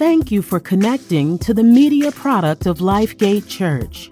Thank 0.00 0.32
you 0.32 0.40
for 0.40 0.58
connecting 0.58 1.36
to 1.40 1.52
the 1.52 1.62
media 1.62 2.10
product 2.10 2.64
of 2.64 2.78
Lifegate 2.78 3.46
Church. 3.46 4.08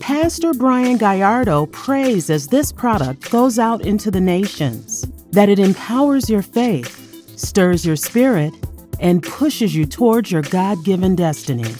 Pastor 0.00 0.52
Brian 0.52 0.96
Gallardo 0.96 1.66
prays 1.66 2.28
as 2.28 2.48
this 2.48 2.72
product 2.72 3.30
goes 3.30 3.56
out 3.56 3.86
into 3.86 4.10
the 4.10 4.20
nations 4.20 5.02
that 5.30 5.48
it 5.48 5.60
empowers 5.60 6.28
your 6.28 6.42
faith, 6.42 7.38
stirs 7.38 7.86
your 7.86 7.94
spirit, 7.94 8.52
and 8.98 9.22
pushes 9.22 9.76
you 9.76 9.86
towards 9.86 10.32
your 10.32 10.42
God 10.42 10.84
given 10.84 11.14
destiny. 11.14 11.72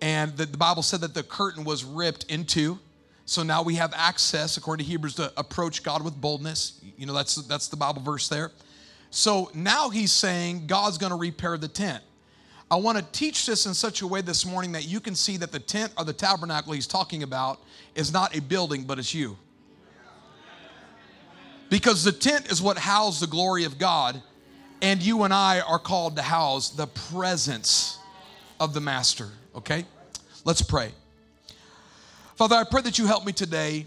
and 0.03 0.37
the, 0.37 0.47
the 0.47 0.56
Bible 0.56 0.83
said 0.83 1.00
that 1.03 1.14
the 1.14 1.22
curtain 1.22 1.62
was 1.62 1.84
ripped 1.84 2.25
into. 2.25 2.78
So 3.25 3.42
now 3.42 3.62
we 3.62 3.77
have 3.77 3.92
access, 3.94 4.56
according 4.56 4.84
to 4.84 4.91
Hebrews, 4.91 5.14
to 5.17 5.33
approach 5.37 5.83
God 5.83 6.03
with 6.03 6.20
boldness. 6.20 6.81
You 6.97 7.06
know, 7.06 7.12
that's, 7.12 7.37
that's 7.37 7.69
the 7.69 7.77
Bible 7.77 8.03
verse 8.03 8.28
there. 8.28 8.50
So 9.10 9.50
now 9.54 9.91
he's 9.91 10.12
saying 10.12 10.66
God's 10.66 10.98
going 10.98 11.10
to 11.10 11.16
repair 11.16 11.56
the 11.56 11.69
tent. 11.69 12.03
I 12.69 12.77
want 12.77 12.99
to 12.99 13.04
teach 13.12 13.47
this 13.47 13.66
in 13.66 13.75
such 13.75 14.03
a 14.03 14.06
way 14.06 14.22
this 14.22 14.44
morning 14.44 14.72
that 14.72 14.88
you 14.88 14.99
can 14.99 15.15
see 15.15 15.37
that 15.37 15.53
the 15.53 15.60
tent 15.60 15.93
or 15.97 16.04
the 16.04 16.12
tabernacle 16.12 16.72
he's 16.72 16.88
talking 16.88 17.22
about 17.22 17.60
is 17.94 18.12
not 18.12 18.37
a 18.37 18.41
building, 18.41 18.82
but 18.82 18.99
it's 18.99 19.15
you. 19.15 19.37
Because 21.71 22.03
the 22.03 22.12
tent 22.12 22.50
is 22.50 22.60
what 22.60 22.77
housed 22.77 23.22
the 23.22 23.27
glory 23.28 23.65
of 23.65 23.78
God, 23.78 24.21
and 24.82 25.00
you 25.00 25.22
and 25.22 25.32
I 25.32 25.60
are 25.60 25.78
called 25.78 26.16
to 26.16 26.22
house 26.22 26.71
the 26.71 26.87
presence 26.87 27.99
of 28.59 28.75
the 28.75 28.81
Master, 28.81 29.28
okay? 29.54 29.84
Let's 30.44 30.62
pray. 30.62 30.91
Father, 32.34 32.56
I 32.56 32.65
pray 32.65 32.83
that 32.83 32.98
you 32.98 33.06
help 33.06 33.25
me 33.25 33.33
today 33.33 33.87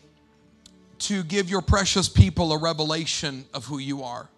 to 1.00 1.23
give 1.23 1.50
your 1.50 1.61
precious 1.61 2.09
people 2.09 2.51
a 2.53 2.57
revelation 2.57 3.46
of 3.53 3.66
who 3.66 3.78
you 3.78 4.03
are. 4.03 4.29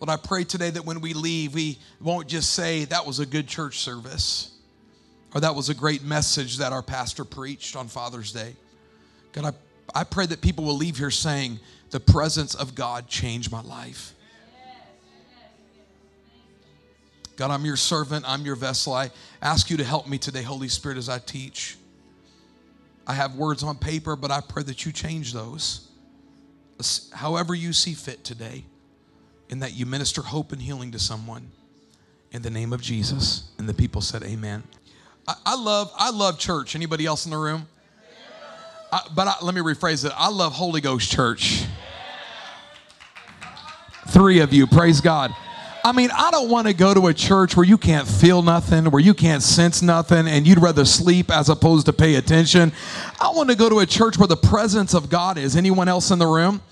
Lord, 0.00 0.10
I 0.10 0.16
pray 0.16 0.44
today 0.44 0.70
that 0.70 0.84
when 0.84 1.00
we 1.00 1.12
leave, 1.12 1.54
we 1.54 1.78
won't 2.00 2.28
just 2.28 2.54
say 2.54 2.84
that 2.86 3.04
was 3.04 3.18
a 3.18 3.26
good 3.26 3.48
church 3.48 3.78
service 3.78 4.52
or 5.34 5.40
that 5.40 5.54
was 5.54 5.68
a 5.68 5.74
great 5.74 6.02
message 6.02 6.58
that 6.58 6.72
our 6.72 6.82
pastor 6.82 7.24
preached 7.24 7.74
on 7.74 7.88
Father's 7.88 8.32
Day. 8.32 8.54
God, 9.32 9.54
I, 9.94 10.00
I 10.00 10.04
pray 10.04 10.26
that 10.26 10.40
people 10.40 10.64
will 10.64 10.76
leave 10.76 10.98
here 10.98 11.10
saying, 11.10 11.58
the 11.90 12.00
presence 12.00 12.54
of 12.54 12.74
God 12.74 13.08
changed 13.08 13.50
my 13.50 13.62
life. 13.62 14.14
God, 17.36 17.50
I'm 17.50 17.64
your 17.64 17.76
servant, 17.76 18.24
I'm 18.26 18.44
your 18.44 18.56
vessel. 18.56 18.92
I 18.92 19.10
ask 19.40 19.70
you 19.70 19.76
to 19.76 19.84
help 19.84 20.08
me 20.08 20.18
today, 20.18 20.42
Holy 20.42 20.68
Spirit, 20.68 20.98
as 20.98 21.08
I 21.08 21.18
teach. 21.18 21.76
I 23.06 23.14
have 23.14 23.36
words 23.36 23.62
on 23.62 23.78
paper, 23.78 24.16
but 24.16 24.30
I 24.30 24.40
pray 24.40 24.62
that 24.64 24.84
you 24.84 24.92
change 24.92 25.32
those 25.32 25.88
however 27.12 27.54
you 27.54 27.72
see 27.72 27.94
fit 27.94 28.22
today 28.22 28.64
and 29.50 29.62
that 29.62 29.74
you 29.74 29.86
minister 29.86 30.22
hope 30.22 30.52
and 30.52 30.60
healing 30.60 30.92
to 30.92 30.98
someone 30.98 31.50
in 32.32 32.42
the 32.42 32.50
name 32.50 32.72
of 32.72 32.82
Jesus. 32.82 33.50
And 33.58 33.68
the 33.68 33.74
people 33.74 34.00
said, 34.00 34.22
Amen. 34.22 34.62
I, 35.26 35.34
I 35.46 35.56
love 35.56 35.92
I 35.96 36.10
love 36.10 36.38
church. 36.38 36.74
Anybody 36.74 37.06
else 37.06 37.24
in 37.24 37.30
the 37.30 37.38
room? 37.38 37.66
I, 38.90 39.00
but 39.14 39.28
I, 39.28 39.34
let 39.42 39.54
me 39.54 39.60
rephrase 39.60 40.04
it. 40.06 40.12
I 40.16 40.30
love 40.30 40.52
Holy 40.52 40.80
Ghost 40.80 41.10
church. 41.10 41.64
Three 44.08 44.40
of 44.40 44.54
you, 44.54 44.66
praise 44.66 45.02
God. 45.02 45.34
I 45.84 45.92
mean, 45.92 46.10
I 46.12 46.30
don't 46.30 46.50
want 46.50 46.66
to 46.66 46.74
go 46.74 46.92
to 46.92 47.06
a 47.06 47.14
church 47.14 47.56
where 47.56 47.64
you 47.64 47.78
can't 47.78 48.08
feel 48.08 48.42
nothing, 48.42 48.90
where 48.90 49.00
you 49.00 49.14
can't 49.14 49.42
sense 49.42 49.80
nothing, 49.80 50.26
and 50.26 50.46
you'd 50.46 50.60
rather 50.60 50.84
sleep 50.84 51.30
as 51.30 51.48
opposed 51.48 51.86
to 51.86 51.92
pay 51.92 52.16
attention. 52.16 52.72
I 53.20 53.30
want 53.30 53.50
to 53.50 53.56
go 53.56 53.68
to 53.68 53.78
a 53.80 53.86
church 53.86 54.18
where 54.18 54.26
the 54.26 54.36
presence 54.36 54.94
of 54.94 55.08
God 55.08 55.38
is. 55.38 55.56
Anyone 55.56 55.88
else 55.88 56.10
in 56.10 56.18
the 56.18 56.26
room? 56.26 56.62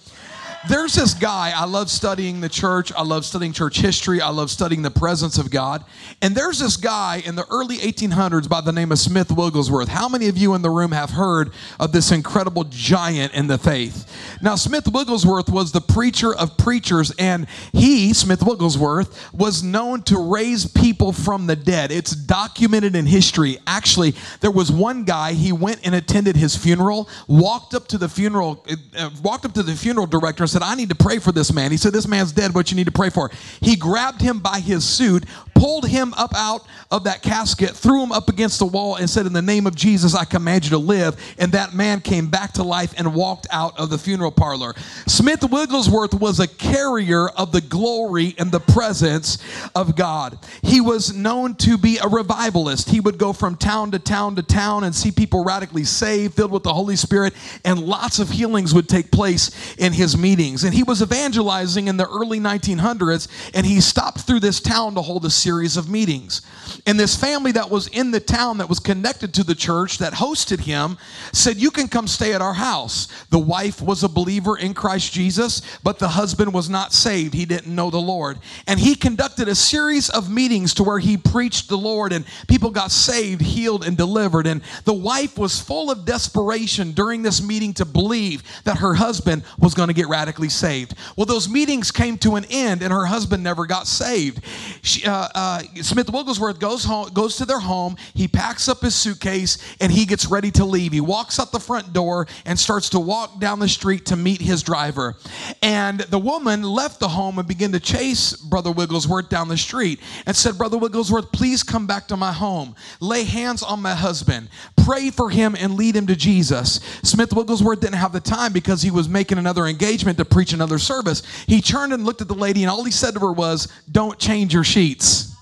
There's 0.68 0.94
this 0.94 1.14
guy, 1.14 1.52
I 1.54 1.64
love 1.64 1.90
studying 1.90 2.40
the 2.40 2.48
church, 2.48 2.92
I 2.92 3.02
love 3.02 3.24
studying 3.24 3.52
church 3.52 3.78
history, 3.78 4.20
I 4.20 4.30
love 4.30 4.50
studying 4.50 4.82
the 4.82 4.90
presence 4.90 5.38
of 5.38 5.50
God. 5.50 5.84
And 6.22 6.34
there's 6.34 6.58
this 6.58 6.76
guy 6.76 7.22
in 7.24 7.36
the 7.36 7.46
early 7.50 7.76
1800s 7.76 8.48
by 8.48 8.60
the 8.60 8.72
name 8.72 8.90
of 8.90 8.98
Smith 8.98 9.30
Wigglesworth. 9.30 9.88
How 9.88 10.08
many 10.08 10.28
of 10.28 10.36
you 10.36 10.54
in 10.54 10.62
the 10.62 10.70
room 10.70 10.92
have 10.92 11.10
heard 11.10 11.52
of 11.78 11.92
this 11.92 12.10
incredible 12.10 12.64
giant 12.64 13.34
in 13.34 13.46
the 13.46 13.58
faith? 13.58 14.10
Now, 14.42 14.56
Smith 14.56 14.88
Wigglesworth 14.88 15.48
was 15.48 15.72
the 15.72 15.80
preacher 15.80 16.34
of 16.34 16.56
preachers, 16.56 17.12
and 17.18 17.46
he, 17.72 18.12
Smith 18.12 18.42
Wigglesworth, 18.42 19.32
was 19.32 19.62
known 19.62 20.02
to 20.04 20.18
raise 20.18 20.66
people 20.66 21.12
from 21.12 21.46
the 21.46 21.56
dead. 21.56 21.90
It's 21.92 22.12
documented 22.12 22.96
in 22.96 23.06
history. 23.06 23.58
Actually, 23.66 24.14
there 24.40 24.50
was 24.50 24.72
one 24.72 25.04
guy, 25.04 25.32
he 25.32 25.52
went 25.52 25.80
and 25.84 25.94
attended 25.94 26.36
his 26.36 26.56
funeral, 26.56 27.08
walked 27.28 27.74
up 27.74 27.88
to 27.88 27.98
the 27.98 28.08
funeral, 28.08 28.64
uh, 28.96 29.10
walked 29.22 29.44
up 29.44 29.52
to 29.54 29.62
the 29.62 29.74
funeral 29.74 30.06
director 30.06 30.42
and 30.42 30.50
said, 30.50 30.55
I 30.62 30.74
need 30.74 30.88
to 30.90 30.94
pray 30.94 31.18
for 31.18 31.32
this 31.32 31.52
man. 31.52 31.70
He 31.70 31.76
said, 31.76 31.92
This 31.92 32.06
man's 32.06 32.32
dead, 32.32 32.54
what 32.54 32.70
you 32.70 32.76
need 32.76 32.86
to 32.86 32.92
pray 32.92 33.10
for. 33.10 33.30
He 33.60 33.76
grabbed 33.76 34.20
him 34.20 34.38
by 34.38 34.60
his 34.60 34.84
suit, 34.84 35.24
pulled 35.54 35.86
him 35.86 36.14
up 36.14 36.32
out 36.36 36.64
of 36.90 37.04
that 37.04 37.22
casket, 37.22 37.70
threw 37.70 38.02
him 38.02 38.12
up 38.12 38.28
against 38.28 38.58
the 38.58 38.66
wall, 38.66 38.96
and 38.96 39.08
said, 39.08 39.26
In 39.26 39.32
the 39.32 39.42
name 39.42 39.66
of 39.66 39.74
Jesus, 39.74 40.14
I 40.14 40.24
command 40.24 40.64
you 40.64 40.70
to 40.70 40.78
live. 40.78 41.20
And 41.38 41.52
that 41.52 41.74
man 41.74 42.00
came 42.00 42.28
back 42.28 42.52
to 42.52 42.62
life 42.62 42.94
and 42.96 43.14
walked 43.14 43.46
out 43.50 43.78
of 43.78 43.90
the 43.90 43.98
funeral 43.98 44.30
parlor. 44.30 44.74
Smith 45.06 45.42
Wigglesworth 45.42 46.14
was 46.14 46.40
a 46.40 46.46
carrier 46.46 47.28
of 47.28 47.52
the 47.52 47.60
glory 47.60 48.34
and 48.38 48.52
the 48.52 48.60
presence 48.60 49.38
of 49.74 49.96
God. 49.96 50.38
He 50.62 50.80
was 50.80 51.14
known 51.14 51.54
to 51.56 51.76
be 51.76 51.98
a 51.98 52.08
revivalist. 52.08 52.90
He 52.90 53.00
would 53.00 53.18
go 53.18 53.32
from 53.32 53.56
town 53.56 53.90
to 53.92 53.98
town 53.98 54.36
to 54.36 54.42
town 54.42 54.84
and 54.84 54.94
see 54.94 55.10
people 55.10 55.44
radically 55.44 55.84
saved, 55.84 56.34
filled 56.34 56.52
with 56.52 56.62
the 56.62 56.72
Holy 56.72 56.96
Spirit, 56.96 57.34
and 57.64 57.80
lots 57.80 58.18
of 58.18 58.30
healings 58.30 58.74
would 58.74 58.88
take 58.88 59.10
place 59.10 59.74
in 59.76 59.92
his 59.92 60.16
meeting 60.16 60.35
meetings. 60.36 60.64
And 60.64 60.74
he 60.74 60.82
was 60.82 61.02
evangelizing 61.02 61.88
in 61.88 61.96
the 61.96 62.06
early 62.06 62.40
1900s, 62.40 63.28
and 63.54 63.64
he 63.64 63.80
stopped 63.80 64.20
through 64.20 64.40
this 64.40 64.60
town 64.60 64.94
to 64.94 65.02
hold 65.02 65.24
a 65.24 65.30
series 65.30 65.76
of 65.76 65.88
meetings. 65.88 66.42
And 66.86 67.00
this 67.00 67.16
family 67.16 67.52
that 67.52 67.70
was 67.70 67.88
in 67.88 68.10
the 68.10 68.20
town 68.20 68.58
that 68.58 68.68
was 68.68 68.78
connected 68.78 69.32
to 69.34 69.44
the 69.44 69.54
church 69.54 69.98
that 69.98 70.12
hosted 70.12 70.60
him 70.60 70.98
said, 71.32 71.56
You 71.56 71.70
can 71.70 71.88
come 71.88 72.06
stay 72.06 72.34
at 72.34 72.42
our 72.42 72.52
house. 72.52 73.08
The 73.30 73.38
wife 73.38 73.80
was 73.80 74.02
a 74.02 74.08
believer 74.08 74.58
in 74.58 74.74
Christ 74.74 75.12
Jesus, 75.12 75.62
but 75.82 75.98
the 75.98 76.08
husband 76.08 76.52
was 76.52 76.68
not 76.68 76.92
saved. 76.92 77.34
He 77.34 77.46
didn't 77.46 77.74
know 77.74 77.90
the 77.90 77.98
Lord. 77.98 78.38
And 78.66 78.78
he 78.78 78.94
conducted 78.94 79.48
a 79.48 79.54
series 79.54 80.10
of 80.10 80.30
meetings 80.30 80.74
to 80.74 80.84
where 80.84 80.98
he 80.98 81.16
preached 81.16 81.68
the 81.68 81.78
Lord, 81.78 82.12
and 82.12 82.24
people 82.46 82.70
got 82.70 82.90
saved, 82.90 83.40
healed, 83.40 83.86
and 83.86 83.96
delivered. 83.96 84.46
And 84.46 84.62
the 84.84 84.94
wife 84.94 85.38
was 85.38 85.60
full 85.60 85.90
of 85.90 86.04
desperation 86.04 86.92
during 86.92 87.22
this 87.22 87.42
meeting 87.42 87.72
to 87.74 87.84
believe 87.84 88.42
that 88.64 88.78
her 88.78 88.94
husband 88.94 89.44
was 89.58 89.74
going 89.74 89.88
to 89.88 89.94
get 89.94 90.08
radically 90.26 90.48
saved. 90.48 90.94
Well, 91.16 91.24
those 91.24 91.48
meetings 91.48 91.92
came 91.92 92.18
to 92.18 92.34
an 92.34 92.44
end, 92.50 92.82
and 92.82 92.92
her 92.92 93.06
husband 93.06 93.44
never 93.44 93.64
got 93.64 93.86
saved. 93.86 94.40
She, 94.82 95.06
uh, 95.06 95.28
uh, 95.32 95.62
Smith 95.82 96.10
Wigglesworth 96.10 96.58
goes 96.58 96.82
home, 96.82 97.10
goes 97.14 97.36
to 97.36 97.44
their 97.44 97.60
home. 97.60 97.96
He 98.12 98.26
packs 98.26 98.68
up 98.68 98.80
his 98.80 98.96
suitcase, 98.96 99.58
and 99.80 99.92
he 99.92 100.04
gets 100.04 100.26
ready 100.26 100.50
to 100.52 100.64
leave. 100.64 100.92
He 100.92 101.00
walks 101.00 101.38
out 101.38 101.52
the 101.52 101.60
front 101.60 101.92
door 101.92 102.26
and 102.44 102.58
starts 102.58 102.90
to 102.90 102.98
walk 102.98 103.38
down 103.38 103.60
the 103.60 103.68
street 103.68 104.06
to 104.06 104.16
meet 104.16 104.40
his 104.40 104.64
driver. 104.64 105.14
And 105.62 106.00
the 106.00 106.18
woman 106.18 106.64
left 106.64 106.98
the 106.98 107.08
home 107.08 107.38
and 107.38 107.46
began 107.46 107.70
to 107.70 107.80
chase 107.80 108.34
Brother 108.34 108.72
Wigglesworth 108.72 109.28
down 109.28 109.46
the 109.46 109.56
street 109.56 110.00
and 110.26 110.34
said, 110.34 110.58
Brother 110.58 110.76
Wigglesworth, 110.76 111.30
please 111.30 111.62
come 111.62 111.86
back 111.86 112.08
to 112.08 112.16
my 112.16 112.32
home. 112.32 112.74
Lay 112.98 113.22
hands 113.22 113.62
on 113.62 113.80
my 113.80 113.94
husband. 113.94 114.48
Pray 114.84 115.10
for 115.10 115.30
him 115.30 115.54
and 115.56 115.74
lead 115.74 115.94
him 115.94 116.08
to 116.08 116.16
Jesus. 116.16 116.80
Smith 117.04 117.32
Wigglesworth 117.32 117.78
didn't 117.78 117.94
have 117.94 118.12
the 118.12 118.20
time 118.20 118.52
because 118.52 118.82
he 118.82 118.90
was 118.90 119.08
making 119.08 119.38
another 119.38 119.66
engagement 119.66 120.15
to 120.18 120.24
preach 120.24 120.52
another 120.52 120.78
service. 120.78 121.22
He 121.46 121.60
turned 121.60 121.92
and 121.92 122.04
looked 122.04 122.20
at 122.20 122.28
the 122.28 122.34
lady, 122.34 122.62
and 122.62 122.70
all 122.70 122.84
he 122.84 122.90
said 122.90 123.14
to 123.14 123.20
her 123.20 123.32
was, 123.32 123.68
Don't 123.90 124.18
change 124.18 124.54
your 124.54 124.64
sheets. 124.64 125.34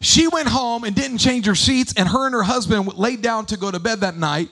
She 0.00 0.28
went 0.28 0.48
home 0.48 0.84
and 0.84 0.96
didn't 0.96 1.18
change 1.18 1.46
her 1.46 1.54
sheets, 1.54 1.92
and 1.96 2.08
her 2.08 2.26
and 2.26 2.34
her 2.34 2.42
husband 2.42 2.94
laid 2.96 3.20
down 3.20 3.46
to 3.46 3.56
go 3.56 3.70
to 3.70 3.78
bed 3.78 4.00
that 4.00 4.16
night. 4.16 4.50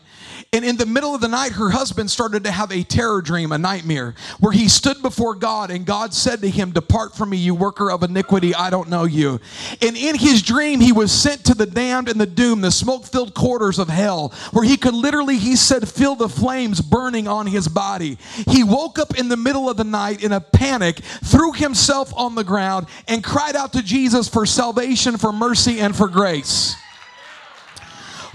And 0.55 0.65
in 0.65 0.79
the 0.79 0.87
middle 0.87 1.15
of 1.15 1.21
the 1.21 1.29
night, 1.29 1.53
her 1.53 1.69
husband 1.69 2.11
started 2.11 2.45
to 2.45 2.51
have 2.51 2.73
a 2.73 2.83
terror 2.83 3.21
dream, 3.21 3.53
a 3.53 3.59
nightmare, 3.59 4.15
where 4.41 4.51
he 4.51 4.67
stood 4.67 5.03
before 5.03 5.35
God 5.35 5.71
and 5.71 5.85
God 5.85 6.15
said 6.15 6.41
to 6.41 6.49
him, 6.49 6.71
Depart 6.71 7.15
from 7.15 7.29
me, 7.29 7.37
you 7.37 7.55
worker 7.55 7.91
of 7.91 8.03
iniquity, 8.03 8.55
I 8.55 8.71
don't 8.71 8.89
know 8.89 9.05
you. 9.05 9.41
And 9.83 9.95
in 9.95 10.17
his 10.17 10.41
dream, 10.41 10.81
he 10.81 10.91
was 10.91 11.13
sent 11.13 11.45
to 11.45 11.55
the 11.55 11.67
damned 11.67 12.09
and 12.09 12.19
the 12.19 12.25
doomed, 12.25 12.65
the 12.65 12.71
smoke 12.71 13.05
filled 13.05 13.35
quarters 13.35 13.79
of 13.79 13.91
hell, 13.91 14.33
where 14.53 14.65
he 14.65 14.79
could 14.79 14.95
literally, 14.95 15.37
he 15.37 15.55
said, 15.55 15.87
feel 15.87 16.15
the 16.15 16.31
flames 16.31 16.81
burning 16.81 17.29
on 17.29 17.47
his 17.47 17.69
body. 17.69 18.17
He 18.49 18.65
woke 18.65 18.99
up 18.99 19.19
in 19.19 19.29
the 19.29 19.37
middle 19.37 19.69
of 19.69 19.77
the 19.77 19.85
night 19.85 20.25
in 20.25 20.33
a 20.33 20.41
panic, 20.41 21.01
threw 21.25 21.53
himself 21.53 22.11
on 22.17 22.37
the 22.37 22.45
ground, 22.45 22.87
and 23.07 23.23
cried 23.23 23.55
out 23.55 23.75
to 23.75 23.83
Jesus 23.83 24.31
for 24.31 24.47
salvation, 24.47 25.19
for 25.19 25.31
mercy, 25.31 25.79
and 25.79 25.95
for 25.95 26.09
grace. 26.09 26.75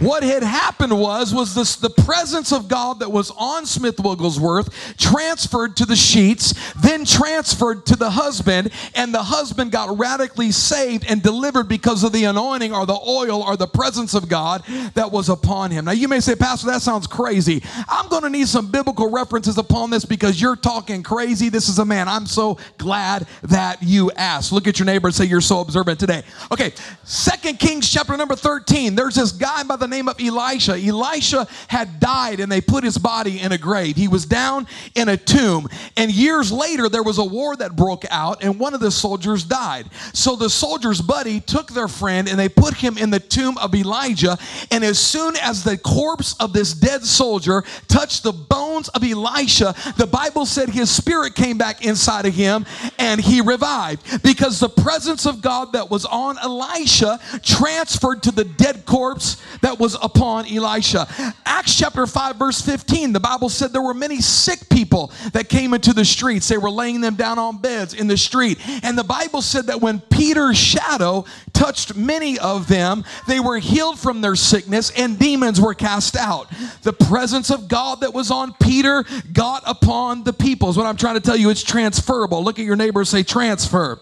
What 0.03 0.23
had 0.23 0.44
happened 0.44 1.00
was 1.00 1.33
was 1.33 1.55
this 1.55 1.77
the 1.77 1.89
presence 1.89 2.51
of 2.51 2.67
God 2.67 3.00
that 3.00 3.09
was 3.09 3.31
on 3.38 3.65
Smith 3.65 4.01
Wigglesworth 4.01 4.97
transferred 4.97 5.77
to 5.77 5.85
the 5.85 5.95
sheets, 5.95 6.53
then 6.73 7.05
transferred 7.05 7.85
to 7.85 7.95
the 7.95 8.09
husband, 8.09 8.71
and 8.95 9.13
the 9.13 9.23
husband 9.23 9.71
got 9.71 9.97
radically 9.97 10.51
saved 10.51 11.05
and 11.07 11.23
delivered 11.23 11.69
because 11.69 12.03
of 12.03 12.11
the 12.11 12.25
anointing 12.25 12.73
or 12.73 12.85
the 12.85 13.00
oil 13.07 13.44
or 13.44 13.55
the 13.55 13.67
presence 13.67 14.13
of 14.13 14.27
God 14.27 14.65
that 14.94 15.09
was 15.09 15.29
upon 15.29 15.71
him. 15.71 15.85
Now 15.85 15.94
you 15.94 16.09
may 16.09 16.19
say, 16.19 16.35
Pastor, 16.35 16.67
that 16.67 16.81
sounds 16.81 17.07
crazy. 17.07 17.63
I'm 17.88 18.09
going 18.09 18.23
to 18.23 18.29
need 18.29 18.50
some 18.50 18.69
biblical 18.69 19.09
references 19.09 19.57
upon 19.57 19.89
this 19.89 20.03
because 20.03 20.41
you're 20.41 20.57
talking 20.57 21.01
crazy. 21.01 21.47
This 21.47 21.69
is 21.69 21.79
a 21.79 21.85
man. 21.85 22.09
I'm 22.09 22.25
so 22.25 22.57
glad 22.77 23.25
that 23.44 23.81
you 23.81 24.11
asked. 24.17 24.51
Look 24.51 24.67
at 24.67 24.79
your 24.79 24.85
neighbor 24.85 25.07
and 25.07 25.15
say 25.15 25.23
you're 25.23 25.39
so 25.39 25.61
observant 25.61 25.97
today. 25.97 26.23
Okay, 26.51 26.73
Second 27.05 27.57
Kings 27.57 27.89
chapter 27.89 28.17
number 28.17 28.35
13. 28.35 28.95
There's 28.95 29.15
this 29.15 29.31
guy 29.31 29.63
by 29.63 29.77
the 29.77 29.93
name 29.94 30.07
of 30.07 30.19
Elisha. 30.19 30.74
Elisha 30.74 31.48
had 31.68 32.00
died 32.00 32.40
and 32.40 32.51
they 32.51 32.62
put 32.62 32.84
his 32.84 32.98
body 32.98 33.40
in 33.40 33.51
a 33.51 33.57
grave. 33.57 33.95
He 33.95 34.07
was 34.07 34.25
down 34.25 34.68
in 34.95 35.10
a 35.10 35.18
tomb. 35.18 35.69
And 35.95 36.12
years 36.12 36.51
later, 36.51 36.90
there 36.90 37.04
was 37.04 37.19
a 37.19 37.24
war 37.24 37.56
that 37.56 37.75
broke 37.75 38.06
out 38.10 38.44
and 38.44 38.60
one 38.60 38.74
of 38.74 38.80
the 38.80 38.92
soldiers 38.92 39.44
died. 39.44 39.88
So 40.13 40.36
the 40.36 40.50
soldier's 40.50 41.01
buddy 41.01 41.40
took 41.40 41.69
their 41.69 41.88
friend 41.88 42.28
and 42.28 42.40
they 42.40 42.50
put 42.50 42.74
him 42.74 42.98
in 42.98 43.12
the 43.12 43.19
tomb 43.19 43.57
of 43.60 43.75
Elijah. 43.75 44.38
And 44.72 44.84
as 44.84 45.00
soon 45.00 45.36
as 45.38 45.63
the 45.63 45.78
corpse 45.78 46.36
of 46.39 46.54
this 46.54 46.74
dead 46.74 47.04
soldier 47.04 47.63
touched 47.88 48.24
the 48.24 48.34
bones 48.34 48.89
of 48.89 49.04
Elisha, 49.04 49.75
the 49.98 50.07
Bible 50.07 50.46
said 50.46 50.69
his 50.69 50.89
spirit 50.89 51.36
came 51.36 51.57
back 51.57 51.86
inside 51.86 52.25
of 52.25 52.34
him 52.34 52.66
and 52.98 53.22
he 53.22 53.42
revived 53.42 54.24
because 54.24 54.60
the 54.60 54.69
presence 54.69 55.25
of 55.25 55.42
God 55.42 55.74
that 55.74 55.89
was 55.89 56.06
on 56.06 56.38
Elisha 56.39 57.19
transferred 57.44 58.24
to 58.24 58.31
the 58.31 58.46
dead 58.46 58.86
corpse 58.86 59.42
that 59.62 59.73
that 59.74 59.81
was 59.81 59.98
upon 60.04 60.46
Elisha. 60.46 61.08
Acts 61.46 61.75
chapter 61.75 62.06
5, 62.06 62.36
verse 62.36 62.62
15, 62.62 63.12
the 63.12 63.20
Bible 63.20 63.50
said 63.50 63.74
there 63.74 63.81
were 63.81 63.96
many 63.96 64.22
sick 64.22 64.70
people 64.70 65.12
that 65.31 65.50
came 65.50 65.74
into 65.74 65.94
the 65.94 66.06
streets. 66.06 66.48
They 66.48 66.58
were 66.58 66.70
laying 66.70 67.02
them 67.02 67.16
down 67.16 67.40
on 67.40 67.58
beds 67.58 67.96
in 67.96 68.06
the 68.06 68.18
street. 68.18 68.60
And 68.84 68.96
the 68.96 69.04
Bible 69.04 69.42
said 69.42 69.66
that 69.68 69.81
when 69.81 70.00
Peter's 70.00 70.58
shadow 70.58 71.25
touched 71.54 71.96
many 71.96 72.38
of 72.38 72.68
them, 72.68 73.04
they 73.28 73.40
were 73.40 73.58
healed 73.58 73.98
from 73.98 74.22
their 74.22 74.36
sickness 74.36 74.92
and 74.92 75.18
demons 75.18 75.60
were 75.60 75.74
cast 75.74 76.16
out. 76.16 76.52
The 76.84 76.94
presence 76.94 77.50
of 77.50 77.68
God 77.68 78.02
that 78.02 78.14
was 78.14 78.30
on 78.30 78.54
Peter 78.62 79.04
got 79.31 79.64
upon 79.66 80.24
the 80.24 80.34
people. 80.34 80.70
Is 80.70 80.78
what 80.78 80.86
I'm 80.86 80.98
trying 80.98 81.16
to 81.16 81.22
tell 81.22 81.38
you. 81.38 81.50
It's 81.50 81.64
transferable. 81.64 82.44
Look 82.44 82.60
at 82.60 82.66
your 82.66 82.75
neighbor 82.75 83.04
say, 83.06 83.24
transfer. 83.24 84.00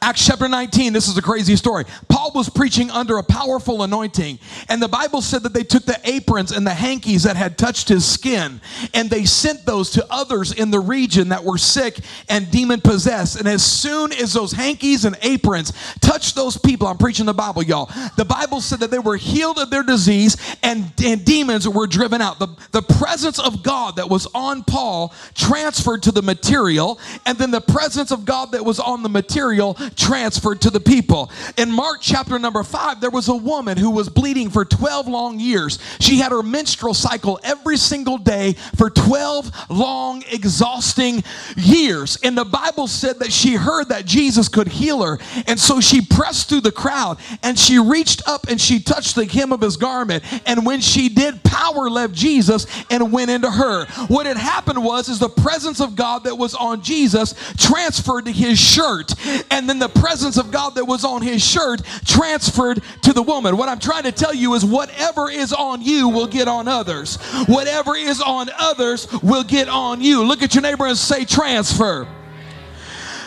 Acts 0.00 0.24
chapter 0.26 0.48
19, 0.48 0.92
this 0.92 1.08
is 1.08 1.18
a 1.18 1.22
crazy 1.22 1.56
story. 1.56 1.84
Paul 2.08 2.30
was 2.34 2.48
preaching 2.48 2.90
under 2.90 3.18
a 3.18 3.22
powerful 3.22 3.82
anointing, 3.82 4.38
and 4.68 4.80
the 4.80 4.88
Bible 4.88 5.20
said 5.20 5.42
that 5.42 5.52
they 5.52 5.64
took 5.64 5.84
the 5.84 5.98
aprons 6.04 6.52
and 6.52 6.66
the 6.66 6.74
hankies 6.74 7.24
that 7.24 7.36
had 7.36 7.58
touched 7.58 7.88
his 7.88 8.04
skin, 8.04 8.60
and 8.94 9.10
they 9.10 9.24
sent 9.24 9.66
those 9.66 9.90
to 9.90 10.06
others 10.10 10.52
in 10.52 10.70
the 10.70 10.78
region 10.78 11.30
that 11.30 11.42
were 11.42 11.58
sick 11.58 11.98
and 12.28 12.50
demon 12.50 12.80
possessed. 12.80 13.38
And 13.38 13.48
as 13.48 13.64
soon 13.64 14.12
as 14.12 14.32
those 14.32 14.52
hankies 14.52 15.04
and 15.04 15.16
aprons 15.22 15.72
touched 16.00 16.34
those 16.34 16.56
people, 16.56 16.86
I'm 16.86 16.98
preaching 16.98 17.26
the 17.26 17.34
Bible, 17.34 17.62
y'all. 17.62 17.90
The 18.16 18.24
Bible 18.24 18.60
said 18.60 18.80
that 18.80 18.90
they 18.90 18.98
were 18.98 19.16
healed 19.16 19.58
of 19.58 19.70
their 19.70 19.82
disease 19.82 20.36
and, 20.62 20.92
and 21.04 21.24
demons 21.24 21.68
were 21.68 21.86
driven 21.86 22.20
out. 22.20 22.38
The, 22.38 22.48
the 22.70 22.82
presence 22.82 23.38
of 23.38 23.62
God 23.62 23.96
that 23.96 24.08
was 24.08 24.26
on 24.34 24.62
Paul 24.62 25.12
transferred 25.34 26.02
to 26.04 26.12
the 26.12 26.22
material, 26.22 27.00
and 27.26 27.36
then 27.38 27.50
the 27.50 27.60
presence 27.60 28.10
of 28.10 28.24
God 28.24 28.52
that 28.52 28.64
was 28.64 28.78
on 28.78 29.02
the 29.02 29.08
material 29.08 29.76
transferred 29.96 30.60
to 30.62 30.70
the 30.70 30.80
people. 30.80 31.30
In 31.56 31.70
Mark 31.70 31.98
chapter 32.00 32.38
number 32.38 32.62
five, 32.62 33.00
there 33.00 33.10
was 33.10 33.28
a 33.28 33.36
woman 33.36 33.76
who 33.76 33.90
was 33.90 34.08
bleeding 34.08 34.50
for 34.50 34.64
12 34.64 35.08
long 35.08 35.38
years. 35.38 35.78
She 36.00 36.18
had 36.18 36.32
her 36.32 36.42
menstrual 36.42 36.94
cycle 36.94 37.38
every 37.42 37.76
single 37.76 38.18
day 38.18 38.54
for 38.76 38.90
12 38.90 39.70
long, 39.70 40.22
exhausting 40.30 41.22
years. 41.56 42.18
And 42.22 42.36
the 42.36 42.44
Bible 42.44 42.86
said 42.86 43.18
that 43.20 43.32
she 43.32 43.54
heard 43.54 43.88
that 43.88 44.04
Jesus 44.04 44.48
could 44.48 44.68
heal 44.68 45.02
her. 45.02 45.18
And 45.46 45.58
so 45.58 45.80
she 45.80 46.00
pressed 46.00 46.48
through 46.48 46.62
the 46.62 46.72
crowd 46.72 47.18
and 47.42 47.58
she 47.58 47.78
reached 47.78 48.26
up 48.26 48.48
and 48.48 48.60
she 48.60 48.80
touched 48.80 49.14
the 49.14 49.24
hem 49.24 49.52
of 49.52 49.60
his 49.60 49.76
garment. 49.76 50.24
And 50.46 50.64
when 50.64 50.80
she 50.80 51.08
did, 51.08 51.42
power 51.44 51.90
left 51.90 52.14
Jesus 52.14 52.66
and 52.90 53.12
went 53.12 53.30
into 53.30 53.50
her. 53.50 53.86
What 54.08 54.26
had 54.26 54.36
happened 54.36 54.82
was 54.84 55.08
is 55.08 55.18
the 55.18 55.28
presence 55.28 55.80
of 55.80 55.96
God 55.96 56.24
that 56.24 56.36
was 56.36 56.54
on 56.54 56.82
Jesus 56.82 57.34
transferred 57.56 58.26
to 58.26 58.32
his 58.32 58.58
shirt. 58.58 59.12
And 59.50 59.68
then 59.68 59.77
the 59.78 59.88
presence 59.88 60.36
of 60.36 60.50
God 60.50 60.74
that 60.76 60.84
was 60.84 61.04
on 61.04 61.22
his 61.22 61.44
shirt 61.44 61.82
transferred 62.04 62.82
to 63.02 63.12
the 63.12 63.22
woman. 63.22 63.56
What 63.56 63.68
I'm 63.68 63.78
trying 63.78 64.04
to 64.04 64.12
tell 64.12 64.34
you 64.34 64.54
is 64.54 64.64
whatever 64.64 65.30
is 65.30 65.52
on 65.52 65.82
you 65.82 66.08
will 66.08 66.26
get 66.26 66.48
on 66.48 66.68
others. 66.68 67.16
Whatever 67.46 67.96
is 67.96 68.20
on 68.20 68.50
others 68.58 69.08
will 69.22 69.44
get 69.44 69.68
on 69.68 70.00
you. 70.00 70.24
Look 70.24 70.42
at 70.42 70.54
your 70.54 70.62
neighbor 70.62 70.86
and 70.86 70.96
say 70.96 71.24
transfer. 71.24 72.06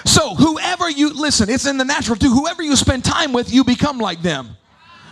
So, 0.06 0.34
whoever 0.34 0.90
you 0.90 1.14
listen, 1.14 1.50
it's 1.50 1.66
in 1.66 1.78
the 1.78 1.86
natural 1.86 2.18
too. 2.18 2.32
Whoever 2.32 2.64
you 2.64 2.76
spend 2.76 3.06
time 3.06 3.34
with, 3.34 3.54
you 3.54 3.64
become 3.64 4.00
like 4.00 4.22
them. 4.22 4.58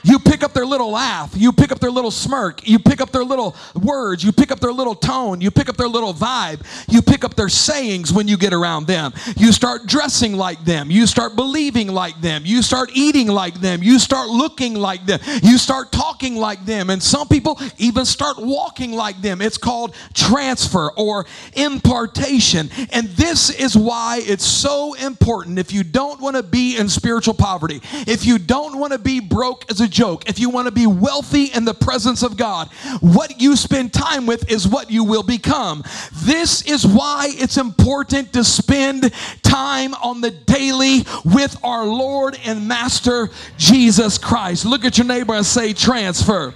You 0.03 0.19
pick 0.19 0.43
up 0.43 0.53
their 0.53 0.65
little 0.65 0.91
laugh. 0.91 1.33
You 1.35 1.51
pick 1.51 1.71
up 1.71 1.79
their 1.79 1.91
little 1.91 2.11
smirk. 2.11 2.67
You 2.67 2.79
pick 2.79 3.01
up 3.01 3.11
their 3.11 3.23
little 3.23 3.55
words. 3.75 4.23
You 4.23 4.31
pick 4.31 4.51
up 4.51 4.59
their 4.59 4.71
little 4.71 4.95
tone. 4.95 5.41
You 5.41 5.51
pick 5.51 5.69
up 5.69 5.77
their 5.77 5.87
little 5.87 6.13
vibe. 6.13 6.65
You 6.87 7.01
pick 7.01 7.23
up 7.23 7.35
their 7.35 7.49
sayings 7.49 8.13
when 8.13 8.27
you 8.27 8.37
get 8.37 8.53
around 8.53 8.87
them. 8.87 9.13
You 9.35 9.51
start 9.51 9.85
dressing 9.85 10.33
like 10.33 10.63
them. 10.63 10.89
You 10.89 11.07
start 11.07 11.35
believing 11.35 11.87
like 11.87 12.19
them. 12.21 12.43
You 12.45 12.61
start 12.61 12.91
eating 12.93 13.27
like 13.27 13.55
them. 13.55 13.83
You 13.83 13.99
start 13.99 14.29
looking 14.29 14.75
like 14.75 15.05
them. 15.05 15.19
You 15.43 15.57
start 15.57 15.91
talking 15.91 16.35
like 16.35 16.65
them, 16.65 16.89
and 16.89 17.01
some 17.01 17.27
people 17.27 17.59
even 17.77 18.05
start 18.05 18.37
walking 18.39 18.93
like 18.93 19.21
them. 19.21 19.41
It's 19.41 19.57
called 19.57 19.95
transfer 20.13 20.91
or 20.95 21.25
impartation. 21.55 22.69
And 22.91 23.07
this 23.09 23.49
is 23.49 23.75
why 23.75 24.21
it's 24.23 24.45
so 24.45 24.93
important 24.93 25.59
if 25.59 25.73
you 25.73 25.83
don't 25.83 26.21
want 26.21 26.35
to 26.35 26.43
be 26.43 26.77
in 26.77 26.89
spiritual 26.89 27.33
poverty, 27.33 27.81
if 28.07 28.25
you 28.25 28.37
don't 28.37 28.79
want 28.79 28.93
to 28.93 28.99
be 28.99 29.19
broke 29.19 29.69
as 29.69 29.81
a 29.81 29.88
joke, 29.89 30.29
if 30.29 30.39
you 30.39 30.49
want 30.49 30.67
to 30.67 30.71
be 30.71 30.87
wealthy 30.87 31.45
in 31.45 31.65
the 31.65 31.73
presence 31.73 32.23
of 32.23 32.37
God, 32.37 32.69
what 33.01 33.41
you 33.41 33.55
spend 33.55 33.93
time 33.93 34.25
with 34.25 34.51
is 34.51 34.67
what 34.67 34.89
you 34.91 35.03
will 35.03 35.23
become. 35.23 35.83
This 36.23 36.61
is 36.63 36.85
why 36.85 37.29
it's 37.31 37.57
important 37.57 38.33
to 38.33 38.43
spend 38.43 39.11
time 39.43 39.93
on 39.95 40.21
the 40.21 40.31
daily 40.31 41.05
with 41.25 41.57
our 41.63 41.85
Lord 41.85 42.37
and 42.45 42.67
Master 42.67 43.29
Jesus 43.57 44.17
Christ. 44.17 44.65
Look 44.65 44.85
at 44.85 44.97
your 44.97 45.07
neighbor 45.07 45.33
and 45.33 45.45
say, 45.45 45.73
transfer. 45.73 46.53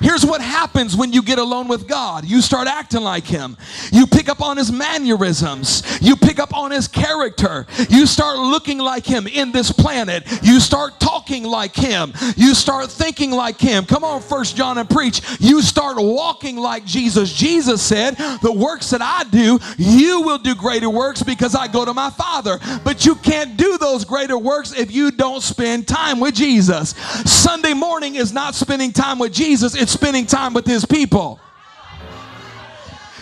Here's 0.00 0.24
what 0.24 0.40
happens 0.40 0.96
when 0.96 1.12
you 1.12 1.22
get 1.22 1.38
alone 1.38 1.68
with 1.68 1.86
God. 1.86 2.24
You 2.24 2.40
start 2.40 2.66
acting 2.66 3.02
like 3.02 3.24
Him. 3.24 3.56
You 3.92 4.06
pick 4.06 4.30
up 4.30 4.40
on 4.40 4.56
His 4.56 4.72
mannerisms. 4.72 5.82
You 6.00 6.16
pick 6.16 6.38
up 6.38 6.56
on 6.56 6.70
His 6.70 6.88
character. 6.88 7.66
You 7.90 8.06
start 8.06 8.38
looking 8.38 8.78
like 8.78 9.04
Him 9.04 9.26
in 9.26 9.52
this 9.52 9.70
planet. 9.70 10.24
You 10.42 10.58
start 10.58 11.00
talking 11.00 11.44
like 11.44 11.76
Him. 11.76 12.14
You 12.36 12.54
start 12.54 12.90
thinking 12.90 13.30
like 13.30 13.60
Him. 13.60 13.84
Come 13.84 14.02
on, 14.02 14.22
First 14.22 14.56
John 14.56 14.78
and 14.78 14.88
preach. 14.88 15.20
You 15.38 15.60
start 15.60 15.98
walking 15.98 16.56
like 16.56 16.86
Jesus. 16.86 17.32
Jesus 17.32 17.82
said, 17.82 18.16
The 18.42 18.52
works 18.52 18.90
that 18.90 19.02
I 19.02 19.24
do, 19.24 19.58
you 19.76 20.22
will 20.22 20.38
do 20.38 20.54
greater 20.54 20.88
works 20.88 21.22
because 21.22 21.54
I 21.54 21.68
go 21.68 21.84
to 21.84 21.92
my 21.92 22.08
Father. 22.10 22.58
But 22.84 23.04
you 23.04 23.16
can't 23.16 23.58
do 23.58 23.76
those 23.76 24.06
greater 24.06 24.38
works 24.38 24.72
if 24.72 24.90
you 24.90 25.10
don't 25.10 25.42
spend 25.42 25.86
time 25.86 26.20
with 26.20 26.34
Jesus. 26.34 26.90
Sunday 27.30 27.74
morning 27.74 28.14
is 28.14 28.32
not 28.32 28.54
spending 28.54 28.92
time 28.92 29.18
with 29.18 29.32
Jesus, 29.32 29.74
it's 29.74 29.89
spending 29.90 30.26
time 30.26 30.54
with 30.54 30.66
his 30.66 30.84
people. 30.84 31.40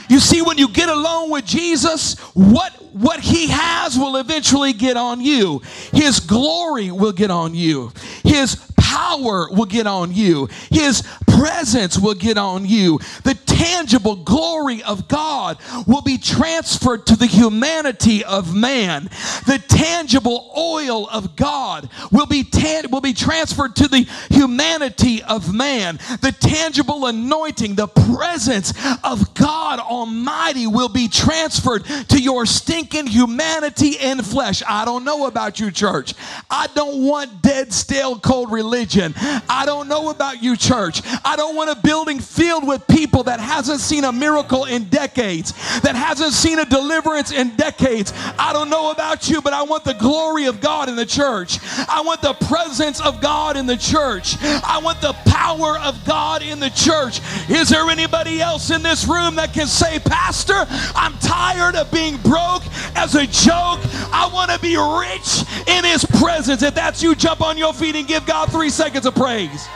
You 0.08 0.20
see, 0.20 0.40
when 0.40 0.56
you 0.56 0.68
get 0.68 0.88
alone 0.88 1.30
with 1.30 1.44
Jesus, 1.44 2.18
what, 2.34 2.72
what 2.94 3.20
he 3.20 3.48
has 3.48 3.98
will 3.98 4.16
eventually 4.16 4.72
get 4.72 4.96
on 4.96 5.20
you. 5.20 5.60
His 5.92 6.18
glory 6.18 6.90
will 6.90 7.12
get 7.12 7.30
on 7.30 7.54
you. 7.54 7.92
His 8.24 8.56
power 8.80 9.48
will 9.50 9.66
get 9.66 9.86
on 9.86 10.14
you. 10.14 10.48
His 10.70 11.02
presence 11.38 11.98
will 11.98 12.14
get 12.14 12.36
on 12.36 12.66
you. 12.66 12.98
The 13.22 13.34
tangible 13.46 14.16
glory 14.16 14.82
of 14.82 15.08
God 15.08 15.58
will 15.86 16.02
be 16.02 16.18
transferred 16.18 17.06
to 17.06 17.16
the 17.16 17.26
humanity 17.26 18.24
of 18.24 18.54
man. 18.54 19.04
The 19.46 19.62
tangible 19.68 20.52
oil 20.56 21.08
of 21.08 21.36
God 21.36 21.88
will 22.10 22.26
be 22.26 22.42
tan- 22.44 22.90
will 22.90 23.00
be 23.00 23.12
transferred 23.12 23.76
to 23.76 23.88
the 23.88 24.08
humanity 24.30 25.22
of 25.22 25.52
man. 25.54 25.98
The 26.20 26.34
tangible 26.38 27.06
anointing, 27.06 27.74
the 27.74 27.88
presence 27.88 28.72
of 29.04 29.34
God 29.34 29.78
Almighty 29.78 30.66
will 30.66 30.88
be 30.88 31.08
transferred 31.08 31.84
to 31.84 32.20
your 32.20 32.46
stinking 32.46 33.06
humanity 33.06 33.98
and 33.98 34.24
flesh. 34.24 34.62
I 34.66 34.84
don't 34.84 35.04
know 35.04 35.26
about 35.26 35.60
you, 35.60 35.70
church. 35.70 36.14
I 36.50 36.66
don't 36.74 37.04
want 37.04 37.42
dead, 37.42 37.72
stale, 37.72 38.18
cold 38.18 38.50
religion. 38.50 39.14
I 39.48 39.64
don't 39.66 39.88
know 39.88 40.10
about 40.10 40.42
you, 40.42 40.56
church. 40.56 41.00
I 41.28 41.36
don't 41.36 41.54
want 41.54 41.68
a 41.68 41.76
building 41.76 42.20
filled 42.20 42.66
with 42.66 42.86
people 42.86 43.24
that 43.24 43.38
hasn't 43.38 43.80
seen 43.80 44.04
a 44.04 44.10
miracle 44.10 44.64
in 44.64 44.84
decades, 44.84 45.52
that 45.82 45.94
hasn't 45.94 46.32
seen 46.32 46.58
a 46.58 46.64
deliverance 46.64 47.32
in 47.32 47.54
decades. 47.54 48.14
I 48.38 48.54
don't 48.54 48.70
know 48.70 48.90
about 48.92 49.28
you, 49.28 49.42
but 49.42 49.52
I 49.52 49.62
want 49.62 49.84
the 49.84 49.92
glory 49.92 50.46
of 50.46 50.62
God 50.62 50.88
in 50.88 50.96
the 50.96 51.04
church. 51.04 51.58
I 51.86 52.00
want 52.00 52.22
the 52.22 52.32
presence 52.32 53.02
of 53.02 53.20
God 53.20 53.58
in 53.58 53.66
the 53.66 53.76
church. 53.76 54.36
I 54.40 54.80
want 54.82 55.02
the 55.02 55.12
power 55.26 55.78
of 55.80 56.02
God 56.06 56.42
in 56.42 56.60
the 56.60 56.70
church. 56.70 57.20
Is 57.50 57.68
there 57.68 57.90
anybody 57.90 58.40
else 58.40 58.70
in 58.70 58.82
this 58.82 59.06
room 59.06 59.34
that 59.34 59.52
can 59.52 59.66
say, 59.66 59.98
Pastor, 59.98 60.64
I'm 60.96 61.12
tired 61.18 61.76
of 61.76 61.92
being 61.92 62.16
broke 62.22 62.62
as 62.96 63.14
a 63.16 63.26
joke? 63.26 63.80
I 64.14 64.30
want 64.32 64.50
to 64.50 64.58
be 64.60 64.78
rich 64.78 65.44
in 65.68 65.84
His 65.84 66.06
presence. 66.06 66.62
If 66.62 66.74
that's 66.74 67.02
you, 67.02 67.14
jump 67.14 67.42
on 67.42 67.58
your 67.58 67.74
feet 67.74 67.96
and 67.96 68.08
give 68.08 68.24
God 68.24 68.50
three 68.50 68.70
seconds 68.70 69.04
of 69.04 69.14
praise. 69.14 69.68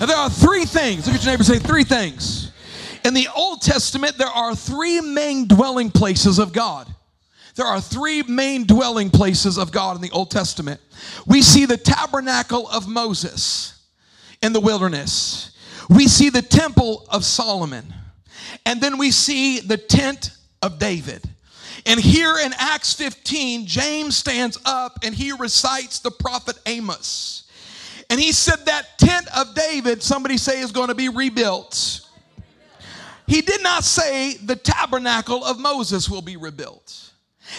Now, 0.00 0.06
there 0.06 0.16
are 0.16 0.30
three 0.30 0.64
things. 0.64 1.06
Look 1.06 1.14
at 1.14 1.22
your 1.22 1.32
neighbor 1.32 1.44
say 1.44 1.58
three 1.58 1.84
things. 1.84 2.50
In 3.04 3.12
the 3.12 3.28
Old 3.36 3.60
Testament, 3.60 4.16
there 4.16 4.28
are 4.28 4.54
three 4.56 5.00
main 5.02 5.46
dwelling 5.46 5.90
places 5.90 6.38
of 6.38 6.54
God. 6.54 6.86
There 7.54 7.66
are 7.66 7.80
three 7.80 8.22
main 8.22 8.64
dwelling 8.64 9.10
places 9.10 9.58
of 9.58 9.72
God 9.72 9.96
in 9.96 10.02
the 10.02 10.10
Old 10.10 10.30
Testament. 10.30 10.80
We 11.26 11.42
see 11.42 11.66
the 11.66 11.76
tabernacle 11.76 12.66
of 12.68 12.88
Moses 12.88 13.78
in 14.42 14.54
the 14.54 14.60
wilderness, 14.60 15.54
we 15.90 16.08
see 16.08 16.30
the 16.30 16.40
temple 16.40 17.06
of 17.10 17.26
Solomon, 17.26 17.92
and 18.64 18.80
then 18.80 18.96
we 18.96 19.10
see 19.10 19.60
the 19.60 19.76
tent 19.76 20.30
of 20.62 20.78
David. 20.78 21.28
And 21.84 22.00
here 22.00 22.38
in 22.38 22.54
Acts 22.58 22.94
15, 22.94 23.66
James 23.66 24.16
stands 24.16 24.56
up 24.64 24.98
and 25.02 25.14
he 25.14 25.32
recites 25.32 25.98
the 25.98 26.10
prophet 26.10 26.58
Amos. 26.64 27.49
And 28.10 28.20
he 28.20 28.32
said 28.32 28.66
that 28.66 28.98
tent 28.98 29.28
of 29.36 29.54
David, 29.54 30.02
somebody 30.02 30.36
say, 30.36 30.60
is 30.60 30.72
going 30.72 30.88
to 30.88 30.94
be 30.94 31.08
rebuilt. 31.08 32.06
He 33.26 33.40
did 33.40 33.62
not 33.62 33.84
say 33.84 34.34
the 34.34 34.56
tabernacle 34.56 35.44
of 35.44 35.60
Moses 35.60 36.10
will 36.10 36.20
be 36.20 36.36
rebuilt. 36.36 37.12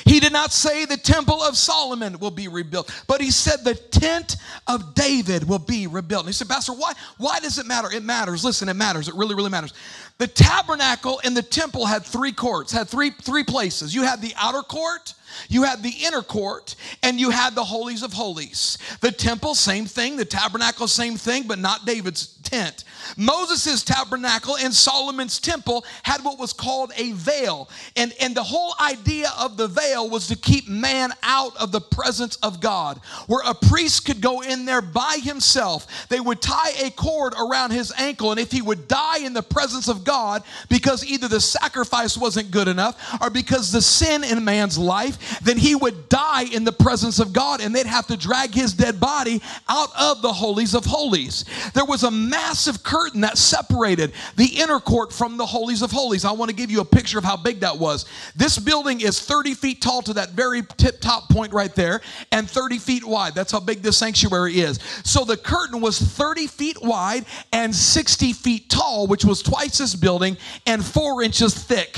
He 0.05 0.20
did 0.20 0.34
not 0.34 0.51
say 0.51 0.86
the 0.86 0.98
temple 0.98 1.41
of 1.41 1.58
Solomon 1.58 2.20
will 2.20 2.31
be 2.31 2.48
rebuilt, 2.48 3.03
but 3.08 3.22
he 3.22 3.31
said 3.31 3.63
the 3.63 3.75
tent 3.75 4.38
of 4.67 4.93
David 4.93 5.48
will 5.48 5.60
be 5.60 5.88
rebuilt. 5.88 6.24
And 6.24 6.29
he 6.29 6.34
said, 6.34 6.50
Pastor, 6.50 6.74
why, 6.74 6.93
why 7.17 7.39
does 7.39 7.58
it 7.58 7.65
matter? 7.65 7.89
It 7.91 8.03
matters. 8.03 8.43
Listen, 8.43 8.70
it 8.70 8.75
matters. 8.75 9.08
It 9.08 9.15
really, 9.15 9.36
really 9.36 9.50
matters. 9.50 9.74
The 10.17 10.27
tabernacle 10.27 11.22
and 11.24 11.36
the 11.36 11.41
temple 11.41 11.86
had 11.86 12.03
three 12.03 12.31
courts, 12.31 12.72
had 12.72 12.88
three, 12.88 13.10
three 13.10 13.43
places. 13.43 13.93
You 13.96 14.03
had 14.03 14.22
the 14.22 14.34
outer 14.38 14.62
court, 14.62 15.13
you 15.50 15.63
had 15.63 15.83
the 15.83 15.93
inner 16.05 16.21
court 16.21 16.75
and 17.03 17.19
you 17.19 17.29
had 17.29 17.55
the 17.55 17.63
holies 17.63 18.03
of 18.03 18.13
holies. 18.13 18.77
The 19.01 19.11
temple, 19.11 19.55
same 19.55 19.85
thing. 19.85 20.17
The 20.17 20.25
tabernacle, 20.25 20.88
same 20.88 21.15
thing, 21.15 21.43
but 21.47 21.59
not 21.59 21.85
David's 21.85 22.27
tent. 22.43 22.83
Moses' 23.17 23.83
tabernacle 23.83 24.57
and 24.57 24.73
Solomon's 24.73 25.39
temple 25.39 25.85
had 26.03 26.23
what 26.23 26.39
was 26.39 26.53
called 26.53 26.91
a 26.95 27.11
veil. 27.13 27.69
And, 27.95 28.13
and 28.19 28.35
the 28.35 28.43
whole 28.43 28.73
idea 28.79 29.31
of 29.39 29.57
the 29.57 29.67
veil 29.67 30.09
was 30.09 30.27
to 30.27 30.35
keep 30.35 30.67
man 30.67 31.11
out 31.23 31.55
of 31.57 31.71
the 31.71 31.81
presence 31.81 32.35
of 32.38 32.59
God, 32.59 33.00
where 33.27 33.43
a 33.45 33.53
priest 33.53 34.05
could 34.05 34.21
go 34.21 34.41
in 34.41 34.65
there 34.65 34.81
by 34.81 35.17
himself. 35.21 36.07
They 36.09 36.19
would 36.19 36.41
tie 36.41 36.71
a 36.81 36.91
cord 36.91 37.33
around 37.33 37.71
his 37.71 37.93
ankle, 37.97 38.31
and 38.31 38.39
if 38.39 38.51
he 38.51 38.61
would 38.61 38.88
die 38.88 39.19
in 39.19 39.33
the 39.33 39.43
presence 39.43 39.88
of 39.88 40.03
God 40.03 40.43
because 40.69 41.05
either 41.05 41.27
the 41.27 41.41
sacrifice 41.41 42.17
wasn't 42.17 42.51
good 42.51 42.67
enough 42.67 43.17
or 43.21 43.29
because 43.29 43.71
the 43.71 43.81
sin 43.81 44.23
in 44.23 44.43
man's 44.43 44.77
life, 44.77 45.17
then 45.42 45.58
he 45.58 45.75
would 45.75 46.10
die 46.10 46.44
in 46.44 46.63
the 46.63 46.72
presence 46.72 47.20
of 47.20 47.34
God, 47.34 47.62
and 47.62 47.74
they'd 47.74 47.86
have 47.86 48.08
to 48.08 48.18
drag 48.18 48.54
his 48.54 48.74
dead 48.74 49.00
body 49.00 49.42
out 49.70 49.90
of 50.00 50.22
the 50.22 50.32
holies 50.32 50.74
of 50.74 50.86
holies. 50.86 51.46
There 51.74 51.86
was 51.86 52.04
a 52.04 52.12
massive 52.12 52.84
curtain 52.84 53.22
that 53.22 53.38
separated 53.38 54.13
the 54.36 54.46
inner 54.46 54.80
court 54.80 55.13
from 55.13 55.38
the 55.38 55.46
holies 55.46 55.82
of 55.82 55.92
holies. 55.92 56.25
I 56.25 56.32
want 56.32 56.50
to 56.50 56.56
give 56.56 56.72
you 56.72 56.82
a 56.82 56.86
picture 56.86 57.18
of 57.18 57.24
how 57.24 57.38
big 57.38 57.60
that 57.62 57.78
was. 57.78 58.06
This 58.36 58.58
building 58.58 59.01
is 59.01 59.20
30 59.20 59.54
feet 59.54 59.82
tall 59.82 60.01
to 60.04 60.13
that 60.13 60.32
very 60.32 60.63
tip 60.78 61.01
top 61.01 61.30
point 61.30 61.54
right 61.54 61.74
there, 61.74 62.01
and 62.32 62.50
30 62.50 62.78
feet 62.78 63.06
wide. 63.06 63.36
That's 63.36 63.51
how 63.51 63.60
big 63.60 63.82
this 63.82 63.98
sanctuary 63.98 64.60
is. 64.60 64.80
So 65.04 65.24
the 65.24 65.38
curtain 65.38 65.82
was 65.82 66.00
30 66.00 66.48
feet 66.48 66.82
wide 66.82 67.25
and 67.51 67.74
60 67.74 68.34
feet 68.34 68.70
tall, 68.70 69.08
which 69.08 69.25
was 69.25 69.42
twice 69.42 69.78
this 69.78 69.96
building 69.96 70.38
and 70.66 70.84
four 70.84 71.24
inches 71.24 71.54
thick. 71.54 71.98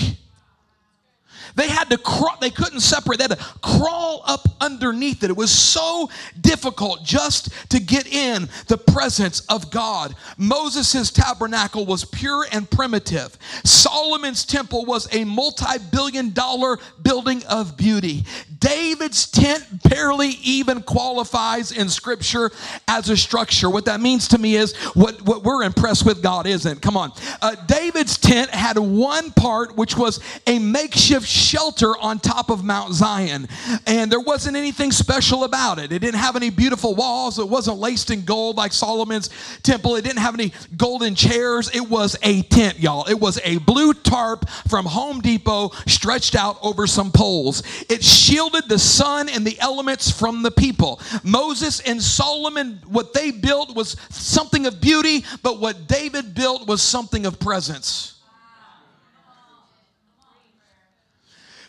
They 1.55 1.67
had 1.67 1.89
to 1.89 1.97
crawl, 1.97 2.37
they 2.41 2.49
couldn't 2.49 2.79
separate, 2.79 3.17
they 3.17 3.25
had 3.25 3.37
to 3.37 3.45
crawl 3.61 4.23
up 4.25 4.47
underneath 4.59 5.23
it. 5.23 5.29
It 5.29 5.37
was 5.37 5.51
so 5.51 6.09
difficult 6.41 7.03
just 7.03 7.49
to 7.69 7.79
get 7.79 8.07
in 8.07 8.49
the 8.67 8.77
presence 8.77 9.41
of 9.47 9.69
God. 9.71 10.15
Moses' 10.37 11.11
tabernacle 11.11 11.85
was 11.85 12.05
pure 12.05 12.45
and 12.51 12.69
primitive. 12.69 13.37
Solomon's 13.63 14.45
temple 14.45 14.85
was 14.85 15.13
a 15.13 15.23
multi 15.23 15.77
billion 15.91 16.31
dollar 16.31 16.79
building 17.01 17.43
of 17.45 17.77
beauty. 17.77 18.25
David's 18.59 19.29
tent 19.29 19.65
barely 19.89 20.29
even 20.41 20.81
qualifies 20.81 21.71
in 21.71 21.89
scripture 21.89 22.51
as 22.87 23.09
a 23.09 23.17
structure. 23.17 23.69
What 23.69 23.85
that 23.85 23.99
means 23.99 24.29
to 24.29 24.37
me 24.37 24.55
is 24.55 24.75
what, 24.93 25.21
what 25.23 25.43
we're 25.43 25.63
impressed 25.63 26.05
with 26.05 26.23
God 26.23 26.47
isn't. 26.47 26.81
Come 26.81 26.95
on. 26.95 27.11
Uh, 27.41 27.55
David's 27.67 28.17
tent 28.17 28.49
had 28.51 28.77
one 28.77 29.31
part 29.31 29.75
which 29.75 29.97
was 29.97 30.21
a 30.47 30.59
makeshift 30.59 31.27
shelter 31.43 31.97
on 31.97 32.19
top 32.19 32.49
of 32.49 32.63
Mount 32.63 32.93
Zion. 32.93 33.47
And 33.85 34.11
there 34.11 34.19
wasn't 34.19 34.55
anything 34.55 34.91
special 34.91 35.43
about 35.43 35.79
it. 35.79 35.91
It 35.91 35.99
didn't 35.99 36.19
have 36.19 36.35
any 36.35 36.49
beautiful 36.49 36.95
walls, 36.95 37.39
it 37.39 37.47
wasn't 37.47 37.77
laced 37.77 38.09
in 38.11 38.23
gold 38.23 38.57
like 38.57 38.73
Solomon's 38.73 39.29
temple, 39.61 39.95
it 39.95 40.03
didn't 40.03 40.19
have 40.19 40.33
any 40.33 40.53
golden 40.77 41.15
chairs. 41.15 41.69
It 41.73 41.89
was 41.89 42.15
a 42.23 42.41
tent, 42.43 42.79
y'all. 42.79 43.05
It 43.09 43.19
was 43.19 43.39
a 43.43 43.57
blue 43.59 43.93
tarp 43.93 44.49
from 44.67 44.85
Home 44.85 45.21
Depot 45.21 45.69
stretched 45.87 46.35
out 46.35 46.57
over 46.61 46.87
some 46.87 47.11
poles. 47.11 47.63
It 47.89 48.03
shielded 48.03 48.69
the 48.69 48.79
sun 48.79 49.29
and 49.29 49.45
the 49.45 49.59
elements 49.59 50.09
from 50.09 50.43
the 50.43 50.51
people. 50.51 51.01
Moses 51.23 51.79
and 51.81 52.01
Solomon, 52.01 52.81
what 52.87 53.13
they 53.13 53.31
built 53.31 53.75
was 53.75 53.95
something 54.09 54.65
of 54.65 54.79
beauty, 54.79 55.25
but 55.41 55.59
what 55.59 55.87
David 55.87 56.33
built 56.33 56.67
was 56.67 56.81
something 56.81 57.25
of 57.25 57.39
presence. 57.39 58.12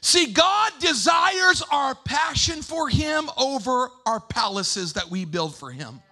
See, 0.04 0.34
God 0.34 0.70
desires 0.80 1.62
our 1.72 1.94
passion 1.94 2.60
for 2.60 2.90
Him 2.90 3.30
over 3.38 3.88
our 4.04 4.20
palaces 4.20 4.92
that 4.92 5.08
we 5.10 5.24
build 5.24 5.56
for 5.56 5.70
Him. 5.70 6.02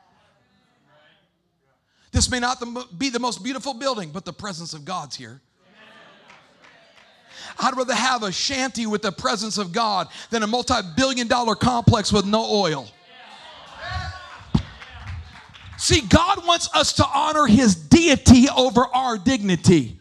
This 2.11 2.31
may 2.31 2.41
not 2.41 2.65
be 2.99 3.11
the 3.11 3.19
most 3.19 3.45
beautiful 3.45 3.75
building, 3.75 4.09
but 4.09 4.25
the 4.25 4.33
presence 4.33 4.73
of 4.73 4.87
God's 4.87 5.15
here. 5.17 5.43
I'd 7.59 7.77
rather 7.77 7.95
have 7.95 8.23
a 8.23 8.33
shanty 8.33 8.87
with 8.87 9.03
the 9.03 9.13
presence 9.13 9.59
of 9.59 9.73
God 9.73 10.09
than 10.31 10.43
a 10.43 10.47
multi 10.47 10.77
billion 10.97 11.29
dollar 11.29 11.55
complex 11.55 12.11
with 12.11 12.25
no 12.25 12.47
oil. 12.51 12.89
See, 15.77 16.01
God 16.01 16.47
wants 16.47 16.71
us 16.75 16.95
to 16.95 17.07
honor 17.07 17.45
His 17.45 17.75
deity 17.75 18.49
over 18.49 18.87
our 18.87 19.19
dignity. 19.19 19.99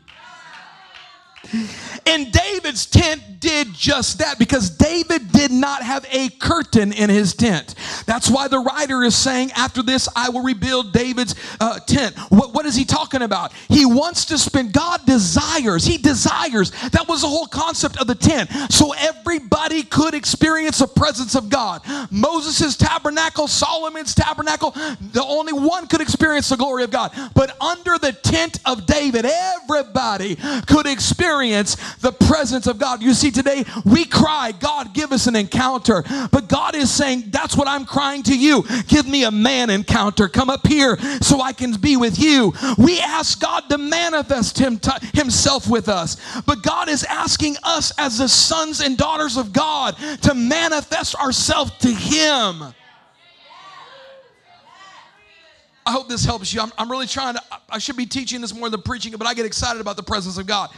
And 2.06 2.32
David's 2.32 2.86
tent 2.86 3.40
did 3.40 3.74
just 3.74 4.20
that 4.20 4.40
because 4.40 4.70
David 4.70 5.32
did 5.32 5.52
not 5.52 5.84
have 5.84 6.06
a 6.12 6.30
curtain 6.30 6.94
in 6.94 7.10
his 7.10 7.34
tent. 7.34 7.76
That's 8.06 8.30
why 8.30 8.48
the 8.48 8.60
writer 8.60 9.04
is 9.04 9.16
saying, 9.16 9.52
After 9.56 9.84
this, 9.84 10.08
I 10.16 10.30
will 10.30 10.44
rebuild 10.44 10.94
David's 10.94 11.36
uh, 11.60 11.80
tent. 11.80 12.16
What, 12.30 12.54
what 12.54 12.66
is 12.66 12.76
he 12.76 12.86
talking 12.86 13.22
about? 13.22 13.54
He 13.68 13.86
wants 13.86 14.26
to 14.26 14.38
spend, 14.38 14.74
God 14.74 15.06
desires, 15.06 15.86
he 15.86 15.98
desires. 15.98 16.72
That 16.92 17.08
was 17.08 17.22
the 17.22 17.28
whole 17.28 17.48
concept 17.48 18.00
of 18.00 18.08
the 18.08 18.16
tent. 18.16 18.50
So 18.70 18.94
everybody 18.94 19.84
could 19.84 20.14
experience 20.14 20.80
the 20.80 20.88
presence 20.88 21.36
of 21.36 21.50
God. 21.50 21.82
Moses' 22.12 22.78
tabernacle, 22.78 23.48
Solomon's 23.48 24.16
tabernacle, 24.16 24.72
the 24.72 25.26
only 25.28 25.54
one 25.54 25.88
could 25.88 26.02
experience 26.02 26.50
the 26.50 26.58
glory 26.58 26.84
of 26.84 26.92
God. 26.92 27.12
But 27.34 27.62
under 27.62 27.98
the 27.98 28.14
tent 28.14 28.60
of 28.66 28.86
David, 28.86 29.26
everybody 29.26 30.36
could 30.68 30.86
experience 30.86 31.41
the 31.50 32.12
presence 32.12 32.68
of 32.68 32.78
God. 32.78 33.02
You 33.02 33.14
see, 33.14 33.32
today 33.32 33.66
we 33.86 34.06
cry, 34.06 34.52
God, 34.52 34.94
give 34.94 35.12
us 35.12 35.28
an 35.28 35.36
encounter. 35.36 36.04
But 36.32 36.48
God 36.48 36.76
is 36.76 36.92
saying, 36.92 37.26
That's 37.28 37.58
what 37.58 37.68
I'm 37.68 37.86
crying 37.86 38.24
to 38.24 38.38
you. 38.38 38.64
Give 38.88 39.08
me 39.08 39.24
a 39.24 39.32
man 39.32 39.70
encounter. 39.70 40.28
Come 40.28 40.50
up 40.50 40.68
here 40.68 40.98
so 41.22 41.42
I 41.42 41.54
can 41.54 41.74
be 41.74 41.98
with 41.98 42.20
you. 42.20 42.54
We 42.78 43.00
ask 43.00 43.40
God 43.40 43.70
to 43.70 43.78
manifest 43.78 44.58
him 44.58 44.78
to, 44.80 45.00
Himself 45.14 45.70
with 45.70 45.90
us. 45.90 46.18
But 46.46 46.64
God 46.64 46.90
is 46.90 47.04
asking 47.06 47.58
us 47.64 47.92
as 47.98 48.18
the 48.18 48.28
sons 48.28 48.82
and 48.82 48.98
daughters 48.98 49.38
of 49.38 49.54
God 49.54 49.96
to 50.22 50.34
manifest 50.34 51.16
ourselves 51.16 51.72
to 51.80 51.90
Him. 51.90 52.74
I 55.86 55.92
hope 55.92 56.08
this 56.08 56.24
helps 56.24 56.54
you. 56.54 56.62
I'm, 56.62 56.72
I'm 56.78 56.92
really 56.92 57.08
trying 57.08 57.36
to, 57.36 57.42
I 57.70 57.80
should 57.80 57.98
be 57.98 58.06
teaching 58.06 58.42
this 58.42 58.54
more 58.54 58.70
than 58.70 58.82
preaching 58.82 59.12
but 59.18 59.28
I 59.28 59.34
get 59.34 59.46
excited 59.46 59.82
about 59.82 59.98
the 59.98 60.04
presence 60.04 60.38
of 60.38 60.46
God. 60.46 60.70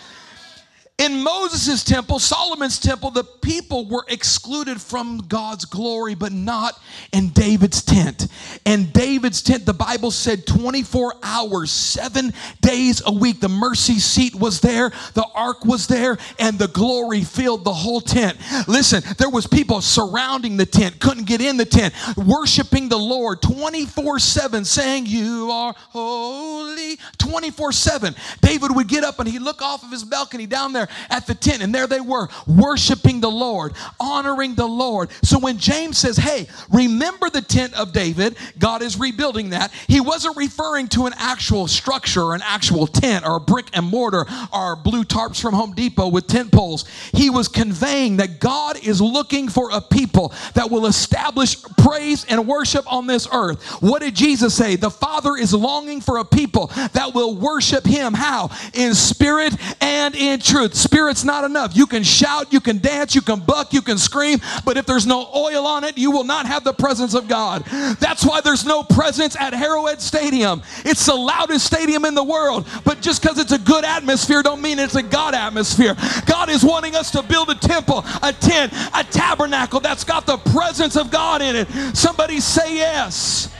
In 0.99 1.23
Moses' 1.23 1.83
temple, 1.83 2.19
Solomon's 2.19 2.79
temple, 2.79 3.09
the 3.09 3.23
people 3.23 3.87
were 3.87 4.05
excluded 4.07 4.79
from 4.79 5.17
God's 5.27 5.65
glory, 5.65 6.13
but 6.13 6.31
not 6.31 6.79
in 7.11 7.29
David's 7.29 7.81
tent. 7.81 8.27
And 8.63 8.93
David's 8.93 9.41
tent, 9.41 9.65
the 9.65 9.73
Bible 9.73 10.11
said 10.11 10.45
24 10.45 11.15
hours, 11.23 11.71
seven 11.71 12.31
days 12.61 13.01
a 13.07 13.11
week. 13.11 13.39
The 13.39 13.49
mercy 13.49 13.97
seat 13.97 14.35
was 14.35 14.61
there, 14.61 14.91
the 15.15 15.25
ark 15.33 15.65
was 15.65 15.87
there, 15.87 16.19
and 16.37 16.59
the 16.59 16.67
glory 16.67 17.23
filled 17.23 17.63
the 17.63 17.73
whole 17.73 17.99
tent. 17.99 18.37
Listen, 18.67 19.01
there 19.17 19.31
was 19.31 19.47
people 19.47 19.81
surrounding 19.81 20.57
the 20.57 20.65
tent, 20.67 20.99
couldn't 20.99 21.25
get 21.25 21.41
in 21.41 21.57
the 21.57 21.65
tent, 21.65 21.95
worshiping 22.15 22.87
the 22.87 22.99
Lord 22.99 23.41
24 23.41 24.19
7, 24.19 24.63
saying, 24.63 25.07
You 25.07 25.49
are 25.51 25.73
holy 25.89 26.99
24 27.17 27.71
7. 27.71 28.15
David 28.41 28.75
would 28.75 28.87
get 28.87 29.03
up 29.03 29.19
and 29.19 29.27
he'd 29.27 29.41
look 29.41 29.63
off 29.63 29.83
of 29.83 29.89
his 29.89 30.03
balcony 30.03 30.45
down 30.45 30.71
there 30.71 30.82
there 30.85 30.95
at 31.09 31.27
the 31.27 31.35
tent, 31.35 31.61
and 31.61 31.73
there 31.73 31.87
they 31.87 32.01
were 32.01 32.27
worshiping 32.47 33.19
the 33.21 33.31
Lord, 33.31 33.73
honoring 33.99 34.55
the 34.55 34.67
Lord. 34.67 35.09
So 35.23 35.39
when 35.39 35.57
James 35.57 35.97
says, 35.97 36.17
Hey, 36.17 36.47
remember 36.71 37.29
the 37.29 37.41
tent 37.41 37.73
of 37.73 37.93
David, 37.93 38.37
God 38.59 38.81
is 38.81 38.99
rebuilding 38.99 39.51
that, 39.51 39.71
he 39.87 40.01
wasn't 40.01 40.37
referring 40.37 40.87
to 40.89 41.05
an 41.05 41.13
actual 41.17 41.67
structure 41.67 42.23
or 42.23 42.35
an 42.35 42.41
actual 42.43 42.87
tent 42.87 43.25
or 43.25 43.37
a 43.37 43.39
brick 43.39 43.67
and 43.73 43.85
mortar 43.85 44.25
or 44.53 44.75
blue 44.75 45.03
tarps 45.03 45.41
from 45.41 45.53
Home 45.53 45.73
Depot 45.73 46.07
with 46.07 46.27
tent 46.27 46.51
poles. 46.51 46.85
He 47.13 47.29
was 47.29 47.47
conveying 47.47 48.17
that 48.17 48.39
God 48.39 48.83
is 48.85 49.01
looking 49.01 49.49
for 49.49 49.69
a 49.71 49.81
people 49.81 50.33
that 50.53 50.69
will 50.69 50.85
establish 50.85 51.61
praise 51.77 52.25
and 52.25 52.47
worship 52.47 52.91
on 52.91 53.07
this 53.07 53.27
earth. 53.31 53.81
What 53.81 54.01
did 54.01 54.15
Jesus 54.15 54.53
say? 54.53 54.75
The 54.75 54.89
Father 54.89 55.35
is 55.35 55.53
longing 55.53 56.01
for 56.01 56.17
a 56.17 56.25
people 56.25 56.67
that 56.93 57.11
will 57.13 57.35
worship 57.35 57.85
Him. 57.85 58.13
How? 58.13 58.49
In 58.73 58.93
spirit 58.93 59.53
and 59.81 60.15
in 60.15 60.39
truth. 60.39 60.72
Spirit's 60.73 61.23
not 61.23 61.43
enough. 61.43 61.75
You 61.75 61.85
can 61.85 62.03
shout, 62.03 62.51
you 62.51 62.59
can 62.59 62.79
dance, 62.79 63.15
you 63.15 63.21
can 63.21 63.39
buck, 63.39 63.73
you 63.73 63.81
can 63.81 63.97
scream, 63.97 64.39
but 64.65 64.77
if 64.77 64.85
there's 64.85 65.05
no 65.05 65.29
oil 65.35 65.65
on 65.65 65.83
it, 65.83 65.97
you 65.97 66.11
will 66.11 66.23
not 66.23 66.45
have 66.45 66.63
the 66.63 66.73
presence 66.73 67.13
of 67.13 67.27
God. 67.27 67.63
That's 67.99 68.25
why 68.25 68.41
there's 68.41 68.65
no 68.65 68.83
presence 68.83 69.35
at 69.39 69.53
Arrowhead 69.53 70.01
Stadium. 70.01 70.61
It's 70.85 71.05
the 71.05 71.15
loudest 71.15 71.65
stadium 71.65 72.05
in 72.05 72.15
the 72.15 72.23
world, 72.23 72.67
but 72.83 73.01
just 73.01 73.21
because 73.21 73.37
it's 73.37 73.51
a 73.51 73.59
good 73.59 73.85
atmosphere 73.85 74.41
don't 74.43 74.61
mean 74.61 74.79
it's 74.79 74.95
a 74.95 75.03
God 75.03 75.35
atmosphere. 75.35 75.95
God 76.25 76.49
is 76.49 76.63
wanting 76.63 76.95
us 76.95 77.11
to 77.11 77.21
build 77.23 77.49
a 77.49 77.55
temple, 77.55 78.03
a 78.21 78.33
tent, 78.33 78.73
a 78.93 79.03
tabernacle 79.03 79.79
that's 79.79 80.03
got 80.03 80.25
the 80.25 80.37
presence 80.37 80.95
of 80.95 81.11
God 81.11 81.41
in 81.41 81.55
it. 81.55 81.67
Somebody 81.95 82.39
say 82.39 82.77
yes. 82.77 83.53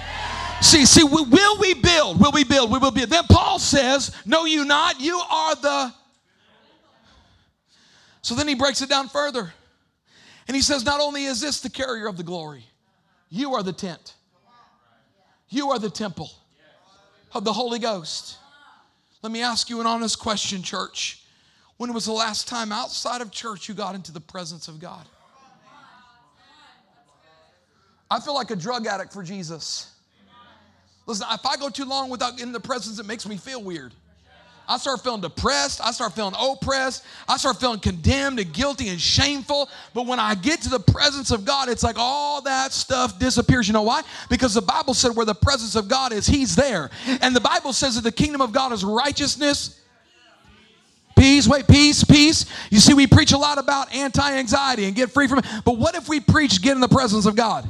See, 0.62 0.86
see, 0.86 1.04
will 1.04 1.60
we 1.60 1.74
build? 1.74 2.22
Will 2.22 2.32
we 2.32 2.46
build? 2.46 2.72
We 2.72 2.80
will 2.80 2.92
build. 2.92 3.10
Then 3.10 3.26
Paul 3.30 3.60
says, 3.60 4.16
No, 4.26 4.46
you 4.46 4.64
not. 4.64 5.02
You 5.02 5.20
are 5.30 5.56
the 5.56 5.94
so 8.24 8.34
then 8.36 8.48
he 8.48 8.56
breaks 8.56 8.82
it 8.82 8.90
down 8.90 9.10
further. 9.10 9.54
And 10.48 10.56
he 10.56 10.62
says, 10.62 10.84
Not 10.84 11.00
only 11.00 11.26
is 11.26 11.40
this 11.40 11.60
the 11.60 11.70
carrier 11.70 12.08
of 12.08 12.18
the 12.18 12.24
glory, 12.24 12.66
you 13.30 13.54
are 13.54 13.62
the 13.62 13.74
tent, 13.74 14.16
you 15.50 15.70
are 15.70 15.78
the 15.78 15.90
temple 15.90 16.32
of 17.34 17.44
the 17.44 17.54
Holy 17.54 17.80
Ghost. 17.80 18.38
Let 19.22 19.32
me 19.32 19.42
ask 19.42 19.70
you 19.70 19.80
an 19.80 19.88
honest 19.88 20.20
question, 20.20 20.64
church. 20.64 21.24
When 21.78 21.94
was 21.94 22.06
the 22.06 22.14
last 22.14 22.48
time 22.48 22.72
outside 22.72 23.22
of 23.22 23.32
church 23.32 23.68
you 23.68 23.76
got 23.76 23.96
into 23.96 24.12
the 24.12 24.20
presence 24.20 24.68
of 24.68 24.80
God? 24.80 25.06
I 28.10 28.20
feel 28.20 28.36
like 28.36 28.52
a 28.52 28.56
drug 28.56 28.86
addict 28.86 29.12
for 29.12 29.24
Jesus. 29.24 29.92
Listen, 31.08 31.28
if 31.32 31.46
I 31.46 31.58
go 31.58 31.70
too 31.70 31.86
long 31.86 32.10
without 32.10 32.38
getting 32.38 32.54
the 32.54 32.60
presence, 32.60 33.00
it 33.00 33.06
makes 33.06 33.28
me 33.28 33.38
feel 33.38 33.62
weird. 33.62 33.94
I 34.68 34.78
start 34.78 35.04
feeling 35.04 35.22
depressed. 35.22 35.82
I 35.84 35.92
start 35.92 36.14
feeling 36.14 36.36
oppressed. 36.40 37.04
I 37.28 37.38
start 37.38 37.60
feeling 37.60 37.80
condemned 37.80 38.40
and 38.40 38.54
guilty 38.54 38.88
and 38.88 39.00
shameful. 39.00 39.70
But 39.94 40.08
when 40.08 40.20
I 40.20 40.36
get 40.36 40.62
to 40.62 40.70
the 40.70 40.80
presence 40.80 41.32
of 41.32 41.44
God, 41.44 41.68
it's 41.68 41.84
like 41.84 41.98
all 41.98 42.42
that 42.44 42.72
stuff 42.72 43.20
disappears. 43.20 43.68
You 43.68 43.74
know 43.74 43.84
why? 43.84 44.04
Because 44.30 44.54
the 44.54 44.62
Bible 44.62 44.94
said 44.94 45.16
where 45.16 45.26
the 45.26 45.36
presence 45.36 45.76
of 45.76 45.90
God 45.90 46.14
is, 46.14 46.26
He's 46.26 46.56
there. 46.56 46.90
And 47.22 47.36
the 47.36 47.42
Bible 47.42 47.74
says 47.74 47.96
that 47.96 48.04
the 48.04 48.12
kingdom 48.12 48.40
of 48.40 48.54
God 48.54 48.72
is 48.72 48.86
righteousness. 48.86 49.82
Peace, 51.16 51.48
wait, 51.48 51.68
peace, 51.68 52.04
peace. 52.04 52.46
You 52.70 52.80
see, 52.80 52.94
we 52.94 53.06
preach 53.06 53.34
a 53.34 53.38
lot 53.38 53.58
about 53.58 53.94
anti 53.94 54.38
anxiety 54.38 54.86
and 54.86 54.96
get 54.96 55.12
free 55.12 55.28
from 55.28 55.40
it. 55.40 55.46
But 55.66 55.78
what 55.78 55.96
if 55.96 56.08
we 56.08 56.20
preach 56.20 56.62
get 56.62 56.74
in 56.74 56.82
the 56.82 56.88
presence 56.88 57.26
of 57.26 57.36
God? 57.36 57.70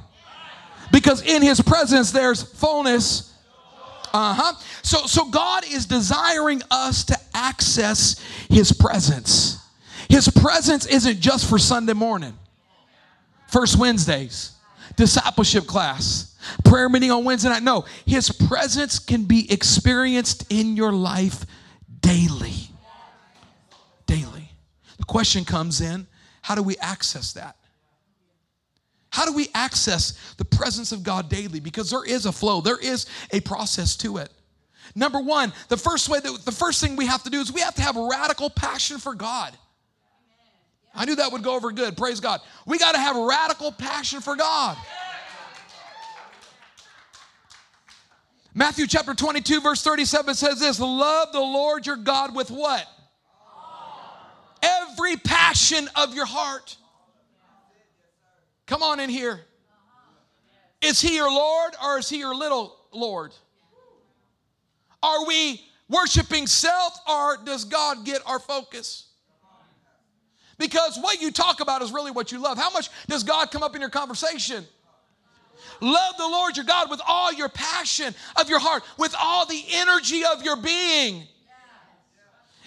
Because 0.92 1.24
in 1.24 1.42
His 1.42 1.60
presence, 1.60 2.12
there's 2.12 2.44
fullness 2.44 3.33
uh 4.14 4.34
huh. 4.34 4.54
So, 4.84 5.06
so 5.08 5.26
God 5.26 5.66
is 5.66 5.86
desiring 5.86 6.62
us 6.70 7.04
to 7.06 7.18
access 7.34 8.20
His 8.50 8.72
presence. 8.72 9.58
His 10.08 10.30
presence 10.30 10.86
isn't 10.86 11.20
just 11.20 11.50
for 11.50 11.58
Sunday 11.58 11.94
morning, 11.94 12.38
first 13.48 13.80
Wednesdays, 13.80 14.52
discipleship 14.96 15.66
class, 15.66 16.38
prayer 16.64 16.90
meeting 16.90 17.10
on 17.10 17.24
Wednesday 17.24 17.50
night. 17.50 17.64
No, 17.64 17.86
His 18.06 18.32
presence 18.32 19.00
can 19.00 19.24
be 19.24 19.52
experienced 19.52 20.46
in 20.52 20.76
your 20.76 20.92
life 20.92 21.46
daily. 22.02 22.70
Daily. 24.06 24.52
The 24.98 25.06
question 25.06 25.44
comes 25.44 25.82
in 25.82 26.06
how 26.44 26.56
do 26.56 26.62
we 26.62 26.78
access 26.78 27.34
that? 27.34 27.56
How 29.14 29.26
do 29.26 29.34
we 29.34 29.48
access 29.54 30.34
the 30.38 30.46
presence 30.46 30.92
of 30.92 31.04
God 31.04 31.30
daily? 31.30 31.60
Because 31.60 31.92
there 31.92 32.04
is 32.04 32.26
a 32.26 32.32
flow, 32.32 32.62
there 32.62 32.80
is 32.80 33.06
a 33.32 33.42
process 33.42 33.96
to 33.98 34.18
it. 34.18 34.32
Number 34.96 35.20
one, 35.20 35.54
the 35.70 35.78
first 35.78 36.10
way 36.10 36.20
that 36.20 36.46
the 36.46 36.52
first 36.52 36.82
thing 36.82 36.96
we 36.96 37.06
have 37.06 37.22
to 37.22 37.30
do 37.30 37.40
is 37.40 37.54
we 37.54 37.62
have 37.62 37.76
to 37.76 37.84
have 37.84 37.96
radical 37.96 38.50
passion 38.50 38.98
for 38.98 39.14
God. 39.14 39.56
I 40.96 41.06
knew 41.06 41.16
that 41.18 41.32
would 41.32 41.44
go 41.44 41.56
over 41.56 41.72
good. 41.72 41.96
Praise 41.96 42.20
God. 42.20 42.42
We 42.66 42.80
got 42.80 42.94
to 42.94 42.98
have 42.98 43.16
radical 43.16 43.72
passion 43.72 44.20
for 44.20 44.36
God. 44.36 44.78
Matthew 48.56 48.88
chapter 48.88 49.14
22, 49.14 49.62
verse 49.62 49.84
37 49.84 50.34
says 50.34 50.60
this 50.60 50.80
Love 50.80 51.32
the 51.34 51.40
Lord 51.40 51.86
your 51.86 51.98
God 51.98 52.36
with 52.36 52.50
what? 52.50 52.88
Every 54.64 55.18
passion 55.18 55.88
of 55.96 56.16
your 56.16 56.26
heart. 56.26 56.78
Come 58.74 58.82
on 58.82 59.00
in 59.00 59.08
here. 59.12 59.40
Is 60.82 61.00
he 61.00 61.18
your 61.18 61.30
Lord 61.30 61.76
or 61.86 62.00
is 62.00 62.10
he 62.10 62.18
your 62.18 62.34
little 62.34 62.76
Lord? 62.92 63.32
Are 65.04 65.28
we 65.28 65.62
worshiping 65.88 66.48
self 66.48 67.00
or 67.08 67.38
does 67.46 67.66
God 67.66 68.04
get 68.04 68.24
our 68.26 68.40
focus? 68.40 69.10
Because 70.58 70.98
what 70.98 71.22
you 71.22 71.30
talk 71.30 71.60
about 71.60 71.84
is 71.84 71.92
really 71.92 72.10
what 72.10 72.32
you 72.32 72.42
love. 72.42 72.58
How 72.58 72.72
much 72.72 72.90
does 73.08 73.24
God 73.24 73.52
come 73.52 73.62
up 73.62 73.76
in 73.76 73.82
your 73.82 73.92
conversation? 73.92 74.66
Love 75.80 76.18
the 76.18 76.28
Lord 76.28 76.58
your 76.58 76.66
God 76.66 76.90
with 76.90 77.02
all 77.08 77.32
your 77.32 77.50
passion 77.50 78.16
of 78.38 78.50
your 78.50 78.60
heart, 78.60 78.82
with 78.98 79.14
all 79.22 79.46
the 79.46 79.64
energy 79.72 80.24
of 80.26 80.42
your 80.42 80.56
being. 80.56 81.28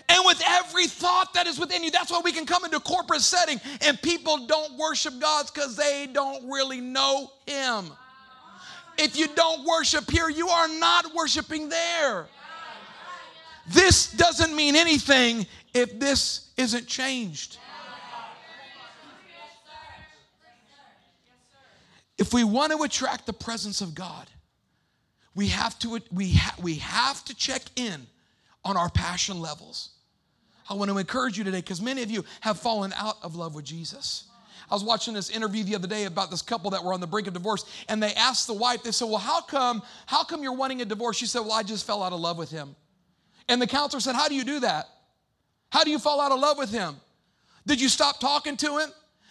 And 0.08 0.24
with 0.24 0.40
every 0.46 0.86
thought 0.86 1.34
that 1.34 1.46
is 1.46 1.58
within 1.58 1.82
you. 1.82 1.90
That's 1.90 2.10
why 2.10 2.20
we 2.24 2.32
can 2.32 2.46
come 2.46 2.64
into 2.64 2.78
corporate 2.80 3.22
setting 3.22 3.60
and 3.82 4.00
people 4.00 4.46
don't 4.46 4.76
worship 4.78 5.18
God 5.20 5.46
because 5.52 5.76
they 5.76 6.08
don't 6.12 6.48
really 6.50 6.80
know 6.80 7.32
Him. 7.46 7.90
If 8.98 9.16
you 9.16 9.28
don't 9.28 9.64
worship 9.64 10.10
here, 10.10 10.28
you 10.28 10.48
are 10.48 10.68
not 10.68 11.14
worshiping 11.14 11.68
there. 11.68 12.26
This 13.68 14.12
doesn't 14.12 14.54
mean 14.54 14.76
anything 14.76 15.46
if 15.74 15.98
this 15.98 16.50
isn't 16.56 16.86
changed. 16.86 17.58
If 22.18 22.32
we 22.32 22.44
want 22.44 22.72
to 22.72 22.82
attract 22.82 23.26
the 23.26 23.32
presence 23.32 23.80
of 23.80 23.94
God, 23.94 24.30
we 25.34 25.48
have 25.48 25.78
to, 25.80 26.00
we, 26.10 26.32
ha- 26.32 26.54
we 26.62 26.76
have 26.76 27.22
to 27.26 27.34
check 27.34 27.62
in 27.76 28.06
on 28.64 28.76
our 28.76 28.88
passion 28.88 29.40
levels. 29.40 29.90
I 30.68 30.74
want 30.74 30.90
to 30.90 30.98
encourage 30.98 31.38
you 31.38 31.44
today 31.44 31.60
because 31.60 31.80
many 31.80 32.02
of 32.02 32.10
you 32.10 32.24
have 32.40 32.58
fallen 32.58 32.92
out 32.94 33.16
of 33.22 33.36
love 33.36 33.54
with 33.54 33.64
Jesus. 33.64 34.24
I 34.70 34.74
was 34.74 34.82
watching 34.82 35.14
this 35.14 35.30
interview 35.30 35.62
the 35.62 35.76
other 35.76 35.86
day 35.86 36.04
about 36.04 36.30
this 36.30 36.42
couple 36.42 36.70
that 36.70 36.82
were 36.82 36.92
on 36.92 37.00
the 37.00 37.06
brink 37.06 37.28
of 37.28 37.34
divorce, 37.34 37.64
and 37.88 38.02
they 38.02 38.12
asked 38.14 38.48
the 38.48 38.54
wife, 38.54 38.82
they 38.82 38.90
said, 38.90 39.06
Well, 39.06 39.18
how 39.18 39.40
come, 39.40 39.82
how 40.06 40.24
come 40.24 40.42
you're 40.42 40.52
wanting 40.52 40.82
a 40.82 40.84
divorce? 40.84 41.16
She 41.16 41.26
said, 41.26 41.40
Well, 41.40 41.52
I 41.52 41.62
just 41.62 41.86
fell 41.86 42.02
out 42.02 42.12
of 42.12 42.20
love 42.20 42.36
with 42.36 42.50
him. 42.50 42.74
And 43.48 43.62
the 43.62 43.66
counselor 43.66 44.00
said, 44.00 44.16
How 44.16 44.28
do 44.28 44.34
you 44.34 44.44
do 44.44 44.60
that? 44.60 44.88
How 45.70 45.84
do 45.84 45.90
you 45.90 45.98
fall 45.98 46.20
out 46.20 46.32
of 46.32 46.40
love 46.40 46.58
with 46.58 46.70
him? 46.70 46.96
Did 47.66 47.80
you 47.80 47.88
stop 47.88 48.18
talking 48.18 48.56
to 48.58 48.78
him? 48.78 48.90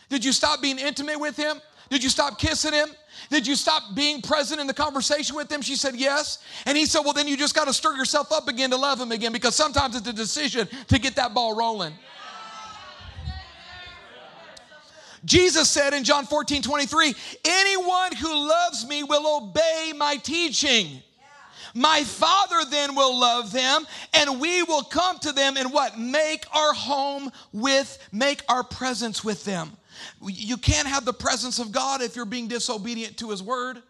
Did 0.09 0.23
you 0.23 0.31
stop 0.31 0.61
being 0.61 0.79
intimate 0.79 1.19
with 1.19 1.35
him? 1.35 1.59
Did 1.89 2.03
you 2.03 2.09
stop 2.09 2.39
kissing 2.39 2.73
him? 2.73 2.89
Did 3.29 3.47
you 3.47 3.55
stop 3.55 3.95
being 3.95 4.21
present 4.21 4.59
in 4.59 4.67
the 4.67 4.73
conversation 4.73 5.35
with 5.35 5.51
him? 5.51 5.61
She 5.61 5.75
said, 5.75 5.95
Yes. 5.95 6.39
And 6.65 6.77
he 6.77 6.85
said, 6.85 7.01
Well, 7.01 7.13
then 7.13 7.27
you 7.27 7.37
just 7.37 7.55
got 7.55 7.67
to 7.67 7.73
stir 7.73 7.95
yourself 7.95 8.31
up 8.31 8.47
again 8.47 8.69
to 8.71 8.77
love 8.77 8.99
him 8.99 9.11
again 9.11 9.31
because 9.31 9.55
sometimes 9.55 9.95
it's 9.95 10.07
a 10.07 10.13
decision 10.13 10.67
to 10.87 10.99
get 10.99 11.15
that 11.15 11.33
ball 11.33 11.55
rolling. 11.55 11.93
Jesus 15.23 15.69
said 15.69 15.93
in 15.93 16.03
John 16.03 16.25
14, 16.25 16.61
23, 16.61 17.15
anyone 17.43 18.15
who 18.15 18.47
loves 18.47 18.87
me 18.87 19.03
will 19.03 19.41
obey 19.43 19.91
my 19.97 20.17
teaching. 20.17 21.01
My 21.73 22.03
Father 22.03 22.69
then 22.69 22.95
will 22.95 23.19
love 23.19 23.51
them, 23.51 23.85
and 24.13 24.39
we 24.39 24.63
will 24.63 24.83
come 24.83 25.17
to 25.19 25.33
them 25.33 25.57
and 25.57 25.73
what? 25.73 25.99
Make 25.99 26.45
our 26.55 26.73
home 26.73 27.31
with, 27.51 27.97
make 28.13 28.43
our 28.47 28.63
presence 28.63 29.23
with 29.23 29.43
them. 29.43 29.75
You 30.25 30.57
can't 30.57 30.87
have 30.87 31.05
the 31.05 31.13
presence 31.13 31.59
of 31.59 31.71
God 31.71 32.01
if 32.01 32.15
you're 32.15 32.25
being 32.25 32.47
disobedient 32.47 33.17
to 33.17 33.29
His 33.29 33.41
word. 33.41 33.81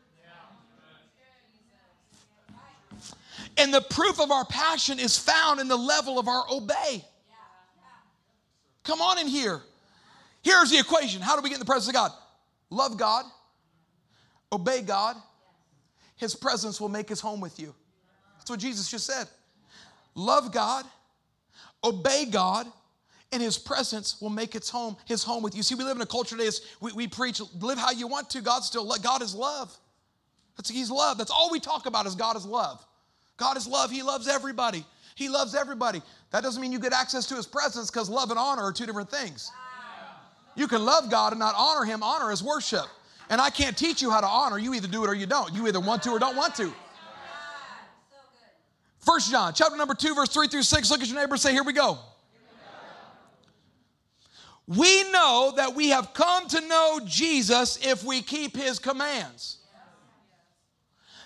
And 3.58 3.74
the 3.74 3.82
proof 3.82 4.20
of 4.20 4.32
our 4.32 4.46
passion 4.46 5.00
is 5.00 5.18
found 5.18 5.60
in 5.60 5.68
the 5.68 5.78
level 5.78 6.20
of 6.20 6.28
our 6.28 6.44
obey. 6.52 7.06
Come 8.84 9.02
on 9.02 9.18
in 9.18 9.28
here. 9.28 9.62
Here's 10.42 10.70
the 10.70 10.78
equation. 10.78 11.22
How 11.22 11.36
do 11.36 11.42
we 11.42 11.50
get 11.50 11.56
in 11.56 11.60
the 11.60 11.66
presence 11.66 11.88
of 11.88 11.94
God? 11.94 12.12
Love 12.70 12.98
God, 12.98 13.26
obey 14.52 14.82
God, 14.82 15.16
His 16.18 16.36
presence 16.36 16.82
will 16.82 16.90
make 16.90 17.08
His 17.10 17.20
home 17.20 17.40
with 17.40 17.60
you. 17.60 17.74
That's 18.38 18.50
what 18.50 18.60
Jesus 18.60 18.90
just 18.90 19.06
said. 19.06 19.28
Love 20.14 20.52
God, 20.52 20.86
obey 21.84 22.26
God, 22.26 22.68
and 23.32 23.42
his 23.42 23.58
presence 23.58 24.22
will 24.22 24.30
make 24.30 24.56
its 24.56 24.70
home 24.70 24.96
his 25.06 25.24
home 25.24 25.44
with 25.44 25.56
you. 25.56 25.64
See 25.64 25.76
we 25.76 25.84
live 25.84 25.98
in 25.98 26.02
a 26.02 26.06
culture 26.06 26.38
today 26.38 26.50
we, 26.80 26.92
we 26.94 27.08
preach 27.08 27.42
live 27.60 27.78
how 27.78 27.92
you 27.92 28.08
want 28.08 28.30
to. 28.32 28.42
God 28.42 28.64
still 28.64 28.90
god 29.02 29.22
is 29.22 29.36
love. 29.36 29.76
That's 30.58 30.70
he's 30.70 30.90
love. 30.90 31.18
That's 31.18 31.32
all 31.32 31.52
we 31.52 31.60
talk 31.60 31.86
about 31.86 32.06
is 32.06 32.16
god 32.16 32.38
is 32.38 32.46
love. 32.46 32.86
God 33.38 33.58
is 33.58 33.68
love. 33.68 33.92
He 33.92 34.04
loves 34.04 34.28
everybody. 34.28 34.86
He 35.16 35.30
loves 35.30 35.56
everybody. 35.56 36.02
That 36.32 36.44
doesn't 36.44 36.62
mean 36.62 36.72
you 36.72 36.80
get 36.80 36.94
access 36.94 37.26
to 37.28 37.36
his 37.36 37.46
presence 37.46 37.90
because 37.90 38.10
love 38.10 38.30
and 38.30 38.40
honor 38.40 38.64
are 38.64 38.74
two 38.74 38.86
different 38.86 39.10
things. 39.10 39.52
You 40.56 40.68
can 40.68 40.86
love 40.86 41.12
god 41.12 41.34
and 41.34 41.40
not 41.40 41.56
honor 41.58 41.84
him. 41.86 42.02
Honor 42.04 42.32
is 42.32 42.42
worship. 42.42 42.86
And 43.30 43.42
i 43.42 43.50
can't 43.50 43.76
teach 43.76 44.02
you 44.02 44.12
how 44.12 44.22
to 44.22 44.28
honor. 44.28 44.58
You 44.58 44.74
either 44.76 44.88
do 44.88 45.04
it 45.04 45.10
or 45.10 45.16
you 45.16 45.26
don't. 45.26 45.54
You 45.54 45.68
either 45.68 45.80
want 45.80 46.04
to 46.04 46.12
or 46.12 46.20
don't 46.20 46.36
want 46.38 46.56
to. 46.56 46.72
First 49.00 49.30
John, 49.30 49.54
chapter 49.54 49.76
number 49.76 49.94
two, 49.94 50.16
verse 50.16 50.30
three 50.30 50.48
through 50.48 50.64
six. 50.64 50.90
Look 50.90 51.02
at 51.02 51.08
your 51.08 51.20
neighbor 51.20 51.38
say, 51.38 51.52
Here 51.52 51.64
we 51.64 51.74
go 51.74 52.00
we 54.68 55.12
know 55.12 55.54
that 55.58 55.76
we 55.76 55.90
have 55.90 56.14
come 56.14 56.48
to 56.48 56.62
know 56.68 57.00
Jesus 57.06 57.78
if 57.86 58.04
we 58.04 58.22
keep 58.22 58.56
his 58.56 58.80
commands. 58.80 59.60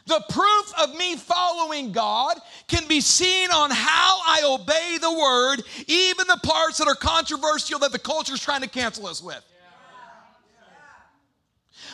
The 0.08 0.24
proof 0.30 0.74
of 0.82 0.96
me 0.96 1.16
following 1.16 1.92
God 1.92 2.38
can 2.68 2.88
be 2.88 3.00
seen 3.00 3.52
on 3.52 3.70
how 3.72 4.20
I 4.26 4.42
obey 4.44 4.98
the 5.00 5.14
word, 5.14 5.62
even 5.88 6.26
the 6.28 6.40
parts 6.44 6.80
that 6.80 6.88
are 6.88 6.96
controversial 6.96 7.80
that 7.80 7.92
the 7.92 8.00
culture 8.00 8.34
is 8.34 8.42
trying 8.42 8.62
to 8.62 8.68
cancel 8.68 9.06
us 9.06 9.22
with. 9.22 9.44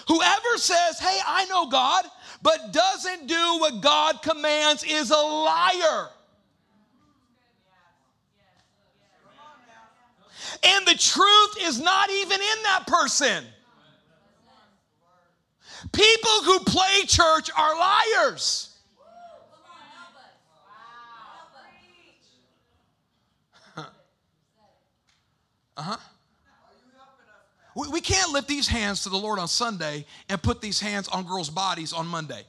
Whoever 0.07 0.57
says, 0.57 0.99
Hey, 0.99 1.19
I 1.25 1.45
know 1.45 1.67
God, 1.67 2.05
but 2.41 2.71
doesn't 2.71 3.27
do 3.27 3.57
what 3.59 3.81
God 3.81 4.21
commands 4.21 4.83
is 4.83 5.11
a 5.11 5.17
liar. 5.17 6.09
And 10.65 10.85
the 10.87 10.95
truth 10.97 11.57
is 11.61 11.79
not 11.79 12.09
even 12.09 12.39
in 12.39 12.63
that 12.63 12.85
person. 12.87 13.43
People 15.91 16.43
who 16.43 16.59
play 16.59 17.03
church 17.07 17.49
are 17.55 17.77
liars. 17.77 18.71
Uh 25.77 25.81
huh. 25.81 25.97
We, 27.75 27.89
we 27.89 27.99
can't 27.99 28.31
lift 28.31 28.47
these 28.47 28.65
hands 28.65 29.03
to 29.03 29.09
the 29.09 29.17
Lord 29.17 29.39
on 29.39 29.49
Sunday 29.49 30.05
and 30.29 30.41
put 30.41 30.61
these 30.61 30.79
hands 30.79 31.09
on 31.09 31.25
girls' 31.25 31.49
bodies 31.49 31.91
on 31.91 32.07
Monday. 32.07 32.43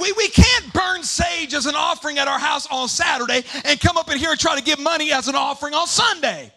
We, 0.00 0.12
we 0.12 0.28
can't 0.28 0.72
burn 0.72 1.02
sage 1.02 1.52
as 1.52 1.66
an 1.66 1.74
offering 1.74 2.18
at 2.18 2.26
our 2.26 2.38
house 2.38 2.66
on 2.70 2.88
Saturday 2.88 3.44
and 3.64 3.78
come 3.78 3.98
up 3.98 4.10
in 4.10 4.18
here 4.18 4.30
and 4.30 4.40
try 4.40 4.56
to 4.56 4.62
give 4.62 4.78
money 4.78 5.12
as 5.12 5.28
an 5.28 5.34
offering 5.34 5.74
on 5.74 5.86
Sunday. 5.86 6.52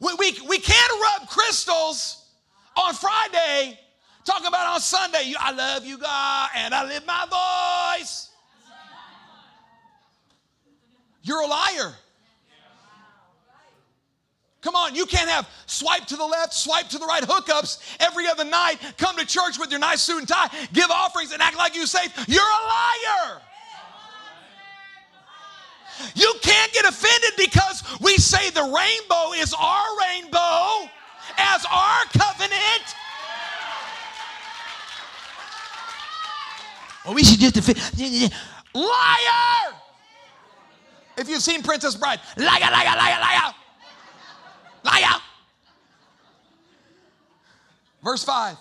We, 0.00 0.12
we, 0.18 0.36
we 0.48 0.58
can't 0.58 0.92
rub 1.00 1.28
crystals 1.28 2.26
on 2.76 2.92
Friday, 2.94 3.78
talk 4.24 4.40
about 4.40 4.74
on 4.74 4.80
Sunday, 4.80 5.32
I 5.38 5.52
love 5.52 5.86
you, 5.86 5.96
God, 5.96 6.50
and 6.56 6.74
I 6.74 6.84
live 6.84 7.06
my 7.06 7.96
voice. 8.00 8.30
You're 11.22 11.42
a 11.42 11.46
liar. 11.46 11.94
Come 14.62 14.76
on, 14.76 14.94
you 14.94 15.06
can't 15.06 15.28
have 15.28 15.48
swipe 15.66 16.06
to 16.06 16.16
the 16.16 16.24
left, 16.24 16.54
swipe 16.54 16.88
to 16.90 16.98
the 16.98 17.06
right 17.06 17.24
hookups 17.24 17.78
every 17.98 18.28
other 18.28 18.44
night, 18.44 18.76
come 18.96 19.16
to 19.16 19.26
church 19.26 19.58
with 19.58 19.70
your 19.70 19.80
nice 19.80 20.00
suit 20.00 20.20
and 20.20 20.28
tie, 20.28 20.48
give 20.72 20.88
offerings, 20.88 21.32
and 21.32 21.42
act 21.42 21.56
like 21.56 21.74
you 21.74 21.84
saved. 21.84 22.12
You're 22.28 22.42
a 22.42 23.26
liar. 23.26 23.42
You 26.14 26.32
can't 26.42 26.72
get 26.72 26.84
offended 26.84 27.32
because 27.36 27.82
we 28.00 28.16
say 28.16 28.50
the 28.50 28.62
rainbow 28.62 29.32
is 29.32 29.52
our 29.58 29.86
rainbow 30.08 30.88
as 31.36 31.64
our 31.70 32.04
covenant. 32.16 32.94
Well, 37.04 37.14
we 37.14 37.24
should 37.24 37.40
just 37.40 37.54
defend. 37.54 38.32
Liar! 38.74 39.74
If 41.18 41.28
you've 41.28 41.42
seen 41.42 41.62
Princess 41.62 41.96
Bride, 41.96 42.20
liar, 42.36 42.60
liar, 42.60 42.96
liar, 42.96 43.20
liar. 43.20 43.54
Liar. 44.84 45.20
Verse 48.02 48.24
5. 48.24 48.56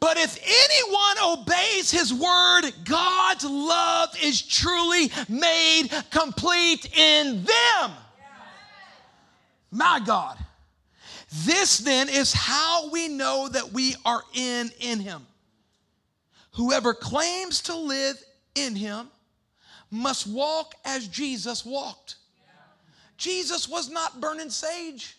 But 0.00 0.18
if 0.18 0.36
anyone 0.36 1.40
obeys 1.40 1.90
his 1.90 2.12
word, 2.12 2.70
God's 2.84 3.44
love 3.44 4.10
is 4.22 4.42
truly 4.42 5.10
made 5.28 5.88
complete 6.10 6.94
in 6.94 7.44
them. 7.44 7.92
My 9.70 10.00
God. 10.04 10.36
This 11.44 11.78
then 11.78 12.08
is 12.08 12.32
how 12.32 12.90
we 12.90 13.08
know 13.08 13.48
that 13.48 13.72
we 13.72 13.96
are 14.04 14.22
in 14.34 14.70
in 14.78 15.00
him. 15.00 15.26
Whoever 16.52 16.94
claims 16.94 17.62
to 17.62 17.74
live 17.74 18.22
in 18.54 18.76
him 18.76 19.08
must 19.90 20.26
walk 20.26 20.74
as 20.84 21.08
Jesus 21.08 21.64
walked. 21.64 22.16
Jesus 23.16 23.68
was 23.68 23.88
not 23.90 24.20
burning 24.20 24.50
sage. 24.50 25.16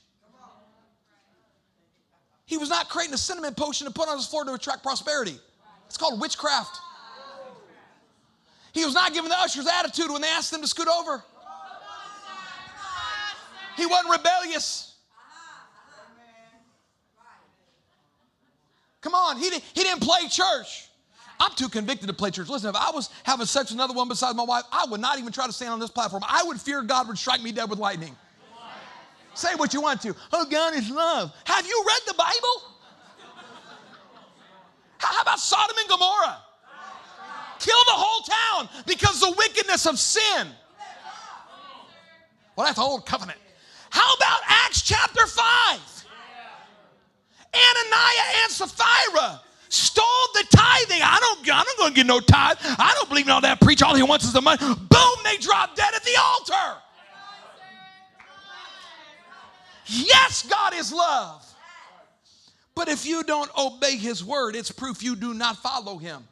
He 2.45 2.57
was 2.57 2.69
not 2.69 2.89
creating 2.89 3.13
a 3.13 3.17
cinnamon 3.17 3.55
potion 3.55 3.87
to 3.87 3.93
put 3.93 4.07
on 4.07 4.17
his 4.17 4.27
floor 4.27 4.45
to 4.45 4.53
attract 4.53 4.83
prosperity. 4.83 5.37
It's 5.87 5.97
called 5.97 6.19
witchcraft. 6.19 6.77
He 8.73 8.83
was 8.83 8.93
not 8.93 9.13
giving 9.13 9.29
the 9.29 9.39
ushers 9.39 9.67
attitude 9.67 10.11
when 10.11 10.21
they 10.21 10.27
asked 10.27 10.51
them 10.51 10.61
to 10.61 10.67
scoot 10.67 10.87
over. 10.87 11.23
He 13.77 13.85
wasn't 13.85 14.11
rebellious. 14.11 14.95
Come 19.01 19.13
on, 19.13 19.37
he, 19.37 19.49
he 19.49 19.83
didn't 19.83 20.01
play 20.01 20.27
church. 20.27 20.89
I'm 21.39 21.51
too 21.55 21.69
convicted 21.69 22.07
to 22.07 22.13
play 22.13 22.31
church. 22.31 22.47
Listen, 22.47 22.69
if 22.69 22.75
I 22.75 22.91
was 22.91 23.09
having 23.23 23.45
sex 23.45 23.69
with 23.69 23.77
another 23.77 23.93
one 23.93 24.07
besides 24.07 24.35
my 24.35 24.43
wife, 24.43 24.63
I 24.71 24.85
would 24.89 25.01
not 25.01 25.19
even 25.19 25.31
try 25.33 25.45
to 25.45 25.53
stand 25.53 25.71
on 25.71 25.79
this 25.79 25.89
platform. 25.91 26.23
I 26.27 26.43
would 26.45 26.59
fear 26.59 26.81
God 26.81 27.07
would 27.07 27.17
strike 27.17 27.41
me 27.41 27.51
dead 27.51 27.69
with 27.69 27.79
lightning. 27.79 28.15
Say 29.33 29.53
what 29.55 29.73
you 29.73 29.81
want 29.81 30.01
to. 30.03 30.15
Oh, 30.31 30.45
God 30.45 30.75
is 30.75 30.89
love. 30.89 31.33
Have 31.43 31.67
you 31.67 31.83
read 31.85 32.01
the 32.07 32.13
Bible? 32.13 32.75
How 34.97 35.21
about 35.21 35.39
Sodom 35.39 35.75
and 35.77 35.89
Gomorrah? 35.89 36.37
Kill 37.59 37.83
the 37.85 37.91
whole 37.91 38.23
town 38.23 38.69
because 38.85 39.19
the 39.19 39.33
wickedness 39.37 39.85
of 39.85 39.99
sin. 39.99 40.47
Well, 42.55 42.65
that's 42.65 42.77
the 42.77 42.83
old 42.83 43.05
covenant. 43.05 43.39
How 43.89 44.13
about 44.13 44.39
Acts 44.47 44.81
chapter 44.81 45.25
5? 45.25 45.79
Ananias 47.53 48.43
and 48.43 48.51
Sapphira 48.51 49.41
stole 49.75 50.05
the 50.33 50.45
tithing. 50.49 51.01
I 51.01 51.17
don't, 51.19 51.39
I'm 51.41 51.65
not 51.65 51.77
going 51.77 51.93
to 51.93 51.95
get 51.95 52.05
no 52.05 52.19
tithe. 52.19 52.57
I 52.61 52.93
don't 52.95 53.09
believe 53.09 53.25
in 53.25 53.31
all 53.31 53.41
that 53.41 53.59
preach. 53.61 53.81
All 53.81 53.95
he 53.95 54.03
wants 54.03 54.25
is 54.25 54.33
the 54.33 54.41
money. 54.41 54.59
Boom, 54.59 55.17
they 55.23 55.37
drop 55.37 55.75
dead 55.75 55.93
at 55.93 56.03
the 56.03 56.15
altar. 56.17 56.81
Yes, 59.87 60.43
God 60.49 60.73
is 60.73 60.91
love. 60.91 61.45
But 62.73 62.89
if 62.89 63.05
you 63.05 63.23
don't 63.23 63.49
obey 63.57 63.95
his 63.95 64.23
word, 64.23 64.55
it's 64.55 64.71
proof 64.71 65.01
you 65.03 65.15
do 65.15 65.33
not 65.33 65.57
follow 65.57 65.97
him. 65.97 66.27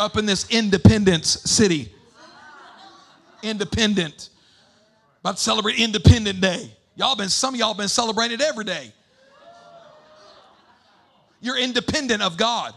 Up 0.00 0.16
in 0.16 0.26
this 0.26 0.50
Independence 0.50 1.28
City. 1.28 1.92
Independent. 3.42 4.30
About 5.20 5.36
to 5.36 5.42
celebrate 5.42 5.78
Independent 5.78 6.40
Day. 6.40 6.70
Y'all 6.96 7.16
been, 7.16 7.28
some 7.28 7.54
of 7.54 7.60
y'all 7.60 7.74
been 7.74 7.88
celebrating 7.88 8.40
it 8.40 8.42
every 8.42 8.64
day. 8.64 8.92
You're 11.40 11.58
independent 11.58 12.22
of 12.22 12.36
God. 12.36 12.72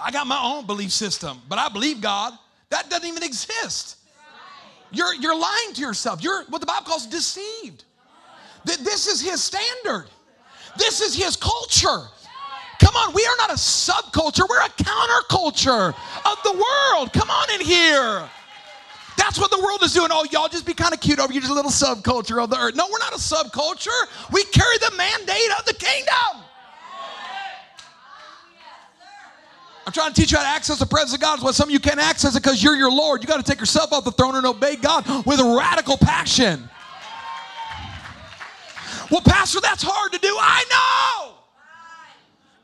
I 0.00 0.10
got 0.10 0.26
my 0.26 0.40
own 0.42 0.66
belief 0.66 0.92
system, 0.92 1.40
but 1.48 1.58
I 1.58 1.68
believe 1.68 2.00
God. 2.00 2.34
That 2.70 2.90
doesn't 2.90 3.06
even 3.08 3.22
exist. 3.22 3.96
You're, 4.90 5.14
you're 5.14 5.38
lying 5.38 5.74
to 5.74 5.80
yourself. 5.80 6.22
You're 6.22 6.44
what 6.44 6.60
the 6.60 6.66
Bible 6.66 6.86
calls 6.86 7.06
deceived. 7.06 7.84
That 8.64 8.78
This 8.78 9.06
is 9.06 9.20
his 9.20 9.42
standard. 9.42 10.06
This 10.76 11.00
is 11.00 11.14
his 11.14 11.36
culture. 11.36 12.08
Come 12.80 12.96
on, 12.96 13.14
we 13.14 13.24
are 13.24 13.36
not 13.38 13.50
a 13.50 13.54
subculture, 13.54 14.46
we're 14.48 14.60
a 14.60 14.68
counterculture 14.68 15.94
of 16.26 16.42
the 16.42 16.52
world. 16.52 17.12
Come 17.12 17.30
on 17.30 17.50
in 17.54 17.60
here. 17.60 18.28
That's 19.24 19.38
what 19.38 19.50
the 19.50 19.58
world 19.58 19.82
is 19.82 19.94
doing. 19.94 20.10
Oh, 20.12 20.26
y'all 20.30 20.48
just 20.48 20.66
be 20.66 20.74
kind 20.74 20.92
of 20.92 21.00
cute 21.00 21.18
over. 21.18 21.32
You're 21.32 21.40
just 21.40 21.50
a 21.50 21.54
little 21.54 21.70
subculture 21.70 22.44
of 22.44 22.50
the 22.50 22.58
earth. 22.58 22.74
No, 22.74 22.86
we're 22.92 22.98
not 22.98 23.14
a 23.14 23.16
subculture. 23.16 23.88
We 24.30 24.44
carry 24.44 24.76
the 24.78 24.92
mandate 24.98 25.50
of 25.58 25.64
the 25.64 25.72
kingdom. 25.72 26.44
I'm 29.86 29.92
trying 29.94 30.12
to 30.12 30.20
teach 30.20 30.30
you 30.30 30.36
how 30.36 30.44
to 30.44 30.50
access 30.50 30.78
the 30.78 30.84
presence 30.84 31.14
of 31.14 31.20
God. 31.20 31.42
What 31.42 31.54
some 31.54 31.70
of 31.70 31.72
you 31.72 31.80
can't 31.80 32.00
access 32.00 32.36
it 32.36 32.42
because 32.42 32.62
you're 32.62 32.76
your 32.76 32.90
Lord. 32.90 33.22
You 33.22 33.26
got 33.26 33.42
to 33.42 33.50
take 33.50 33.60
yourself 33.60 33.94
off 33.94 34.04
the 34.04 34.12
throne 34.12 34.34
and 34.34 34.44
obey 34.44 34.76
God 34.76 35.06
with 35.24 35.40
radical 35.40 35.96
passion. 35.96 36.68
Well, 39.10 39.22
Pastor, 39.22 39.60
that's 39.62 39.82
hard 39.82 40.12
to 40.12 40.18
do. 40.18 40.36
I 40.38 40.64
know. 40.68 41.34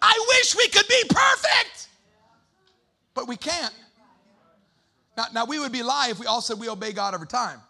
I 0.02 0.26
wish 0.28 0.54
we 0.56 0.68
could 0.68 0.88
be 0.88 1.04
perfect, 1.08 1.88
but 3.14 3.26
we 3.26 3.38
can't. 3.38 3.72
Now, 5.20 5.26
now, 5.34 5.44
we 5.44 5.58
would 5.58 5.72
be 5.72 5.82
lying 5.82 6.12
if 6.12 6.18
we 6.18 6.24
all 6.24 6.40
said 6.40 6.58
we 6.58 6.70
obey 6.70 6.92
God 6.92 7.12
every 7.12 7.26
time. 7.26 7.60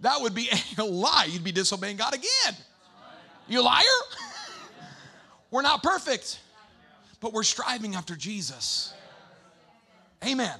That 0.00 0.20
would 0.20 0.34
be 0.34 0.50
a 0.78 0.82
lie. 0.82 1.28
You'd 1.30 1.44
be 1.44 1.52
disobeying 1.52 1.96
God 1.96 2.14
again. 2.14 2.56
You 3.46 3.62
liar? 3.62 3.84
we're 5.52 5.62
not 5.62 5.84
perfect, 5.84 6.40
but 7.20 7.32
we're 7.32 7.44
striving 7.44 7.94
after 7.94 8.16
Jesus. 8.16 8.92
Amen. 10.26 10.58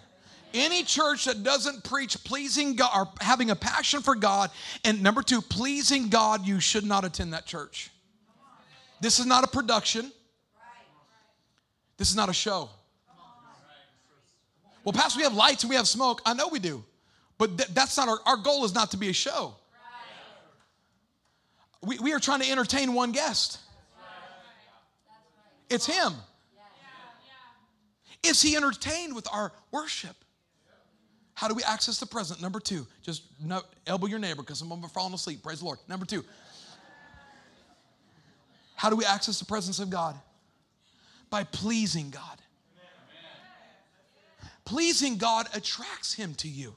Any 0.53 0.85
church 0.85 1.25
that 1.25 1.43
doesn't 1.43 1.83
preach 1.83 2.23
pleasing 2.23 2.77
God 2.77 2.91
or 2.97 3.09
having 3.21 3.51
a 3.51 3.57
passion 3.57 4.01
for 4.01 4.15
God, 4.15 4.53
and 4.85 5.03
number 5.03 5.21
two, 5.21 5.43
pleasing 5.43 6.11
God, 6.11 6.47
you 6.47 6.61
should 6.61 6.85
not 6.85 7.05
attend 7.05 7.33
that 7.33 7.45
church. 7.45 7.91
This 9.01 9.19
is 9.19 9.27
not 9.27 9.43
a 9.43 9.49
production. 9.49 10.13
This 11.97 12.11
is 12.11 12.15
not 12.15 12.29
a 12.29 12.33
show. 12.33 12.71
Well, 14.85 14.93
Pastor, 14.93 15.19
we 15.19 15.25
have 15.25 15.35
lights 15.35 15.63
and 15.63 15.71
we 15.71 15.77
have 15.77 15.89
smoke. 15.89 16.21
I 16.27 16.35
know 16.35 16.49
we 16.49 16.59
do. 16.59 16.85
But 17.39 17.57
th- 17.59 17.71
that's 17.71 17.97
not 17.97 18.09
our, 18.09 18.19
our 18.27 18.37
goal 18.37 18.65
is 18.65 18.75
not 18.75 18.91
to 18.93 18.97
be 18.97 19.09
a 19.09 19.13
show. 19.13 19.55
We, 21.83 21.99
we 21.99 22.13
are 22.13 22.21
trying 22.21 22.41
to 22.41 22.51
entertain 22.51 22.95
one 22.95 23.13
guest. 23.13 23.59
It's 25.69 25.87
him. 25.87 26.13
Is 28.23 28.41
he 28.41 28.57
entertained 28.57 29.15
with 29.15 29.27
our 29.33 29.53
worship? 29.71 30.17
How 31.35 31.49
do 31.49 31.55
we 31.55 31.63
access 31.63 31.99
the 31.99 32.07
present? 32.07 32.41
Number 32.41 32.61
two, 32.61 32.87
just 33.03 33.23
no, 33.43 33.61
elbow 33.87 34.07
your 34.07 34.19
neighbor 34.19 34.43
because 34.43 34.59
some 34.59 34.71
of 34.71 34.79
them 34.79 34.87
are 34.87 34.93
falling 34.93 35.13
asleep. 35.13 35.43
Praise 35.43 35.59
the 35.59 35.65
Lord. 35.65 35.79
Number 35.89 36.07
two, 36.07 36.25
how 38.77 38.89
do 38.89 38.97
we 38.97 39.05
access 39.05 39.39
the 39.39 39.45
presence 39.45 39.79
of 39.79 39.91
God? 39.91 40.15
By 41.29 41.45
pleasing 41.45 42.11
God. 42.11 42.39
Pleasing 44.65 45.17
God 45.17 45.49
attracts 45.55 46.15
him 46.15 46.35
to 46.37 46.49
you. 46.49 46.75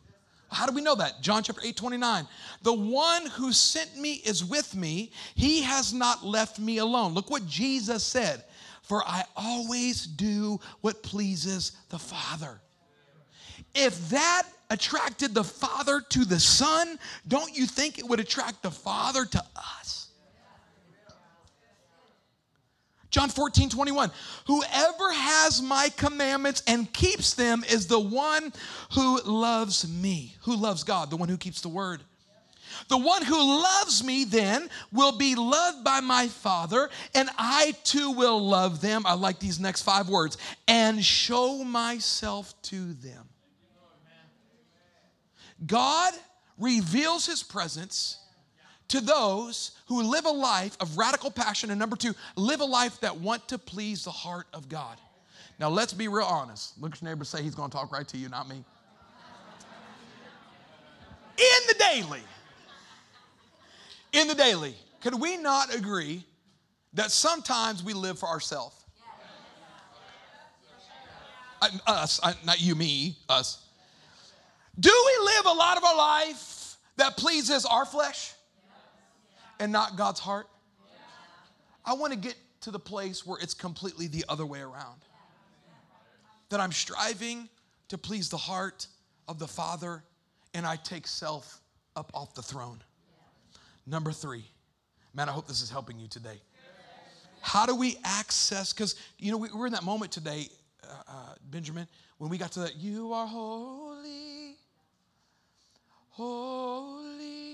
How 0.49 0.65
do 0.65 0.73
we 0.73 0.81
know 0.81 0.95
that? 0.95 1.21
John 1.21 1.43
chapter 1.43 1.61
8, 1.63 1.75
29. 1.75 2.27
The 2.61 2.73
one 2.73 3.25
who 3.27 3.51
sent 3.51 3.97
me 3.97 4.13
is 4.25 4.45
with 4.45 4.75
me. 4.75 5.11
He 5.35 5.61
has 5.61 5.93
not 5.93 6.25
left 6.25 6.59
me 6.59 6.77
alone. 6.77 7.13
Look 7.13 7.29
what 7.29 7.45
Jesus 7.45 8.03
said. 8.03 8.43
For 8.81 9.03
I 9.05 9.23
always 9.35 10.05
do 10.05 10.59
what 10.81 11.03
pleases 11.03 11.73
the 11.89 11.99
Father. 11.99 12.61
If 13.75 14.09
that 14.09 14.43
attracted 14.69 15.33
the 15.33 15.43
Father 15.43 16.01
to 16.09 16.25
the 16.25 16.39
Son, 16.39 16.97
don't 17.27 17.55
you 17.55 17.65
think 17.65 17.99
it 17.99 18.07
would 18.07 18.21
attract 18.21 18.63
the 18.63 18.71
Father 18.71 19.25
to 19.25 19.43
us? 19.55 20.06
John 23.09 23.29
14, 23.29 23.69
21. 23.69 24.11
Whoever 24.47 25.11
has 25.13 25.61
my 25.61 25.89
commandments 25.95 26.61
and 26.67 26.91
keeps 26.91 27.33
them 27.33 27.63
is 27.69 27.87
the 27.87 27.99
one 27.99 28.51
who 28.93 29.21
loves 29.21 29.89
me. 29.89 30.35
Who 30.41 30.55
loves 30.55 30.83
God? 30.83 31.09
The 31.09 31.17
one 31.17 31.29
who 31.29 31.37
keeps 31.37 31.61
the 31.61 31.69
word. 31.69 32.01
The 32.89 32.97
one 32.97 33.23
who 33.23 33.61
loves 33.63 34.03
me 34.03 34.23
then 34.23 34.69
will 34.91 35.17
be 35.17 35.35
loved 35.35 35.83
by 35.83 35.99
my 35.99 36.27
Father, 36.27 36.89
and 37.15 37.29
I 37.37 37.73
too 37.83 38.11
will 38.11 38.39
love 38.39 38.81
them. 38.81 39.03
I 39.05 39.13
like 39.13 39.39
these 39.39 39.59
next 39.59 39.81
five 39.81 40.09
words 40.09 40.37
and 40.67 41.03
show 41.03 41.63
myself 41.63 42.53
to 42.63 42.93
them. 42.93 43.27
God 45.65 46.13
reveals 46.57 47.25
his 47.25 47.41
presence 47.41 48.19
to 48.89 49.01
those 49.01 49.71
who 49.87 50.01
live 50.01 50.25
a 50.25 50.31
life 50.31 50.77
of 50.79 50.97
radical 50.97 51.29
passion. 51.29 51.69
And 51.71 51.79
number 51.79 51.95
two, 51.95 52.13
live 52.35 52.61
a 52.61 52.65
life 52.65 52.99
that 53.01 53.17
want 53.17 53.47
to 53.49 53.57
please 53.57 54.05
the 54.05 54.11
heart 54.11 54.47
of 54.53 54.69
God. 54.69 54.97
Now, 55.59 55.69
let's 55.69 55.93
be 55.93 56.07
real 56.07 56.25
honest. 56.25 56.79
Look 56.81 56.93
at 56.93 57.01
your 57.01 57.09
neighbor 57.09 57.25
say 57.25 57.41
he's 57.41 57.55
going 57.55 57.69
to 57.69 57.75
talk 57.75 57.91
right 57.91 58.07
to 58.07 58.17
you, 58.17 58.29
not 58.29 58.47
me. 58.47 58.63
In 61.37 61.67
the 61.67 61.75
daily, 61.75 62.21
in 64.13 64.27
the 64.27 64.35
daily, 64.35 64.75
could 65.01 65.19
we 65.19 65.37
not 65.37 65.73
agree 65.73 66.23
that 66.93 67.11
sometimes 67.11 67.83
we 67.83 67.93
live 67.93 68.17
for 68.17 68.27
ourselves? 68.27 68.85
Uh, 71.61 71.69
us, 71.85 72.19
I, 72.23 72.33
not 72.43 72.59
you, 72.59 72.75
me, 72.75 73.17
us. 73.29 73.63
Do 74.79 74.91
we 75.05 75.25
live 75.25 75.45
a 75.45 75.53
lot 75.53 75.77
of 75.77 75.83
our 75.83 75.97
life 75.97 76.77
that 76.97 77.17
pleases 77.17 77.65
our 77.65 77.85
flesh 77.85 78.33
and 79.59 79.71
not 79.71 79.95
God's 79.95 80.19
heart? 80.19 80.47
I 81.85 81.93
want 81.93 82.13
to 82.13 82.19
get 82.19 82.35
to 82.61 82.71
the 82.71 82.79
place 82.79 83.25
where 83.25 83.39
it's 83.41 83.53
completely 83.53 84.07
the 84.07 84.25
other 84.27 84.45
way 84.45 84.59
around. 84.59 85.01
That 86.49 86.59
I'm 86.59 86.71
striving 86.71 87.49
to 87.89 87.97
please 87.97 88.29
the 88.29 88.37
heart 88.37 88.87
of 89.27 89.39
the 89.39 89.47
Father 89.47 90.03
and 90.53 90.65
I 90.65 90.75
take 90.75 91.07
self 91.07 91.61
up 91.95 92.11
off 92.13 92.33
the 92.33 92.41
throne. 92.41 92.81
Number 93.85 94.11
three, 94.11 94.43
man, 95.13 95.29
I 95.29 95.31
hope 95.31 95.47
this 95.47 95.61
is 95.61 95.69
helping 95.69 95.99
you 95.99 96.07
today. 96.07 96.41
How 97.41 97.65
do 97.65 97.75
we 97.75 97.97
access? 98.03 98.73
Because, 98.73 98.95
you 99.17 99.31
know, 99.31 99.37
we, 99.37 99.49
are 99.49 99.67
in 99.67 99.73
that 99.73 99.83
moment 99.83 100.11
today, 100.11 100.49
uh, 100.83 100.87
uh, 101.07 101.13
Benjamin, 101.49 101.87
when 102.17 102.29
we 102.29 102.37
got 102.37 102.51
to 102.53 102.59
that, 102.61 102.75
you 102.75 103.13
are 103.13 103.25
holy, 103.25 104.55
holy 106.09 107.46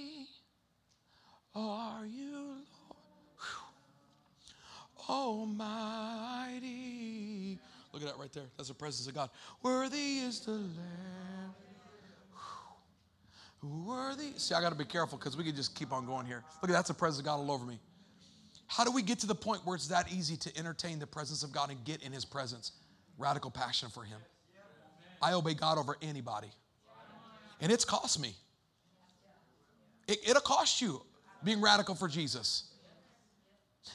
are 1.56 2.06
you, 2.06 2.32
Lord, 2.32 2.62
Almighty. 5.10 5.60
Look 7.92 8.02
at 8.02 8.08
that 8.08 8.18
right 8.18 8.32
there. 8.34 8.46
That's 8.58 8.70
the 8.70 8.76
presence 8.76 9.08
of 9.08 9.14
God. 9.14 9.30
Worthy 9.62 10.20
is 10.20 10.40
the 10.40 10.52
Lamb. 10.52 11.54
Worthy. 13.62 14.34
See, 14.38 14.56
I 14.56 14.62
got 14.62 14.72
to 14.72 14.78
be 14.78 14.84
careful 14.84 15.18
because 15.18 15.38
we 15.38 15.44
could 15.44 15.56
just 15.56 15.74
keep 15.76 15.94
on 15.94 16.06
going 16.06 16.26
here. 16.26 16.44
Look, 16.62 16.70
at 16.70 16.74
that's 16.74 16.90
the 16.90 16.94
presence 16.94 17.20
of 17.20 17.26
God 17.26 17.36
all 17.36 17.52
over 17.52 17.66
me. 17.66 17.80
How 18.68 18.84
do 18.84 18.92
we 18.92 19.02
get 19.02 19.20
to 19.20 19.28
the 19.28 19.36
point 19.36 19.62
where 19.64 19.76
it's 19.76 19.88
that 19.88 20.12
easy 20.12 20.36
to 20.38 20.58
entertain 20.58 21.00
the 21.00 21.08
presence 21.08 21.44
of 21.44 21.54
God 21.54 21.70
and 21.70 21.82
get 21.86 22.02
in 22.04 22.12
His 22.12 22.26
presence? 22.26 22.72
Radical 23.18 23.52
passion 23.52 23.90
for 23.90 24.04
Him. 24.04 24.20
I 25.22 25.34
obey 25.34 25.54
God 25.54 25.78
over 25.78 25.96
anybody. 26.02 26.50
And 27.62 27.72
it's 27.72 27.86
cost 27.86 28.20
me. 28.20 28.36
It, 30.08 30.18
it'll 30.28 30.42
cost 30.42 30.82
you 30.82 31.02
being 31.44 31.62
radical 31.62 31.96
for 31.96 32.08
Jesus. 32.08 32.66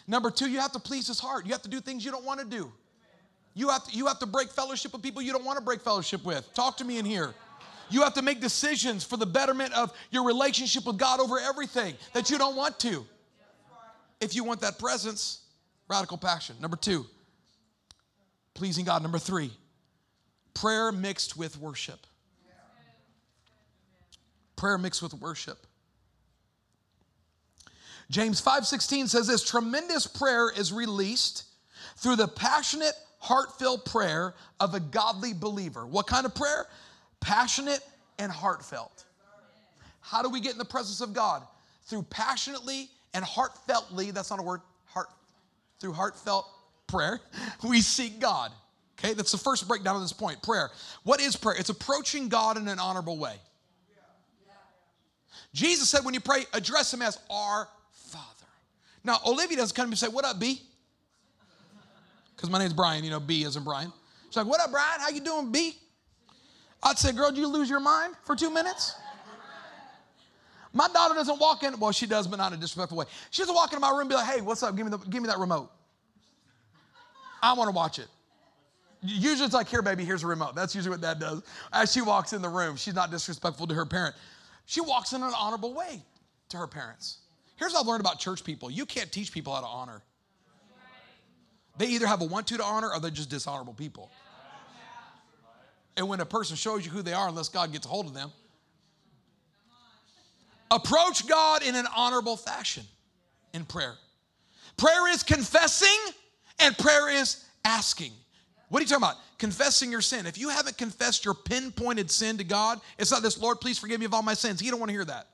Number 0.07 0.31
two, 0.31 0.49
you 0.51 0.61
have 0.61 0.73
to 0.73 0.79
please 0.79 1.07
His 1.07 1.19
heart. 1.19 1.47
You 1.47 1.53
have 1.53 1.63
to 1.63 1.69
do 1.69 1.81
things 1.81 2.05
you 2.05 2.11
don't 2.11 2.25
want 2.25 2.41
to 2.41 2.47
do. 2.47 2.73
You 3.55 3.71
have 3.71 3.85
to, 3.87 3.97
you 3.97 4.07
have 4.07 4.19
to 4.21 4.27
break 4.27 4.51
fellowship 4.51 4.93
with 4.93 5.03
people 5.03 5.21
you 5.21 5.33
don't 5.33 5.45
want 5.45 5.59
to 5.59 5.65
break 5.65 5.81
fellowship 5.81 6.25
with. 6.25 6.49
Talk 6.55 6.77
to 6.77 6.85
me 6.85 6.99
in 6.99 7.05
here. 7.05 7.35
You 7.91 8.03
have 8.03 8.15
to 8.15 8.23
make 8.23 8.41
decisions 8.41 9.03
for 9.03 9.17
the 9.17 9.27
betterment 9.27 9.73
of 9.73 9.93
your 10.11 10.25
relationship 10.25 10.87
with 10.87 10.99
God 10.99 11.21
over 11.21 11.39
everything 11.39 11.95
that 12.13 12.31
you 12.31 12.39
don't 12.39 12.55
want 12.55 12.79
to. 12.81 13.07
If 14.21 14.35
you 14.35 14.45
want 14.45 14.61
that 14.61 14.79
presence, 14.79 15.41
radical 15.89 16.19
passion. 16.19 16.57
Number 16.61 16.77
two, 16.77 17.07
pleasing 18.55 18.85
God. 18.85 19.03
Number 19.03 19.19
three, 19.19 19.51
prayer 20.55 20.93
mixed 20.93 21.37
with 21.37 21.59
worship. 21.59 22.07
Prayer 24.57 24.77
mixed 24.77 25.03
with 25.03 25.15
worship. 25.15 25.67
James 28.11 28.41
5:16 28.41 29.09
says 29.09 29.27
this 29.27 29.43
tremendous 29.43 30.07
prayer 30.07 30.51
is 30.51 30.73
released 30.73 31.45
through 31.97 32.17
the 32.17 32.29
passionate 32.29 32.95
heartfelt 33.19 33.85
prayer 33.85 34.35
of 34.61 34.75
a 34.75 34.81
godly 34.81 35.35
believer. 35.35 35.87
What 35.87 36.07
kind 36.07 36.25
of 36.25 36.35
prayer? 36.35 36.67
Passionate 37.21 37.81
and 38.19 38.31
heartfelt. 38.33 39.05
How 40.01 40.23
do 40.23 40.31
we 40.31 40.41
get 40.41 40.53
in 40.53 40.59
the 40.59 40.65
presence 40.65 41.01
of 41.01 41.13
God? 41.13 41.43
Through 41.85 42.05
passionately 42.05 42.89
and 43.13 43.25
heartfeltly, 43.25 44.13
that's 44.13 44.31
not 44.31 44.39
a 44.39 44.43
word, 44.43 44.61
heart, 44.87 45.09
through 45.81 45.93
heartfelt 45.93 46.49
prayer, 46.87 47.21
we 47.63 47.81
seek 47.81 48.21
God. 48.21 48.53
Okay, 48.99 49.15
that's 49.15 49.31
the 49.31 49.39
first 49.39 49.69
breakdown 49.69 49.97
of 49.97 50.03
this 50.03 50.13
point 50.13 50.43
prayer. 50.43 50.71
What 51.05 51.21
is 51.21 51.37
prayer? 51.37 51.57
It's 51.59 51.69
approaching 51.69 52.29
God 52.29 52.57
in 52.57 52.67
an 52.69 52.79
honorable 52.79 53.19
way. 53.19 53.37
Jesus 55.55 55.89
said 55.89 56.05
when 56.05 56.15
you 56.15 56.21
pray, 56.21 56.45
address 56.53 56.93
him 56.93 57.03
as 57.03 57.19
our. 57.31 57.69
Now, 59.05 59.19
Olivia 59.27 59.57
doesn't 59.57 59.75
come 59.75 59.85
to 59.85 59.89
me 59.89 59.93
and 59.93 59.99
say, 59.99 60.09
What 60.09 60.25
up, 60.25 60.39
B? 60.39 60.63
Because 62.37 62.51
my 62.51 62.59
name's 62.59 62.75
Brian, 62.75 63.05
you 63.05 63.11
know, 63.11 63.21
B 63.21 63.43
isn't 63.43 63.65
Brian. 63.65 63.93
She's 64.29 64.37
like, 64.37 64.47
What 64.47 64.61
up, 64.61 64.71
Brian? 64.71 65.01
How 65.01 65.11
you 65.11 65.21
doing, 65.21 65.51
B? 65.51 65.77
I'd 66.83 66.99
say, 66.99 67.13
Girl, 67.13 67.31
do 67.31 67.41
you 67.41 67.49
lose 67.49 67.69
your 67.69 67.81
mind 67.81 68.15
for 68.25 68.37
two 68.37 68.51
minutes? 68.51 68.95
My 70.73 70.89
daughter 70.89 71.15
doesn't 71.15 71.41
walk 71.41 71.63
in, 71.63 71.79
well, 71.81 71.93
she 71.93 72.07
does, 72.07 72.27
but 72.27 72.37
not 72.37 72.53
in 72.53 72.59
a 72.59 72.61
disrespectful 72.61 72.99
way. 72.99 73.07
She 73.31 73.43
doesn't 73.43 73.55
walk 73.55 73.73
into 73.73 73.81
my 73.81 73.91
room 73.91 74.01
and 74.01 74.09
be 74.11 74.15
like, 74.15 74.27
hey, 74.27 74.41
what's 74.41 74.63
up? 74.63 74.77
Give 74.77 74.87
me, 74.87 74.91
the, 74.91 74.99
give 74.99 75.23
me 75.23 75.29
that 75.29 75.39
remote. 75.39 75.71
I 77.43 77.55
want 77.55 77.69
to 77.69 77.75
watch 77.75 77.99
it. 77.99 78.09
Usually 79.03 79.45
it's 79.45 79.55
like, 79.55 79.69
here, 79.69 79.81
baby, 79.81 80.05
here's 80.05 80.25
a 80.25 80.27
remote. 80.27 80.55
That's 80.55 80.75
usually 80.75 80.91
what 80.91 81.01
dad 81.01 81.21
does. 81.21 81.43
As 81.73 81.93
she 81.93 82.01
walks 82.01 82.33
in 82.33 82.43
the 82.43 82.49
room, 82.49 82.77
she's 82.77 82.95
not 82.95 83.11
disrespectful 83.11 83.67
to 83.69 83.75
her 83.75 83.87
parent. 83.87 84.15
She 84.67 84.81
walks 84.81 85.13
in 85.13 85.23
an 85.23 85.33
honorable 85.37 85.73
way 85.73 86.03
to 86.51 86.57
her 86.57 86.67
parents. 86.67 87.19
Here's 87.59 87.73
what 87.73 87.81
I've 87.81 87.87
learned 87.87 88.01
about 88.01 88.19
church 88.19 88.45
people 88.45 88.71
you 88.71 88.87
can't 88.87 89.11
teach 89.11 89.33
people 89.33 89.55
how 89.55 89.61
to 89.61 89.67
honor. 89.67 90.03
They 91.77 91.87
either 91.87 92.07
have 92.07 92.23
a 92.23 92.25
want 92.25 92.49
to 92.49 92.57
to 92.57 92.65
honor 92.65 92.91
or 92.91 92.99
they're 92.99 93.11
just 93.11 93.31
dishonorable 93.31 93.75
people. 93.75 94.11
And 95.97 96.09
when 96.09 96.21
a 96.21 96.27
person 96.27 96.57
shows 96.57 96.85
you 96.85 96.91
who 96.91 97.03
they 97.03 97.13
are, 97.13 97.29
unless 97.29 97.49
God 97.49 97.73
gets 97.73 97.87
a 97.87 97.89
hold 97.89 98.07
of 98.07 98.15
them, 98.15 98.31
approach 100.71 101.27
God 101.27 101.63
in 101.63 101.75
an 101.75 101.87
honorable 101.95 102.37
fashion 102.37 102.85
in 103.53 103.65
prayer. 103.65 103.95
Prayer 104.77 105.09
is 105.09 105.23
confessing 105.23 105.99
and 106.61 106.77
prayer 106.79 107.11
is 107.11 107.45
asking. 107.65 108.13
What 108.69 108.81
are 108.81 108.83
you 108.83 108.89
talking 108.89 109.03
about? 109.03 109.17
Confessing 109.39 109.91
your 109.91 110.01
sin. 110.01 110.27
If 110.27 110.37
you 110.37 110.51
haven't 110.51 110.79
confessed 110.79 111.25
your 111.25 111.35
pinpointed 111.35 112.11
sin 112.11 112.39
to 112.39 112.45
God, 112.45 112.81
it's 112.99 113.11
not 113.11 113.23
this, 113.23 113.39
Lord, 113.39 113.61
please 113.61 113.79
forgive 113.79 113.99
me 113.99 114.07
of 114.07 114.15
all 114.15 114.23
my 114.23 114.35
sins. 114.35 114.61
He 114.61 114.71
don't 114.71 114.79
want 114.79 114.91
to 114.91 114.95
hear 114.95 115.05
that. 115.05 115.27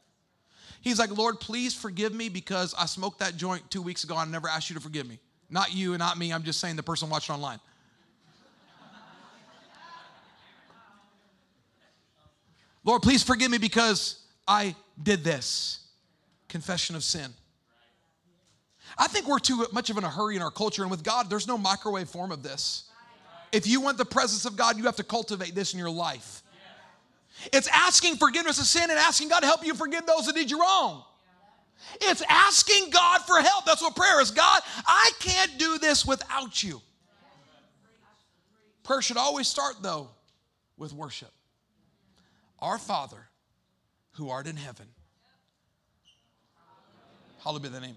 He's 0.84 0.98
like, 0.98 1.10
Lord, 1.16 1.40
please 1.40 1.74
forgive 1.74 2.12
me 2.12 2.28
because 2.28 2.74
I 2.78 2.84
smoked 2.84 3.20
that 3.20 3.38
joint 3.38 3.70
two 3.70 3.80
weeks 3.80 4.04
ago 4.04 4.18
and 4.18 4.28
I 4.28 4.30
never 4.30 4.48
asked 4.48 4.68
you 4.68 4.74
to 4.74 4.82
forgive 4.82 5.08
me. 5.08 5.18
Not 5.48 5.74
you 5.74 5.94
and 5.94 5.98
not 5.98 6.18
me. 6.18 6.30
I'm 6.30 6.42
just 6.42 6.60
saying 6.60 6.76
the 6.76 6.82
person 6.82 7.08
watching 7.08 7.34
online. 7.34 7.58
Lord, 12.84 13.00
please 13.00 13.22
forgive 13.22 13.50
me 13.50 13.56
because 13.56 14.20
I 14.46 14.76
did 15.02 15.24
this. 15.24 15.80
Confession 16.48 16.96
of 16.96 17.02
sin. 17.02 17.32
I 18.98 19.06
think 19.06 19.26
we're 19.26 19.38
too 19.38 19.66
much 19.72 19.88
of 19.88 19.96
in 19.96 20.04
a 20.04 20.10
hurry 20.10 20.36
in 20.36 20.42
our 20.42 20.50
culture, 20.50 20.82
and 20.82 20.90
with 20.90 21.02
God, 21.02 21.30
there's 21.30 21.48
no 21.48 21.56
microwave 21.56 22.10
form 22.10 22.30
of 22.30 22.42
this. 22.42 22.84
If 23.52 23.66
you 23.66 23.80
want 23.80 23.96
the 23.96 24.04
presence 24.04 24.44
of 24.44 24.54
God, 24.56 24.76
you 24.76 24.84
have 24.84 24.96
to 24.96 25.02
cultivate 25.02 25.54
this 25.54 25.72
in 25.72 25.78
your 25.78 25.90
life. 25.90 26.43
It's 27.52 27.68
asking 27.68 28.16
forgiveness 28.16 28.58
of 28.58 28.66
sin 28.66 28.90
and 28.90 28.98
asking 28.98 29.28
God 29.28 29.40
to 29.40 29.46
help 29.46 29.64
you 29.64 29.74
forgive 29.74 30.06
those 30.06 30.26
that 30.26 30.34
did 30.34 30.50
you 30.50 30.60
wrong. 30.60 31.04
It's 32.00 32.22
asking 32.28 32.90
God 32.90 33.20
for 33.22 33.40
help. 33.40 33.64
That's 33.64 33.82
what 33.82 33.94
prayer 33.94 34.20
is. 34.20 34.30
God, 34.30 34.62
I 34.86 35.10
can't 35.20 35.58
do 35.58 35.78
this 35.78 36.06
without 36.06 36.62
you. 36.62 36.80
Prayer 38.82 39.02
should 39.02 39.16
always 39.16 39.48
start, 39.48 39.76
though, 39.82 40.10
with 40.76 40.92
worship. 40.92 41.30
Our 42.58 42.78
Father, 42.78 43.28
who 44.12 44.30
art 44.30 44.46
in 44.46 44.56
heaven. 44.56 44.86
Hallowed 47.42 47.62
be 47.62 47.68
the 47.68 47.80
name. 47.80 47.96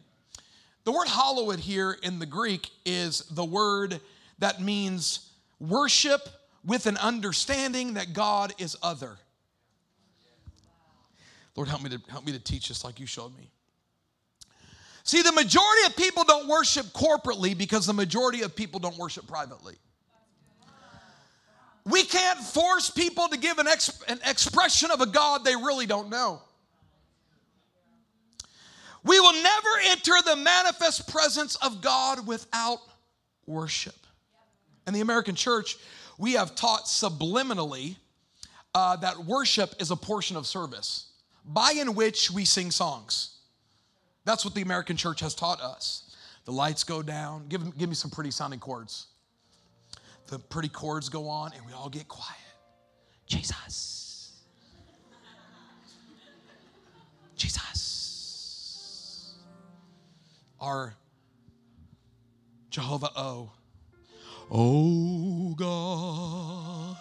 The 0.84 0.92
word 0.92 1.08
hallowed 1.08 1.60
here 1.60 1.98
in 2.04 2.20
the 2.20 2.26
Greek 2.26 2.70
is 2.86 3.20
the 3.32 3.46
word 3.46 4.00
that 4.40 4.62
means 4.62 5.32
worship 5.60 6.22
with 6.66 6.86
an 6.86 6.98
understanding 6.98 7.96
that 7.96 8.14
God 8.14 8.54
is 8.58 8.78
other. 8.82 9.18
Lord, 11.58 11.68
help 11.68 11.82
me 11.82 11.90
to 11.90 12.00
help 12.08 12.24
me 12.24 12.32
to 12.32 12.40
teach 12.40 12.68
this 12.68 12.86
like 12.86 13.00
you 13.00 13.08
showed 13.08 13.36
me. 13.36 13.50
See, 15.04 15.24
the 15.24 15.32
majority 15.32 15.86
of 15.88 15.96
people 15.96 16.24
don't 16.24 16.48
worship 16.48 16.86
corporately 16.88 17.58
because 17.58 17.88
the 17.88 17.94
majority 17.94 18.44
of 18.44 18.56
people 18.56 18.80
don't 18.80 18.98
worship 18.98 19.26
privately. 19.26 19.76
We 21.86 22.04
can't 22.04 22.40
force 22.40 22.90
people 22.90 23.30
to 23.30 23.38
give 23.38 23.58
an, 23.58 23.66
exp- 23.66 24.04
an 24.10 24.20
expression 24.26 24.92
of 24.92 25.00
a 25.00 25.06
God 25.06 25.46
they 25.46 25.56
really 25.56 25.86
don't 25.86 26.10
know. 26.10 26.42
We 29.04 29.20
will 29.22 29.42
never 29.42 29.70
enter 29.86 30.12
the 30.26 30.36
manifest 30.36 31.08
presence 31.08 31.56
of 31.56 31.82
God 31.82 32.28
without 32.28 32.80
worship. 33.46 33.96
In 34.86 34.94
the 34.94 35.00
American 35.00 35.36
church, 35.36 35.78
we 36.18 36.34
have 36.34 36.54
taught 36.56 36.84
subliminally 36.84 37.96
uh, 38.76 38.98
that 38.98 39.18
worship 39.18 39.74
is 39.80 39.90
a 39.90 39.96
portion 39.96 40.36
of 40.36 40.46
service 40.46 41.07
by 41.48 41.72
in 41.72 41.96
which 41.96 42.30
we 42.30 42.46
sing 42.46 42.72
songs. 42.72 43.38
That's 44.26 44.44
what 44.44 44.54
the 44.54 44.62
American 44.62 44.98
church 44.98 45.22
has 45.22 45.34
taught 45.34 45.62
us. 45.62 46.16
The 46.46 46.52
lights 46.52 46.84
go 46.84 47.02
down. 47.02 47.48
Give, 47.48 47.78
give 47.78 47.90
me 47.90 47.96
some 47.96 48.12
pretty 48.12 48.32
sounding 48.32 48.60
chords 48.60 49.08
the 50.28 50.40
pretty 50.40 50.70
chords 50.70 51.10
go 51.10 51.28
on 51.30 51.52
and 51.54 51.66
we 51.66 51.74
all 51.74 51.90
get 51.90 52.08
quiet. 52.08 52.38
Jesus. 53.26 54.32
Jesus. 57.36 59.36
Our 60.60 60.96
Jehovah 62.70 63.10
O. 63.16 63.52
Oh 64.50 65.54
God. 65.56 66.98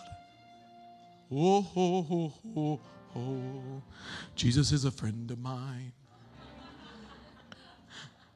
Oh, 1.28 1.66
oh, 1.76 2.06
oh, 2.11 2.32
oh, 2.56 2.80
oh. 3.16 3.83
Jesus 4.35 4.72
is 4.72 4.85
a 4.85 4.90
friend 4.90 5.31
of 5.31 5.38
mine. 5.38 5.92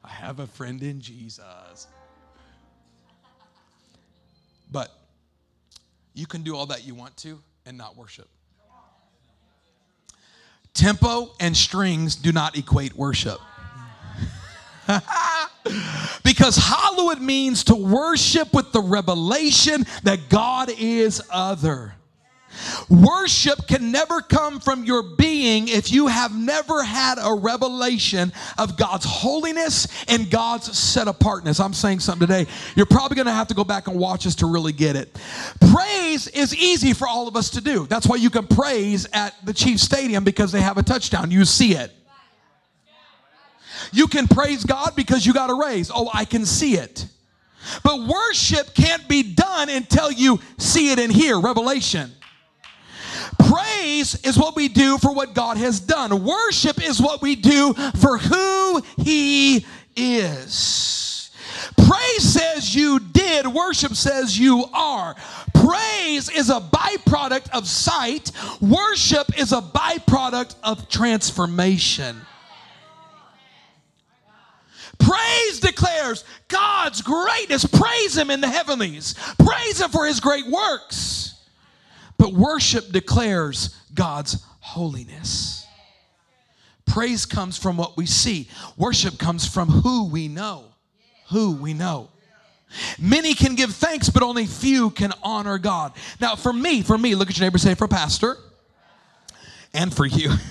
I 0.03 0.09
have 0.09 0.39
a 0.39 0.47
friend 0.47 0.81
in 0.81 0.99
Jesus. 0.99 1.87
But 4.71 4.91
you 6.13 6.25
can 6.25 6.41
do 6.43 6.55
all 6.55 6.65
that 6.67 6.85
you 6.85 6.95
want 6.95 7.15
to 7.17 7.39
and 7.65 7.77
not 7.77 7.95
worship. 7.95 8.27
Tempo 10.73 11.31
and 11.39 11.55
strings 11.55 12.15
do 12.15 12.31
not 12.31 12.57
equate 12.57 12.95
worship. 12.95 13.39
because 16.23 16.57
hallowed 16.57 17.21
means 17.21 17.65
to 17.65 17.75
worship 17.75 18.53
with 18.53 18.71
the 18.71 18.81
revelation 18.81 19.85
that 20.03 20.29
God 20.29 20.71
is 20.77 21.21
other. 21.29 21.93
Worship 22.89 23.67
can 23.67 23.91
never 23.91 24.21
come 24.21 24.59
from 24.59 24.83
your 24.83 25.03
being 25.03 25.67
if 25.67 25.91
you 25.91 26.07
have 26.07 26.35
never 26.35 26.83
had 26.83 27.17
a 27.21 27.33
revelation 27.33 28.31
of 28.57 28.77
God's 28.77 29.05
holiness 29.05 29.87
and 30.07 30.29
God's 30.29 30.77
set 30.77 31.07
apartness. 31.07 31.59
I'm 31.59 31.73
saying 31.73 32.01
something 32.01 32.27
today. 32.27 32.49
You're 32.75 32.85
probably 32.85 33.15
going 33.15 33.27
to 33.27 33.33
have 33.33 33.47
to 33.47 33.53
go 33.53 33.63
back 33.63 33.87
and 33.87 33.97
watch 33.97 34.27
us 34.27 34.35
to 34.35 34.45
really 34.45 34.73
get 34.73 34.95
it. 34.95 35.17
Praise 35.73 36.27
is 36.27 36.55
easy 36.55 36.93
for 36.93 37.07
all 37.07 37.27
of 37.27 37.35
us 37.35 37.49
to 37.51 37.61
do. 37.61 37.85
That's 37.87 38.07
why 38.07 38.17
you 38.17 38.29
can 38.29 38.47
praise 38.47 39.07
at 39.13 39.33
the 39.45 39.53
Chiefs 39.53 39.83
Stadium 39.83 40.23
because 40.23 40.51
they 40.51 40.61
have 40.61 40.77
a 40.77 40.83
touchdown. 40.83 41.31
You 41.31 41.45
see 41.45 41.73
it. 41.73 41.91
You 43.91 44.07
can 44.07 44.27
praise 44.27 44.63
God 44.63 44.95
because 44.95 45.25
you 45.25 45.33
got 45.33 45.49
a 45.49 45.53
raise. 45.53 45.91
Oh, 45.93 46.09
I 46.13 46.25
can 46.25 46.45
see 46.45 46.75
it. 46.75 47.07
But 47.83 48.07
worship 48.07 48.73
can't 48.73 49.07
be 49.07 49.33
done 49.33 49.69
until 49.69 50.11
you 50.11 50.39
see 50.57 50.91
it 50.91 50.99
in 50.99 51.09
here. 51.09 51.39
Revelation. 51.39 52.11
Praise 53.51 54.15
is 54.23 54.37
what 54.37 54.55
we 54.55 54.69
do 54.69 54.97
for 54.97 55.13
what 55.13 55.33
God 55.33 55.57
has 55.57 55.79
done. 55.81 56.23
Worship 56.23 56.81
is 56.81 57.01
what 57.01 57.21
we 57.21 57.35
do 57.35 57.73
for 57.99 58.17
who 58.17 58.81
He 58.97 59.65
is. 59.95 61.31
Praise 61.85 62.23
says 62.23 62.73
you 62.73 62.99
did, 62.99 63.45
worship 63.47 63.93
says 63.95 64.39
you 64.39 64.63
are. 64.73 65.15
Praise 65.53 66.29
is 66.29 66.49
a 66.49 66.61
byproduct 66.61 67.49
of 67.51 67.67
sight, 67.67 68.31
worship 68.61 69.37
is 69.37 69.51
a 69.51 69.61
byproduct 69.61 70.55
of 70.63 70.87
transformation. 70.87 72.21
Praise 74.97 75.59
declares 75.59 76.23
God's 76.47 77.01
greatness. 77.01 77.65
Praise 77.65 78.15
Him 78.15 78.29
in 78.29 78.39
the 78.39 78.47
heavenlies. 78.47 79.15
Praise 79.43 79.81
Him 79.81 79.89
for 79.89 80.05
His 80.05 80.19
great 80.19 80.47
works. 80.47 81.20
But 82.21 82.33
worship 82.33 82.91
declares 82.91 83.75
God's 83.95 84.45
holiness. 84.59 85.65
Praise 86.85 87.25
comes 87.25 87.57
from 87.57 87.77
what 87.77 87.97
we 87.97 88.05
see, 88.05 88.47
worship 88.77 89.17
comes 89.17 89.47
from 89.47 89.69
who 89.69 90.07
we 90.07 90.27
know. 90.27 90.65
Who 91.29 91.53
we 91.53 91.73
know. 91.73 92.09
Many 92.99 93.33
can 93.33 93.55
give 93.55 93.73
thanks, 93.73 94.11
but 94.11 94.21
only 94.21 94.45
few 94.45 94.91
can 94.91 95.13
honor 95.23 95.57
God. 95.57 95.93
Now, 96.19 96.35
for 96.35 96.53
me, 96.53 96.83
for 96.83 96.95
me, 96.95 97.15
look 97.15 97.31
at 97.31 97.39
your 97.39 97.45
neighbor, 97.47 97.57
say, 97.57 97.73
for 97.73 97.87
pastor, 97.87 98.37
and 99.73 99.91
for 99.91 100.05
you. 100.05 100.31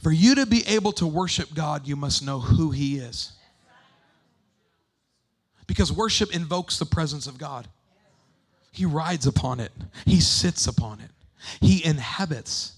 For 0.00 0.12
you 0.12 0.36
to 0.36 0.46
be 0.46 0.64
able 0.68 0.92
to 0.92 1.08
worship 1.08 1.52
God, 1.52 1.88
you 1.88 1.96
must 1.96 2.24
know 2.24 2.38
who 2.38 2.70
He 2.70 2.98
is. 2.98 3.32
Because 5.66 5.90
worship 5.90 6.32
invokes 6.32 6.78
the 6.78 6.86
presence 6.86 7.26
of 7.26 7.36
God. 7.36 7.66
He 8.70 8.84
rides 8.84 9.26
upon 9.26 9.60
it, 9.60 9.72
He 10.04 10.20
sits 10.20 10.66
upon 10.66 11.00
it, 11.00 11.10
He 11.60 11.84
inhabits 11.84 12.74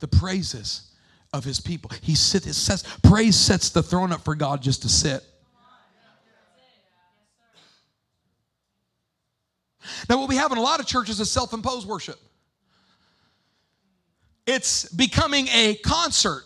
the 0.00 0.08
praises 0.08 0.90
of 1.32 1.44
His 1.44 1.60
people. 1.60 1.90
He 2.00 2.14
sits, 2.14 2.46
it 2.46 2.54
says, 2.54 2.84
praise 3.02 3.36
sets 3.36 3.70
the 3.70 3.82
throne 3.82 4.12
up 4.12 4.24
for 4.24 4.34
God 4.34 4.62
just 4.62 4.82
to 4.82 4.88
sit. 4.88 5.22
Now, 10.08 10.18
what 10.18 10.28
we 10.28 10.36
have 10.36 10.50
in 10.52 10.58
a 10.58 10.62
lot 10.62 10.80
of 10.80 10.86
churches 10.86 11.20
is 11.20 11.30
self 11.30 11.52
imposed 11.52 11.86
worship. 11.86 12.18
It's 14.46 14.88
becoming 14.92 15.48
a 15.48 15.76
concert. 15.76 16.44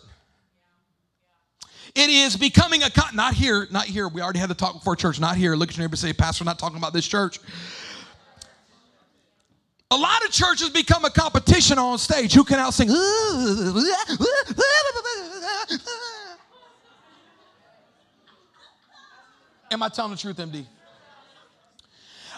It 1.95 2.09
is 2.09 2.37
becoming 2.37 2.83
a 2.83 2.89
con- 2.89 3.15
not 3.15 3.33
here, 3.33 3.67
not 3.71 3.85
here. 3.85 4.07
We 4.07 4.21
already 4.21 4.39
had 4.39 4.49
the 4.49 4.55
talk 4.55 4.75
before 4.75 4.95
church. 4.95 5.19
Not 5.19 5.35
here. 5.35 5.55
Look 5.55 5.69
at 5.69 5.77
your 5.77 5.85
neighbor 5.85 5.95
say, 5.95 6.13
Pastor, 6.13 6.43
not 6.43 6.59
talking 6.59 6.77
about 6.77 6.93
this 6.93 7.07
church. 7.07 7.39
A 9.91 9.97
lot 9.97 10.23
of 10.23 10.31
churches 10.31 10.69
become 10.69 11.03
a 11.03 11.09
competition 11.09 11.79
on 11.79 11.97
stage. 11.97 12.33
Who 12.33 12.43
can 12.43 12.59
out 12.59 12.75
sing? 12.75 12.89
Am 19.71 19.83
I 19.83 19.89
telling 19.89 20.11
the 20.11 20.17
truth, 20.17 20.37
MD? 20.37 20.65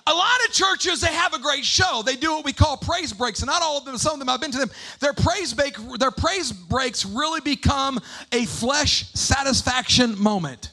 A 0.07 0.13
lot 0.13 0.39
of 0.47 0.53
churches, 0.53 1.01
they 1.01 1.13
have 1.13 1.33
a 1.33 1.39
great 1.39 1.65
show. 1.65 2.01
They 2.03 2.15
do 2.15 2.31
what 2.31 2.45
we 2.45 2.53
call 2.53 2.77
praise 2.77 3.13
breaks, 3.13 3.41
and 3.41 3.47
not 3.47 3.61
all 3.61 3.77
of 3.77 3.85
them, 3.85 3.97
some 3.97 4.13
of 4.13 4.19
them 4.19 4.29
I've 4.29 4.41
been 4.41 4.51
to 4.51 4.57
them. 4.57 4.71
Their 4.99 5.13
praise 5.13 5.53
break, 5.53 5.75
their 5.99 6.09
praise 6.09 6.51
breaks 6.51 7.05
really 7.05 7.41
become 7.41 7.99
a 8.31 8.45
flesh 8.45 9.11
satisfaction 9.13 10.17
moment. 10.19 10.71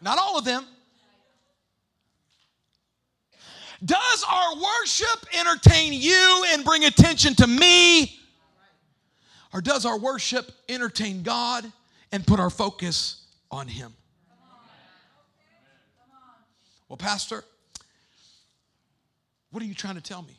Not 0.00 0.18
all 0.18 0.38
of 0.38 0.44
them. 0.44 0.64
Does 3.84 4.24
our 4.30 4.54
worship 4.54 5.26
entertain 5.38 5.92
you 5.92 6.44
and 6.48 6.64
bring 6.64 6.84
attention 6.84 7.34
to 7.36 7.46
me? 7.46 8.18
Or 9.52 9.60
does 9.60 9.86
our 9.86 9.98
worship 9.98 10.50
entertain 10.68 11.22
God 11.22 11.70
and 12.12 12.26
put 12.26 12.40
our 12.40 12.50
focus 12.50 13.26
on 13.50 13.68
Him? 13.68 13.94
Well, 16.88 16.96
Pastor, 16.96 17.42
what 19.50 19.62
are 19.62 19.66
you 19.66 19.74
trying 19.74 19.96
to 19.96 20.02
tell 20.02 20.22
me? 20.22 20.36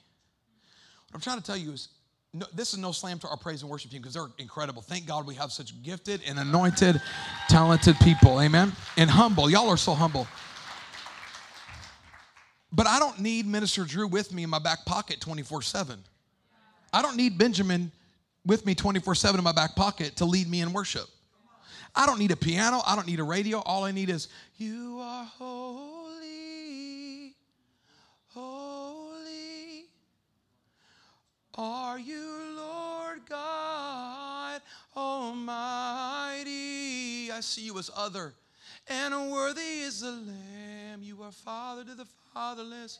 What 1.09 1.15
I'm 1.15 1.21
trying 1.21 1.39
to 1.39 1.43
tell 1.43 1.57
you 1.57 1.71
is 1.71 1.89
no, 2.33 2.45
this 2.53 2.73
is 2.73 2.79
no 2.79 2.91
slam 2.91 3.19
to 3.19 3.27
our 3.29 3.37
praise 3.37 3.61
and 3.61 3.71
worship 3.71 3.89
team 3.89 4.01
because 4.01 4.13
they're 4.13 4.27
incredible. 4.37 4.81
Thank 4.81 5.07
God 5.07 5.25
we 5.25 5.35
have 5.35 5.51
such 5.51 5.81
gifted 5.81 6.21
and 6.27 6.37
anointed, 6.37 7.01
talented 7.49 7.97
people. 7.99 8.41
Amen. 8.41 8.73
And 8.97 9.09
humble. 9.09 9.49
Y'all 9.49 9.69
are 9.69 9.77
so 9.77 9.93
humble. 9.93 10.27
But 12.71 12.87
I 12.87 12.99
don't 12.99 13.19
need 13.19 13.45
Minister 13.45 13.85
Drew 13.85 14.07
with 14.07 14.33
me 14.33 14.43
in 14.43 14.49
my 14.49 14.59
back 14.59 14.85
pocket 14.85 15.21
24 15.21 15.61
7. 15.61 16.03
I 16.93 17.01
don't 17.01 17.15
need 17.17 17.37
Benjamin 17.37 17.91
with 18.45 18.65
me 18.65 18.75
24 18.75 19.15
7 19.15 19.37
in 19.37 19.43
my 19.43 19.51
back 19.51 19.75
pocket 19.75 20.15
to 20.17 20.25
lead 20.25 20.49
me 20.49 20.61
in 20.61 20.73
worship. 20.73 21.07
I 21.95 22.05
don't 22.05 22.19
need 22.19 22.31
a 22.31 22.35
piano. 22.35 22.81
I 22.85 22.95
don't 22.95 23.07
need 23.07 23.19
a 23.19 23.23
radio. 23.23 23.59
All 23.59 23.83
I 23.83 23.91
need 23.91 24.09
is, 24.09 24.27
You 24.57 24.99
are 25.01 25.25
holy, 25.25 26.15
holy. 28.27 29.85
Are 31.55 31.97
you 31.97 32.53
Lord 32.55 33.21
God 33.27 34.61
Almighty? 34.95 36.51
I 37.31 37.39
see 37.41 37.63
you 37.63 37.79
as 37.79 37.89
other. 37.95 38.35
And 38.89 39.31
worthy 39.31 39.61
is 39.61 40.01
the 40.01 40.11
Lamb. 40.11 41.01
You 41.01 41.21
are 41.23 41.31
Father 41.31 41.83
to 41.83 41.95
the 41.95 42.07
fatherless. 42.33 42.99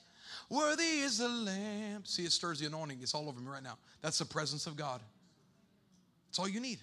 Worthy 0.49 0.83
is 0.83 1.19
the 1.19 1.29
Lamb. 1.29 2.03
See, 2.05 2.23
it 2.23 2.31
stirs 2.31 2.59
the 2.59 2.67
anointing. 2.67 2.99
It's 3.01 3.13
all 3.13 3.29
over 3.29 3.39
me 3.39 3.47
right 3.47 3.63
now. 3.63 3.77
That's 4.01 4.19
the 4.19 4.25
presence 4.25 4.67
of 4.67 4.75
God. 4.75 5.01
That's 6.27 6.39
all 6.39 6.49
you 6.49 6.59
need 6.59 6.79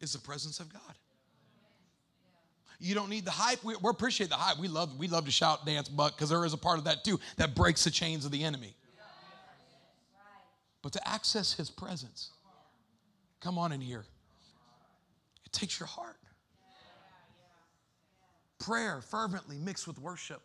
is 0.00 0.12
the 0.12 0.18
presence 0.18 0.60
of 0.60 0.72
God. 0.72 0.82
You 2.78 2.94
don't 2.96 3.10
need 3.10 3.24
the 3.24 3.30
hype. 3.30 3.62
We, 3.62 3.76
we 3.76 3.90
appreciate 3.90 4.28
the 4.28 4.36
hype. 4.36 4.58
We 4.58 4.66
love, 4.66 4.98
we 4.98 5.06
love 5.06 5.24
to 5.26 5.30
shout, 5.30 5.64
dance, 5.64 5.88
buck, 5.88 6.16
because 6.16 6.30
there 6.30 6.44
is 6.44 6.52
a 6.52 6.58
part 6.58 6.78
of 6.78 6.84
that 6.84 7.04
too 7.04 7.20
that 7.36 7.54
breaks 7.54 7.84
the 7.84 7.90
chains 7.90 8.24
of 8.24 8.32
the 8.32 8.42
enemy. 8.42 8.74
But 10.82 10.92
to 10.94 11.08
access 11.08 11.52
his 11.52 11.70
presence, 11.70 12.30
come 13.40 13.56
on 13.56 13.70
in 13.70 13.80
here. 13.80 14.04
It 15.44 15.52
takes 15.52 15.78
your 15.78 15.86
heart. 15.86 16.16
Prayer 18.62 19.00
fervently 19.00 19.58
mixed 19.58 19.86
with 19.86 19.98
worship. 19.98 20.40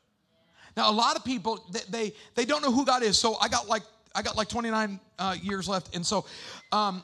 Now, 0.76 0.90
a 0.90 0.92
lot 0.92 1.16
of 1.16 1.24
people 1.24 1.64
they, 1.90 2.14
they, 2.36 2.46
don't 2.46 2.62
know 2.62 2.72
who 2.72 2.86
God 2.86 3.04
is. 3.04 3.18
So 3.18 3.38
I 3.40 3.48
got 3.48 3.68
like 3.68 3.84
I 4.16 4.22
got 4.22 4.36
like 4.36 4.48
29 4.50 5.00
uh, 5.20 5.36
years 5.42 5.68
left, 5.70 5.96
and 5.96 6.06
so 6.06 6.26
um, 6.72 7.04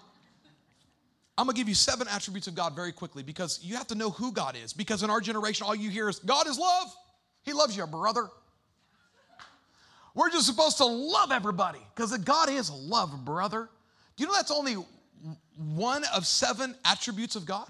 I'm 1.37 1.45
gonna 1.45 1.53
give 1.55 1.69
you 1.69 1.75
seven 1.75 2.07
attributes 2.07 2.47
of 2.47 2.55
God 2.55 2.75
very 2.75 2.91
quickly 2.91 3.23
because 3.23 3.59
you 3.63 3.75
have 3.75 3.87
to 3.87 3.95
know 3.95 4.09
who 4.09 4.31
God 4.31 4.55
is. 4.55 4.73
Because 4.73 5.03
in 5.03 5.09
our 5.09 5.21
generation, 5.21 5.65
all 5.67 5.75
you 5.75 5.89
hear 5.89 6.09
is 6.09 6.19
God 6.19 6.47
is 6.47 6.57
love. 6.57 6.95
He 7.43 7.53
loves 7.53 7.75
you, 7.75 7.85
brother. 7.87 8.29
We're 10.15 10.29
just 10.29 10.45
supposed 10.45 10.77
to 10.77 10.85
love 10.85 11.31
everybody 11.31 11.79
because 11.95 12.15
God 12.19 12.49
is 12.49 12.69
love, 12.69 13.25
brother. 13.25 13.69
Do 14.15 14.23
you 14.23 14.27
know 14.27 14.35
that's 14.35 14.51
only 14.51 14.75
one 15.55 16.03
of 16.13 16.27
seven 16.27 16.75
attributes 16.85 17.35
of 17.35 17.45
God? 17.45 17.67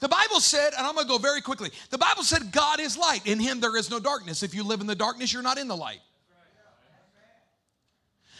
The 0.00 0.08
Bible 0.08 0.40
said, 0.40 0.72
and 0.76 0.86
I'm 0.86 0.94
going 0.94 1.06
to 1.06 1.12
go 1.12 1.18
very 1.18 1.40
quickly. 1.40 1.70
The 1.90 1.98
Bible 1.98 2.22
said 2.22 2.52
God 2.52 2.80
is 2.80 2.96
light. 2.96 3.26
In 3.26 3.38
him 3.38 3.60
there 3.60 3.76
is 3.76 3.90
no 3.90 3.98
darkness. 4.00 4.42
If 4.42 4.54
you 4.54 4.64
live 4.64 4.80
in 4.80 4.86
the 4.86 4.94
darkness, 4.94 5.32
you're 5.32 5.42
not 5.42 5.58
in 5.58 5.68
the 5.68 5.76
light. 5.76 6.00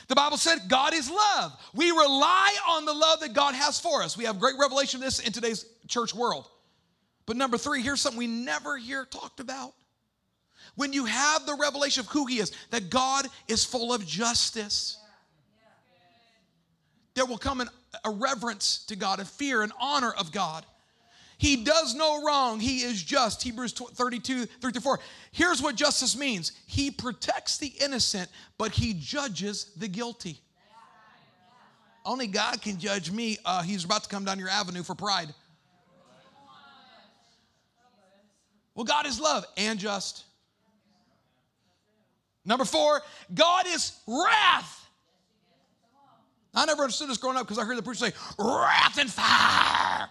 The 0.08 0.14
Bible 0.14 0.36
said 0.36 0.58
God 0.68 0.92
is 0.92 1.10
love. 1.10 1.52
We 1.74 1.90
rely 1.90 2.54
on 2.68 2.84
the 2.84 2.92
love 2.92 3.20
that 3.20 3.32
God 3.32 3.54
has 3.54 3.80
for 3.80 4.02
us. 4.02 4.18
We 4.18 4.24
have 4.24 4.38
great 4.38 4.56
revelation 4.60 5.00
of 5.00 5.04
this 5.04 5.18
in 5.20 5.32
today's 5.32 5.64
church 5.88 6.14
world. 6.14 6.46
But 7.26 7.36
number 7.36 7.56
three, 7.56 7.80
here's 7.80 8.00
something 8.00 8.18
we 8.18 8.26
never 8.26 8.76
hear 8.76 9.06
talked 9.06 9.40
about. 9.40 9.72
When 10.76 10.92
you 10.92 11.06
have 11.06 11.46
the 11.46 11.54
revelation 11.54 12.00
of 12.00 12.06
who 12.08 12.26
He 12.26 12.38
is, 12.38 12.52
that 12.70 12.90
God 12.90 13.26
is 13.48 13.64
full 13.64 13.94
of 13.94 14.06
justice, 14.06 14.98
there 17.14 17.24
will 17.24 17.38
come 17.38 17.60
an, 17.60 17.68
a 18.04 18.10
reverence 18.10 18.84
to 18.86 18.96
God, 18.96 19.20
a 19.20 19.24
fear, 19.24 19.62
an 19.62 19.72
honor 19.80 20.12
of 20.12 20.32
God. 20.32 20.66
He 21.38 21.64
does 21.64 21.94
no 21.94 22.24
wrong. 22.24 22.60
He 22.60 22.78
is 22.78 23.02
just. 23.02 23.42
Hebrews 23.42 23.72
32, 23.72 24.46
34. 24.46 25.00
Here's 25.32 25.60
what 25.60 25.74
justice 25.74 26.16
means 26.16 26.52
He 26.66 26.90
protects 26.90 27.58
the 27.58 27.72
innocent, 27.80 28.28
but 28.58 28.72
He 28.72 28.94
judges 28.94 29.72
the 29.76 29.88
guilty. 29.88 30.40
Only 32.04 32.26
God 32.26 32.60
can 32.60 32.78
judge 32.78 33.10
me. 33.10 33.38
Uh, 33.44 33.62
he's 33.62 33.84
about 33.84 34.02
to 34.02 34.08
come 34.10 34.24
down 34.24 34.38
your 34.38 34.50
avenue 34.50 34.82
for 34.82 34.94
pride. 34.94 35.32
Well, 38.74 38.84
God 38.84 39.06
is 39.06 39.18
love 39.18 39.46
and 39.56 39.78
just. 39.78 40.24
Number 42.44 42.64
four, 42.64 43.00
God 43.32 43.66
is 43.68 43.92
wrath. 44.06 44.86
I 46.54 46.66
never 46.66 46.82
understood 46.82 47.08
this 47.08 47.16
growing 47.16 47.36
up 47.36 47.44
because 47.44 47.58
I 47.58 47.64
heard 47.64 47.78
the 47.78 47.82
preacher 47.82 48.06
say, 48.06 48.12
wrath 48.38 48.98
and 48.98 49.10
fire. 49.10 50.08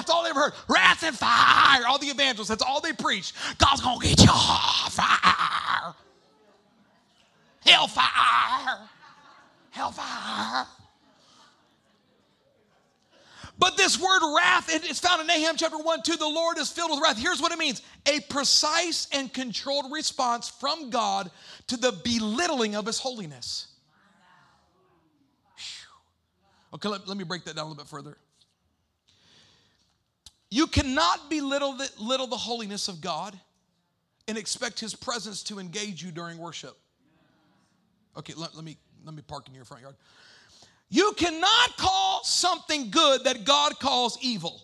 That's 0.00 0.10
all 0.10 0.24
they 0.24 0.30
ever 0.30 0.40
heard. 0.40 0.54
Wrath 0.66 1.02
and 1.02 1.14
fire. 1.14 1.86
All 1.86 1.98
the 1.98 2.06
evangelists, 2.06 2.48
that's 2.48 2.62
all 2.62 2.80
they 2.80 2.94
preach. 2.94 3.34
God's 3.58 3.82
gonna 3.82 4.02
get 4.02 4.18
you. 4.18 4.28
Hell 4.28 4.88
fire. 4.88 5.94
Hellfire. 7.60 8.78
Hellfire. 9.68 10.66
But 13.58 13.76
this 13.76 14.00
word 14.00 14.34
wrath, 14.34 14.74
it 14.74 14.90
is 14.90 14.98
found 14.98 15.20
in 15.20 15.26
Nahum 15.26 15.58
chapter 15.58 15.76
1 15.76 16.02
2. 16.02 16.16
The 16.16 16.26
Lord 16.26 16.56
is 16.56 16.72
filled 16.72 16.92
with 16.92 17.00
wrath. 17.02 17.18
Here's 17.18 17.42
what 17.42 17.52
it 17.52 17.58
means 17.58 17.82
a 18.06 18.20
precise 18.30 19.06
and 19.12 19.30
controlled 19.30 19.92
response 19.92 20.48
from 20.48 20.88
God 20.88 21.30
to 21.66 21.76
the 21.76 21.92
belittling 21.92 22.74
of 22.74 22.86
his 22.86 22.98
holiness. 22.98 23.66
Okay, 26.72 26.88
let, 26.88 27.06
let 27.06 27.18
me 27.18 27.24
break 27.24 27.44
that 27.44 27.56
down 27.56 27.66
a 27.66 27.68
little 27.68 27.84
bit 27.84 27.90
further. 27.90 28.16
You 30.50 30.66
cannot 30.66 31.30
belittle 31.30 31.74
the, 31.74 31.88
little 31.98 32.26
the 32.26 32.36
holiness 32.36 32.88
of 32.88 33.00
God 33.00 33.38
and 34.26 34.36
expect 34.36 34.80
his 34.80 34.94
presence 34.94 35.42
to 35.44 35.58
engage 35.58 36.02
you 36.02 36.10
during 36.10 36.38
worship. 36.38 36.76
Okay, 38.16 38.34
let, 38.36 38.54
let 38.54 38.64
me 38.64 38.76
let 39.04 39.14
me 39.14 39.22
park 39.22 39.48
in 39.48 39.54
your 39.54 39.64
front 39.64 39.82
yard. 39.82 39.94
You 40.90 41.12
cannot 41.16 41.76
call 41.76 42.24
something 42.24 42.90
good 42.90 43.24
that 43.24 43.44
God 43.44 43.78
calls 43.78 44.18
evil. 44.20 44.60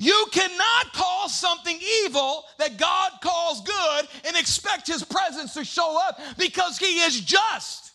You 0.00 0.26
cannot 0.30 0.92
call 0.92 1.28
something 1.28 1.76
evil 2.04 2.44
that 2.58 2.78
God 2.78 3.12
calls 3.20 3.62
good 3.62 4.08
and 4.24 4.36
expect 4.36 4.86
his 4.86 5.02
presence 5.02 5.54
to 5.54 5.64
show 5.64 5.98
up 6.00 6.20
because 6.38 6.78
he 6.78 7.00
is 7.00 7.20
just. 7.20 7.87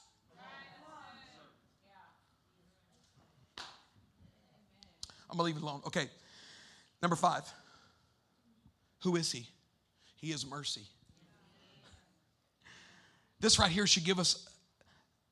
I'm 5.34 5.38
gonna 5.38 5.48
leave 5.48 5.58
it 5.58 5.64
alone. 5.64 5.82
Okay, 5.88 6.06
number 7.02 7.16
five. 7.16 7.42
Who 9.02 9.16
is 9.16 9.32
he? 9.32 9.48
He 10.16 10.32
is 10.32 10.46
mercy. 10.46 10.84
This 13.40 13.58
right 13.58 13.72
here 13.72 13.88
should 13.88 14.06
give 14.06 14.20
us 14.20 14.48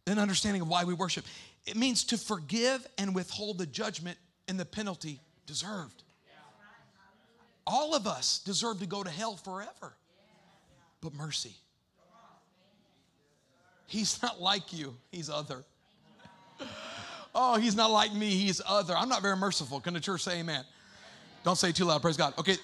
an 0.07 0.17
understanding 0.17 0.63
of 0.63 0.67
why 0.67 0.85
we 0.85 0.95
worship. 0.95 1.23
It 1.67 1.75
means 1.75 2.03
to 2.05 2.17
forgive 2.17 2.85
and 2.97 3.13
withhold 3.13 3.59
the 3.59 3.67
judgment 3.67 4.17
and 4.47 4.59
the 4.59 4.65
penalty 4.65 5.21
deserved. 5.45 6.01
All 7.67 7.93
of 7.93 8.07
us 8.07 8.39
deserve 8.39 8.79
to 8.79 8.87
go 8.87 9.03
to 9.03 9.09
hell 9.09 9.35
forever, 9.35 9.93
but 10.99 11.13
mercy. 11.13 11.53
He's 13.85 14.19
not 14.23 14.41
like 14.41 14.73
you, 14.73 14.95
he's 15.11 15.29
other. 15.29 15.63
Oh, 17.33 17.57
he's 17.57 17.75
not 17.75 17.91
like 17.91 18.13
me, 18.13 18.29
he's 18.29 18.61
other. 18.67 18.95
I'm 18.95 19.09
not 19.09 19.21
very 19.21 19.37
merciful. 19.37 19.79
Can 19.79 19.93
the 19.93 19.99
church 19.99 20.23
say 20.23 20.39
amen? 20.39 20.65
Don't 21.43 21.57
say 21.57 21.71
too 21.71 21.85
loud, 21.85 22.01
praise 22.01 22.17
God. 22.17 22.33
Okay, 22.37 22.57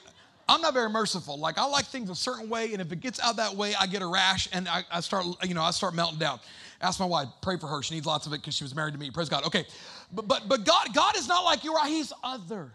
I'm 0.49 0.61
not 0.61 0.73
very 0.73 0.89
merciful. 0.89 1.37
Like 1.37 1.57
I 1.57 1.65
like 1.65 1.85
things 1.85 2.09
a 2.09 2.15
certain 2.15 2.49
way, 2.49 2.73
and 2.73 2.81
if 2.81 2.91
it 2.91 2.99
gets 2.99 3.19
out 3.19 3.37
that 3.37 3.55
way, 3.55 3.73
I 3.75 3.87
get 3.87 4.01
a 4.01 4.07
rash 4.07 4.47
and 4.53 4.67
I, 4.67 4.83
I 4.91 4.99
start, 4.99 5.25
you 5.43 5.53
know, 5.53 5.61
I 5.61 5.71
start 5.71 5.93
melting 5.93 6.19
down. 6.19 6.39
Ask 6.79 6.99
my 6.99 7.05
wife, 7.05 7.27
pray 7.41 7.57
for 7.57 7.67
her. 7.67 7.81
She 7.81 7.95
needs 7.95 8.05
lots 8.05 8.27
of 8.27 8.33
it 8.33 8.41
because 8.41 8.55
she 8.55 8.63
was 8.63 8.75
married 8.75 8.93
to 8.93 8.99
me. 8.99 9.09
Praise 9.09 9.29
God. 9.29 9.45
Okay, 9.45 9.65
but 10.11 10.27
but 10.27 10.47
but 10.47 10.63
God, 10.63 10.93
God 10.93 11.17
is 11.17 11.27
not 11.27 11.43
like 11.43 11.63
you 11.63 11.73
are. 11.73 11.87
He's 11.87 12.13
other. 12.23 12.71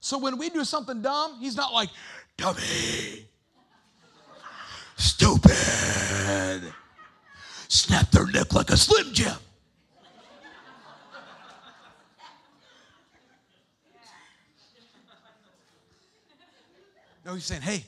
So 0.00 0.18
when 0.18 0.36
we 0.36 0.50
do 0.50 0.64
something 0.64 1.00
dumb, 1.00 1.38
He's 1.40 1.56
not 1.56 1.72
like 1.72 1.90
dummy, 2.36 3.26
stupid, 4.96 5.52
snap 7.68 8.10
their 8.10 8.26
neck 8.26 8.52
like 8.52 8.70
a 8.70 8.76
slim 8.76 9.12
jim. 9.12 9.36
No, 17.26 17.34
he's 17.34 17.44
saying, 17.44 17.62
hey, 17.62 17.84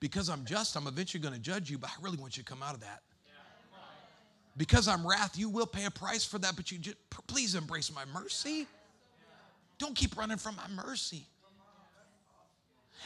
because 0.00 0.28
I'm 0.28 0.44
just, 0.44 0.76
I'm 0.76 0.88
eventually 0.88 1.22
going 1.22 1.34
to 1.34 1.40
judge 1.40 1.70
you, 1.70 1.78
but 1.78 1.90
I 1.90 2.02
really 2.02 2.16
want 2.16 2.36
you 2.36 2.42
to 2.42 2.48
come 2.50 2.60
out 2.62 2.74
of 2.74 2.80
that. 2.80 3.02
Because 4.56 4.88
I'm 4.88 5.06
wrath, 5.06 5.38
you 5.38 5.48
will 5.48 5.66
pay 5.66 5.84
a 5.84 5.90
price 5.90 6.24
for 6.24 6.38
that, 6.40 6.56
but 6.56 6.72
you 6.72 6.78
just, 6.78 6.96
please 7.28 7.54
embrace 7.54 7.94
my 7.94 8.04
mercy. 8.12 8.66
Don't 9.78 9.94
keep 9.94 10.16
running 10.16 10.38
from 10.38 10.56
my 10.56 10.82
mercy. 10.84 11.24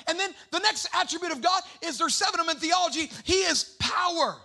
And 0.08 0.18
then 0.18 0.30
the 0.50 0.58
next 0.58 0.88
attribute 0.94 1.30
of 1.30 1.42
God 1.42 1.62
is 1.82 1.98
there's 1.98 2.14
seven 2.14 2.40
of 2.40 2.46
them 2.46 2.56
in 2.56 2.60
theology. 2.60 3.10
He 3.22 3.34
is 3.34 3.76
power. 3.78 4.36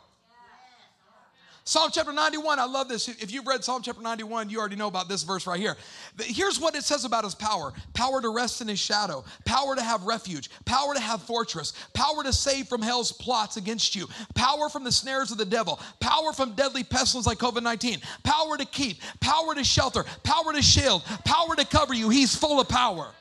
Psalm 1.69 1.91
chapter 1.93 2.11
91, 2.11 2.57
I 2.57 2.65
love 2.65 2.89
this. 2.89 3.07
If 3.07 3.31
you've 3.31 3.45
read 3.45 3.63
Psalm 3.63 3.83
chapter 3.83 4.01
91, 4.01 4.49
you 4.49 4.59
already 4.59 4.75
know 4.75 4.87
about 4.87 5.07
this 5.07 5.21
verse 5.21 5.45
right 5.45 5.59
here. 5.59 5.77
Here's 6.19 6.59
what 6.59 6.73
it 6.73 6.83
says 6.83 7.05
about 7.05 7.25
his 7.25 7.35
power. 7.35 7.73
Power 7.93 8.23
to 8.23 8.29
rest 8.29 8.61
in 8.61 8.67
his 8.67 8.79
shadow, 8.79 9.23
power 9.45 9.75
to 9.75 9.83
have 9.83 10.01
refuge, 10.01 10.49
power 10.65 10.95
to 10.95 10.99
have 10.99 11.21
fortress, 11.21 11.73
power 11.93 12.23
to 12.23 12.33
save 12.33 12.67
from 12.67 12.81
hell's 12.81 13.11
plots 13.11 13.57
against 13.57 13.95
you, 13.95 14.07
power 14.33 14.67
from 14.67 14.83
the 14.83 14.91
snares 14.91 15.29
of 15.29 15.37
the 15.37 15.45
devil, 15.45 15.79
power 15.99 16.33
from 16.33 16.53
deadly 16.53 16.83
pestilence 16.83 17.27
like 17.27 17.37
COVID 17.37 17.61
19, 17.61 18.01
power 18.23 18.57
to 18.57 18.65
keep, 18.65 18.97
power 19.19 19.53
to 19.53 19.63
shelter, 19.63 20.03
power 20.23 20.51
to 20.51 20.63
shield, 20.63 21.03
power 21.23 21.55
to 21.55 21.67
cover 21.67 21.93
you. 21.93 22.09
He's 22.09 22.35
full 22.35 22.59
of 22.59 22.67
power. 22.67 23.11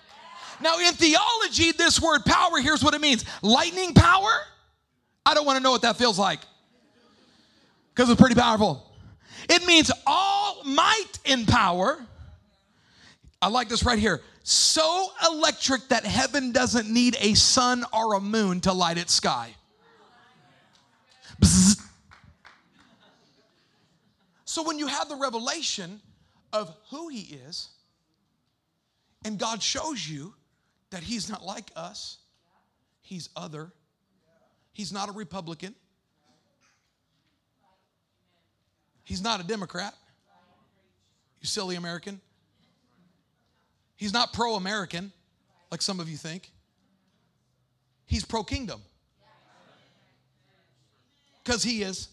Now, 0.62 0.78
in 0.78 0.94
theology, 0.94 1.72
this 1.72 2.00
word 2.00 2.24
power, 2.24 2.56
here's 2.62 2.82
what 2.82 2.94
it 2.94 3.02
means. 3.02 3.26
Lightning 3.42 3.92
power. 3.92 4.30
I 5.26 5.34
don't 5.34 5.44
want 5.44 5.58
to 5.58 5.62
know 5.62 5.70
what 5.70 5.82
that 5.82 5.98
feels 5.98 6.18
like 6.18 6.40
because 7.98 8.10
it's 8.10 8.20
pretty 8.20 8.36
powerful. 8.36 8.80
It 9.48 9.66
means 9.66 9.90
all 10.06 10.62
might 10.64 11.18
and 11.26 11.48
power. 11.48 11.98
I 13.42 13.48
like 13.48 13.68
this 13.68 13.82
right 13.82 13.98
here. 13.98 14.20
So 14.44 15.08
electric 15.28 15.88
that 15.88 16.06
heaven 16.06 16.52
doesn't 16.52 16.88
need 16.88 17.16
a 17.20 17.34
sun 17.34 17.84
or 17.92 18.14
a 18.14 18.20
moon 18.20 18.60
to 18.60 18.72
light 18.72 18.98
its 18.98 19.12
sky. 19.12 19.52
So 24.44 24.62
when 24.62 24.78
you 24.78 24.86
have 24.86 25.08
the 25.08 25.16
revelation 25.16 26.00
of 26.52 26.72
who 26.90 27.08
he 27.08 27.36
is, 27.48 27.68
and 29.24 29.40
God 29.40 29.60
shows 29.60 30.08
you 30.08 30.34
that 30.90 31.02
he's 31.02 31.28
not 31.28 31.44
like 31.44 31.72
us, 31.74 32.18
he's 33.00 33.28
other, 33.34 33.72
he's 34.72 34.92
not 34.92 35.08
a 35.08 35.12
Republican. 35.12 35.74
He's 39.08 39.22
not 39.22 39.40
a 39.40 39.42
Democrat. 39.42 39.94
You 41.40 41.46
silly 41.46 41.76
American. 41.76 42.20
He's 43.96 44.12
not 44.12 44.34
pro 44.34 44.56
American, 44.56 45.12
like 45.70 45.80
some 45.80 45.98
of 45.98 46.10
you 46.10 46.18
think. 46.18 46.50
He's 48.04 48.22
pro 48.22 48.44
kingdom. 48.44 48.82
Because 51.42 51.62
he 51.62 51.80
is 51.80 52.08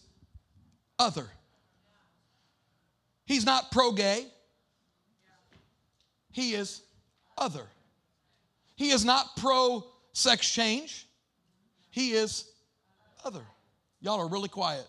other. 0.98 1.26
He's 3.26 3.44
not 3.44 3.70
pro 3.70 3.92
gay. 3.92 4.24
He 6.32 6.54
is 6.54 6.80
other. 7.36 7.66
He 8.74 8.88
is 8.88 9.04
not 9.04 9.36
pro 9.36 9.84
sex 10.14 10.48
change. 10.48 11.06
He 11.90 12.12
is 12.12 12.50
other. 13.22 13.44
Y'all 14.00 14.18
are 14.18 14.28
really 14.28 14.48
quiet. 14.48 14.86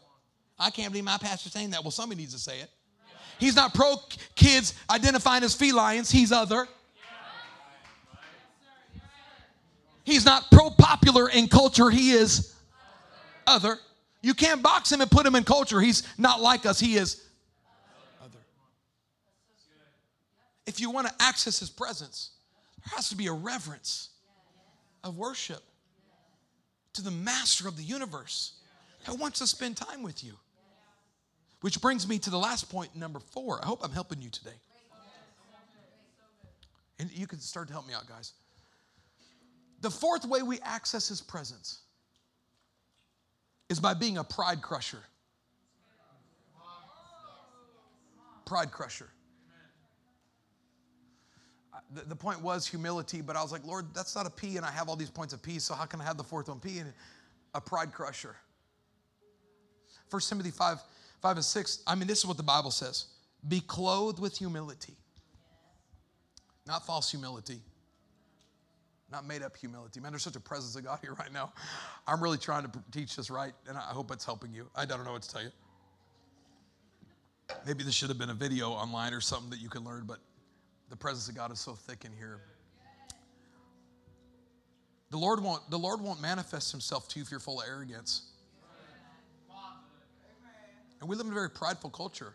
I 0.59 0.69
can't 0.69 0.91
believe 0.91 1.05
my 1.05 1.17
pastor's 1.17 1.53
saying 1.53 1.71
that. 1.71 1.83
Well, 1.83 1.91
somebody 1.91 2.21
needs 2.21 2.33
to 2.33 2.39
say 2.39 2.59
it. 2.59 2.69
He's 3.39 3.55
not 3.55 3.73
pro 3.73 3.97
kids 4.35 4.73
identifying 4.89 5.43
as 5.43 5.55
felines, 5.55 6.11
he's 6.11 6.31
other. 6.31 6.67
He's 10.03 10.25
not 10.25 10.49
pro 10.51 10.69
popular 10.69 11.29
in 11.29 11.47
culture, 11.47 11.89
he 11.89 12.11
is 12.11 12.55
other. 13.45 13.77
You 14.21 14.33
can't 14.33 14.63
box 14.63 14.91
him 14.91 15.01
and 15.01 15.11
put 15.11 15.25
him 15.25 15.35
in 15.35 15.43
culture. 15.43 15.79
He's 15.79 16.03
not 16.17 16.41
like 16.41 16.65
us, 16.65 16.79
he 16.79 16.95
is 16.95 17.23
other. 18.23 18.39
If 20.65 20.79
you 20.79 20.89
want 20.89 21.07
to 21.07 21.13
access 21.19 21.59
his 21.59 21.69
presence, 21.69 22.31
there 22.77 22.95
has 22.95 23.09
to 23.09 23.15
be 23.15 23.27
a 23.27 23.33
reverence 23.33 24.09
of 25.03 25.17
worship 25.17 25.61
to 26.93 27.03
the 27.03 27.11
master 27.11 27.67
of 27.67 27.77
the 27.77 27.83
universe 27.83 28.53
that 29.05 29.17
wants 29.17 29.39
to 29.39 29.47
spend 29.47 29.77
time 29.77 30.01
with 30.01 30.23
you. 30.23 30.33
Which 31.61 31.81
brings 31.81 32.07
me 32.07 32.19
to 32.19 32.29
the 32.29 32.37
last 32.37 32.69
point, 32.69 32.95
number 32.95 33.19
four. 33.19 33.59
I 33.63 33.65
hope 33.65 33.79
I'm 33.83 33.91
helping 33.91 34.21
you 34.21 34.29
today. 34.29 34.51
And 36.99 37.11
you 37.11 37.27
can 37.27 37.39
start 37.39 37.67
to 37.67 37.73
help 37.73 37.87
me 37.87 37.93
out, 37.93 38.07
guys. 38.07 38.33
The 39.81 39.89
fourth 39.89 40.25
way 40.25 40.41
we 40.41 40.59
access 40.61 41.07
his 41.07 41.21
presence 41.21 41.79
is 43.69 43.79
by 43.79 43.93
being 43.93 44.17
a 44.17 44.23
pride 44.23 44.61
crusher. 44.61 45.03
Pride 48.45 48.71
crusher. 48.71 49.09
The, 51.93 52.01
the 52.01 52.15
point 52.15 52.41
was 52.41 52.67
humility, 52.67 53.21
but 53.21 53.35
I 53.35 53.41
was 53.41 53.51
like, 53.51 53.65
Lord, 53.65 53.93
that's 53.93 54.15
not 54.15 54.25
a 54.25 54.29
P, 54.29 54.57
and 54.57 54.65
I 54.65 54.71
have 54.71 54.89
all 54.89 54.95
these 54.95 55.09
points 55.09 55.33
of 55.33 55.41
P, 55.41 55.59
so 55.59 55.73
how 55.73 55.85
can 55.85 56.01
I 56.01 56.03
have 56.03 56.17
the 56.17 56.23
fourth 56.23 56.49
one 56.49 56.59
P? 56.59 56.79
And 56.79 56.91
a 57.53 57.61
pride 57.61 57.93
crusher. 57.93 58.35
1 60.09 60.21
Timothy 60.21 60.51
5, 60.51 60.79
5 61.21 61.37
and 61.37 61.45
6, 61.45 61.83
I 61.87 61.95
mean, 61.95 62.07
this 62.07 62.19
is 62.19 62.25
what 62.25 62.37
the 62.37 62.43
Bible 62.43 62.71
says 62.71 63.07
be 63.47 63.59
clothed 63.59 64.19
with 64.19 64.37
humility, 64.37 64.95
not 66.65 66.85
false 66.85 67.09
humility 67.11 67.61
not 69.11 69.25
made 69.25 69.41
up 69.41 69.55
humility. 69.55 69.99
Man, 69.99 70.11
there's 70.11 70.23
such 70.23 70.35
a 70.35 70.39
presence 70.39 70.75
of 70.75 70.83
God 70.83 70.99
here 71.01 71.13
right 71.13 71.31
now. 71.31 71.53
I'm 72.07 72.21
really 72.21 72.37
trying 72.37 72.63
to 72.63 72.71
teach 72.91 73.15
this 73.15 73.29
right, 73.29 73.53
and 73.67 73.77
I 73.77 73.81
hope 73.81 74.11
it's 74.11 74.25
helping 74.25 74.53
you. 74.53 74.69
I 74.75 74.85
don't 74.85 75.03
know 75.05 75.13
what 75.13 75.21
to 75.21 75.31
tell 75.31 75.43
you. 75.43 75.51
Maybe 77.65 77.83
this 77.83 77.93
should 77.93 78.09
have 78.09 78.17
been 78.17 78.29
a 78.29 78.35
video 78.35 78.71
online 78.71 79.13
or 79.13 79.21
something 79.21 79.49
that 79.51 79.59
you 79.59 79.69
can 79.69 79.85
learn, 79.85 80.03
but 80.05 80.19
the 80.89 80.97
presence 80.97 81.29
of 81.29 81.35
God 81.35 81.51
is 81.51 81.59
so 81.59 81.73
thick 81.73 82.03
in 82.03 82.11
here. 82.17 82.41
The 85.09 85.17
Lord 85.17 85.41
won't, 85.41 85.69
the 85.71 85.79
Lord 85.79 86.01
won't 86.01 86.21
manifest 86.21 86.71
himself 86.71 87.07
to 87.09 87.19
you 87.19 87.23
if 87.23 87.31
you're 87.31 87.39
full 87.39 87.61
of 87.61 87.67
arrogance. 87.67 88.23
And 90.99 91.09
we 91.09 91.15
live 91.15 91.25
in 91.25 91.31
a 91.31 91.35
very 91.35 91.49
prideful 91.49 91.89
culture. 91.89 92.33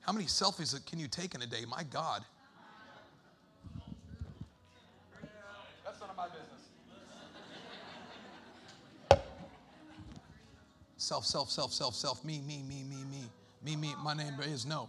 How 0.00 0.12
many 0.12 0.26
selfies 0.26 0.74
can 0.86 0.98
you 0.98 1.06
take 1.06 1.34
in 1.34 1.42
a 1.42 1.46
day? 1.46 1.64
My 1.68 1.82
God. 1.82 2.24
That's 5.84 6.00
none 6.00 6.10
of 6.10 6.16
my 6.16 6.28
business. 6.28 6.44
Self, 10.96 11.24
self, 11.24 11.50
self, 11.50 11.72
self, 11.72 11.94
self, 11.94 12.24
me, 12.24 12.40
me, 12.46 12.62
me, 12.68 12.82
me, 12.84 13.04
me, 13.04 13.24
me, 13.62 13.76
me. 13.76 13.94
My 14.02 14.14
name 14.14 14.34
is 14.40 14.64
no. 14.66 14.88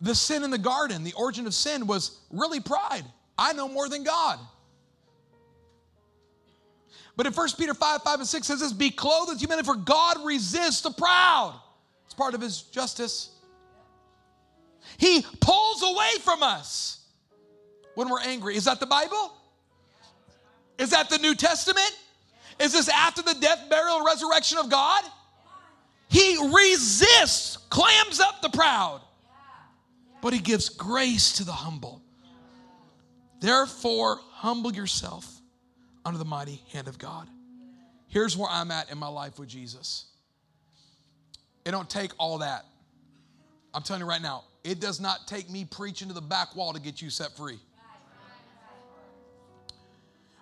The 0.00 0.14
sin 0.14 0.44
in 0.44 0.50
the 0.50 0.58
garden, 0.58 1.04
the 1.04 1.12
origin 1.12 1.46
of 1.46 1.54
sin 1.54 1.86
was 1.86 2.20
really 2.30 2.60
pride. 2.60 3.04
I 3.36 3.52
know 3.52 3.68
more 3.68 3.88
than 3.88 4.02
God. 4.02 4.38
But 7.16 7.26
in 7.26 7.32
1 7.32 7.48
Peter 7.58 7.74
5, 7.74 8.02
5 8.02 8.18
and 8.20 8.28
6 8.28 8.46
says 8.46 8.60
this, 8.60 8.72
be 8.72 8.90
clothed 8.90 9.30
with 9.30 9.40
humility, 9.40 9.66
for 9.66 9.76
God 9.76 10.24
resists 10.24 10.80
the 10.80 10.90
proud. 10.90 11.60
It's 12.06 12.14
part 12.14 12.34
of 12.34 12.40
his 12.40 12.62
justice. 12.62 13.30
He 14.96 15.24
pulls 15.40 15.82
away 15.82 16.10
from 16.22 16.42
us 16.42 17.00
when 17.94 18.08
we're 18.08 18.20
angry. 18.20 18.56
Is 18.56 18.64
that 18.64 18.80
the 18.80 18.86
Bible? 18.86 19.34
Is 20.78 20.90
that 20.90 21.10
the 21.10 21.18
New 21.18 21.34
Testament? 21.34 21.94
Is 22.58 22.72
this 22.72 22.88
after 22.88 23.22
the 23.22 23.34
death, 23.34 23.68
burial, 23.68 23.98
and 23.98 24.06
resurrection 24.06 24.58
of 24.58 24.70
God? 24.70 25.04
He 26.08 26.38
resists, 26.54 27.58
clams 27.68 28.18
up 28.18 28.40
the 28.42 28.48
proud, 28.48 29.00
but 30.22 30.32
he 30.32 30.38
gives 30.38 30.68
grace 30.68 31.32
to 31.34 31.44
the 31.44 31.52
humble. 31.52 32.02
Therefore, 33.40 34.20
humble 34.32 34.72
yourself 34.72 35.40
under 36.04 36.18
the 36.18 36.24
mighty 36.24 36.62
hand 36.72 36.88
of 36.88 36.98
God. 36.98 37.28
Here's 38.08 38.36
where 38.36 38.48
I'm 38.50 38.70
at 38.70 38.90
in 38.90 38.98
my 38.98 39.08
life 39.08 39.38
with 39.38 39.48
Jesus. 39.48 40.06
It 41.64 41.70
don't 41.70 41.88
take 41.88 42.12
all 42.18 42.38
that. 42.38 42.64
I'm 43.72 43.82
telling 43.82 44.02
you 44.02 44.08
right 44.08 44.20
now, 44.20 44.44
it 44.64 44.80
does 44.80 45.00
not 45.00 45.26
take 45.26 45.48
me 45.48 45.64
preaching 45.64 46.08
to 46.08 46.14
the 46.14 46.20
back 46.20 46.56
wall 46.56 46.72
to 46.72 46.80
get 46.80 47.00
you 47.00 47.08
set 47.08 47.36
free. 47.36 47.58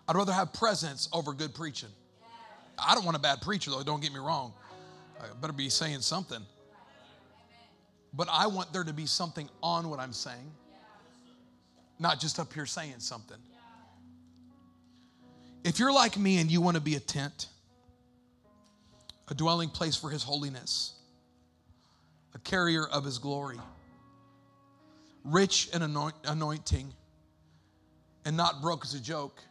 I'd 0.09 0.17
rather 0.17 0.33
have 0.33 0.53
presence 0.55 1.09
over 1.13 1.35
good 1.35 1.55
preaching. 1.55 1.91
I 2.79 2.95
don't 2.95 3.05
want 3.05 3.17
a 3.17 3.21
bad 3.21 3.43
preacher, 3.43 3.71
though, 3.71 3.83
don't 3.83 4.01
get 4.01 4.13
me 4.13 4.19
wrong. 4.19 4.55
I 5.21 5.25
better 5.41 5.53
be 5.53 5.69
saying 5.69 6.01
something. 6.01 6.41
But 8.13 8.29
I 8.31 8.47
want 8.47 8.73
there 8.73 8.85
to 8.85 8.93
be 8.93 9.07
something 9.07 9.49
on 9.63 9.91
what 9.91 10.01
I'm 10.01 10.13
saying, 10.13 10.51
not 11.99 12.19
just 12.21 12.39
up 12.41 12.53
here 12.53 12.67
saying 12.67 12.95
something. 12.99 13.37
If 15.65 15.79
you're 15.79 15.93
like 15.93 16.17
me 16.17 16.39
and 16.39 16.51
you 16.51 16.61
want 16.61 16.77
to 16.77 16.81
be 16.81 16.95
a 16.95 17.01
tent, 17.01 17.49
a 19.29 19.35
dwelling 19.35 19.69
place 19.69 19.97
for 19.97 20.09
His 20.11 20.23
holiness, 20.23 20.95
a 22.35 22.39
carrier 22.39 22.87
of 22.87 23.05
His 23.05 23.19
glory, 23.19 23.59
rich 25.25 25.69
in 25.75 25.83
anointing, 25.83 26.95
and 28.25 28.37
not 28.37 28.63
broke 28.63 28.85
as 28.85 28.95
a 28.95 29.01
joke, 29.01 29.43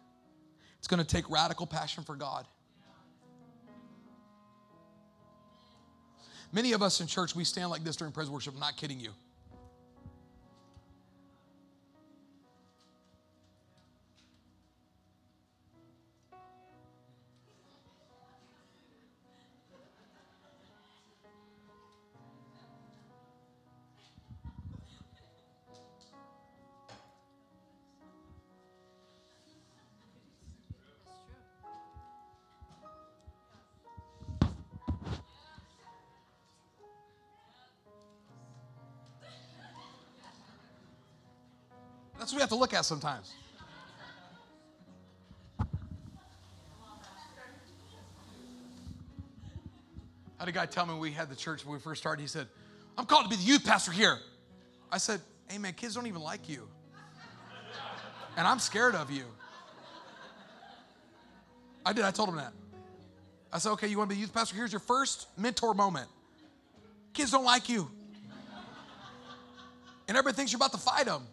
it's 0.79 0.87
going 0.87 0.99
to 0.99 1.07
take 1.07 1.29
radical 1.29 1.67
passion 1.67 2.03
for 2.03 2.15
God. 2.15 2.47
Many 6.51 6.73
of 6.73 6.81
us 6.81 7.01
in 7.01 7.07
church, 7.07 7.35
we 7.35 7.43
stand 7.43 7.69
like 7.69 7.83
this 7.83 7.95
during 7.95 8.13
praise 8.13 8.29
worship. 8.29 8.53
I'm 8.53 8.59
not 8.59 8.77
kidding 8.77 8.99
you. 8.99 9.11
That's 42.27 42.33
what 42.33 42.39
we 42.39 42.41
have 42.41 42.49
to 42.49 42.55
look 42.55 42.73
at 42.73 42.83
sometimes. 42.83 43.31
I 45.61 45.65
had 50.37 50.49
a 50.49 50.51
guy 50.51 50.65
tell 50.65 50.85
me 50.85 50.95
we 50.95 51.11
had 51.11 51.29
the 51.29 51.37
church 51.37 51.65
when 51.65 51.71
we 51.71 51.79
first 51.79 52.01
started, 52.01 52.21
he 52.21 52.27
said, 52.27 52.47
I'm 52.97 53.05
called 53.05 53.23
to 53.23 53.29
be 53.29 53.37
the 53.37 53.47
youth 53.47 53.63
pastor 53.63 53.93
here. 53.93 54.17
I 54.91 54.97
said, 54.97 55.21
Hey 55.47 55.57
man, 55.57 55.71
kids 55.71 55.95
don't 55.95 56.05
even 56.05 56.19
like 56.19 56.49
you. 56.49 56.67
And 58.35 58.45
I'm 58.45 58.59
scared 58.59 58.95
of 58.95 59.09
you. 59.09 59.23
I 61.85 61.93
did, 61.93 62.03
I 62.03 62.11
told 62.11 62.27
him 62.27 62.35
that. 62.35 62.51
I 63.53 63.59
said, 63.59 63.69
Okay, 63.69 63.87
you 63.87 63.97
want 63.97 64.09
to 64.09 64.15
be 64.17 64.19
youth 64.19 64.33
pastor? 64.33 64.53
Here's 64.53 64.73
your 64.73 64.81
first 64.81 65.27
mentor 65.37 65.73
moment. 65.73 66.09
Kids 67.13 67.31
don't 67.31 67.45
like 67.45 67.69
you. 67.69 67.89
And 70.09 70.17
everybody 70.17 70.35
thinks 70.35 70.51
you're 70.51 70.57
about 70.57 70.73
to 70.73 70.77
fight 70.77 71.05
them. 71.05 71.25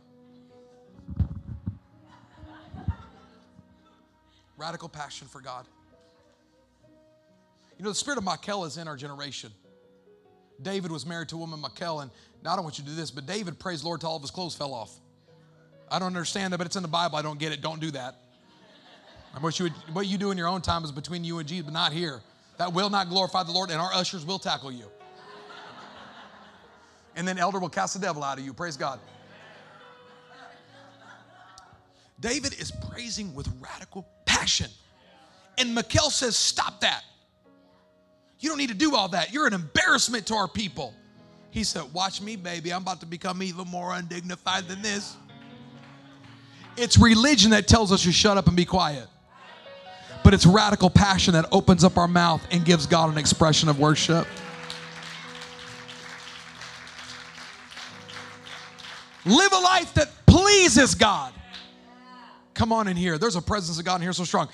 Radical 4.57 4.89
passion 4.89 5.27
for 5.27 5.41
God. 5.41 5.67
You 7.79 7.85
know, 7.85 7.91
the 7.91 7.95
spirit 7.95 8.19
of 8.19 8.25
Michal 8.25 8.65
is 8.65 8.77
in 8.77 8.87
our 8.87 8.97
generation. 8.97 9.51
David 10.63 10.93
was 10.93 11.05
married 11.05 11.29
to 11.31 11.37
a 11.37 11.39
woman, 11.39 11.61
Michal, 11.61 12.01
and 12.01 12.11
now 12.45 12.53
I 12.53 12.57
don't 12.57 12.65
want 12.65 12.79
you 12.79 12.85
to 12.85 12.91
do 12.91 12.97
this, 12.97 13.11
but 13.11 13.27
David, 13.27 13.59
praise 13.59 13.83
Lord, 13.83 14.01
till 14.01 14.11
all 14.11 14.17
of 14.17 14.23
his 14.23 14.31
clothes 14.31 14.55
fell 14.55 14.73
off. 14.73 14.93
I 15.91 15.99
don't 15.99 16.07
understand 16.07 16.53
that, 16.53 16.59
but 16.59 16.67
it's 16.67 16.77
in 16.77 16.83
the 16.83 16.89
Bible. 16.89 17.17
I 17.17 17.23
don't 17.23 17.39
get 17.39 17.53
it. 17.53 17.61
Don't 17.61 17.81
do 17.81 17.91
that. 17.91 18.15
And 19.35 19.43
what 19.43 19.59
you, 19.59 19.65
would, 19.65 19.73
what 19.93 20.07
you 20.07 20.17
do 20.17 20.31
in 20.31 20.39
your 20.39 20.47
own 20.47 20.63
time 20.63 20.85
is 20.85 20.93
between 20.93 21.25
you 21.25 21.41
and 21.41 21.49
Jesus, 21.49 21.65
but 21.65 21.75
not 21.75 21.93
here. 21.93 22.23
That 22.59 22.73
will 22.73 22.91
not 22.91 23.09
glorify 23.09 23.43
the 23.43 23.51
Lord, 23.51 23.71
and 23.71 23.81
our 23.81 23.93
ushers 23.93 24.25
will 24.25 24.39
tackle 24.39 24.71
you. 24.71 24.87
And 27.17 27.27
then 27.27 27.39
elder 27.39 27.59
will 27.59 27.69
cast 27.69 27.95
the 27.95 28.01
devil 28.01 28.23
out 28.23 28.39
of 28.39 28.45
you. 28.45 28.53
Praise 28.53 28.77
God. 28.77 29.01
David 32.21 32.55
is 32.59 32.73
praising 32.91 33.35
with 33.35 33.49
radical 33.61 34.07
passion. 34.45 34.71
And 35.57 35.75
Michal 35.75 36.11
says, 36.11 36.37
Stop 36.37 36.81
that. 36.81 37.03
You 38.41 38.51
don't 38.51 38.59
need 38.59 38.69
to 38.69 38.75
do 38.75 38.95
all 38.95 39.09
that. 39.09 39.33
You're 39.33 39.47
an 39.47 39.55
embarrassment 39.55 40.27
to 40.27 40.35
our 40.35 40.49
people. 40.49 40.93
He 41.51 41.65
said, 41.65 41.85
Watch 41.95 42.21
me, 42.21 42.37
baby. 42.37 42.73
I'm 42.73 42.83
about 42.83 43.01
to 43.01 43.07
become 43.07 43.43
even 43.43 43.67
more 43.69 43.95
undignified 43.95 44.69
than 44.69 44.83
this. 44.83 45.17
It's 46.77 46.99
religion 46.99 47.53
that 47.53 47.67
tells 47.69 47.91
us 47.91 48.03
to 48.03 48.13
shut 48.13 48.37
up 48.37 48.49
and 48.49 48.57
be 48.57 48.65
quiet. 48.67 49.07
But 50.23 50.35
it's 50.35 50.45
radical 50.45 50.91
passion 50.91 51.33
that 51.35 51.47
opens 51.53 51.85
up 51.85 51.97
our 51.97 52.09
mouth 52.09 52.47
and 52.51 52.65
gives 52.65 52.87
God 52.87 53.11
an 53.11 53.19
expression 53.19 53.69
of 53.69 53.79
worship. 53.79 54.27
Live 59.25 59.53
a 59.53 59.59
life 59.59 59.95
that 59.95 60.11
pleases 60.27 60.95
God. 60.95 61.33
Come 62.55 62.73
on 62.73 62.89
in 62.89 62.97
here. 62.97 63.19
There's 63.19 63.37
a 63.37 63.43
presence 63.43 63.79
of 63.79 63.85
God 63.85 63.97
in 63.97 64.03
here 64.03 64.13
so 64.13 64.25
strong. 64.25 64.49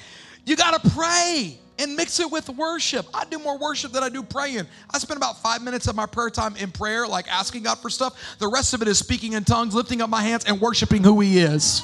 You 0.47 0.57
got 0.57 0.83
to 0.83 0.91
pray 0.91 1.59
and 1.79 1.97
mix 1.97 2.21
it 2.21 2.31
with 2.31 2.49
worship. 2.51 3.07
I 3.15 3.25
do 3.27 3.39
more 3.39 3.59
worship 3.59 3.93
than 3.93 4.03
I 4.03 4.09
do 4.09 4.23
praying. 4.23 4.67
I 4.91 4.99
spend 4.99 5.17
about 5.17 5.41
five 5.43 5.63
minutes 5.63 5.87
of 5.87 5.97
my 5.97 6.07
prayer 6.07 6.31
time 6.31 6.57
in 6.57 6.71
prayer, 6.71 7.07
like 7.07 7.29
asking 7.29 7.63
God 7.65 7.79
for 7.79 7.91
stuff. 7.91 8.19
The 8.39 8.49
rest 8.49 8.75
of 8.75 8.83
it 8.83 8.89
is 8.89 8.99
speaking 8.99 9.35
in 9.35 9.45
tongues, 9.45 9.75
lifting 9.75 10.03
up 10.03 10.11
my 10.11 10.23
hands, 10.23 10.45
and 10.47 10.61
worshiping 10.61 11.03
who 11.03 11.21
He 11.21 11.39
is. 11.39 11.83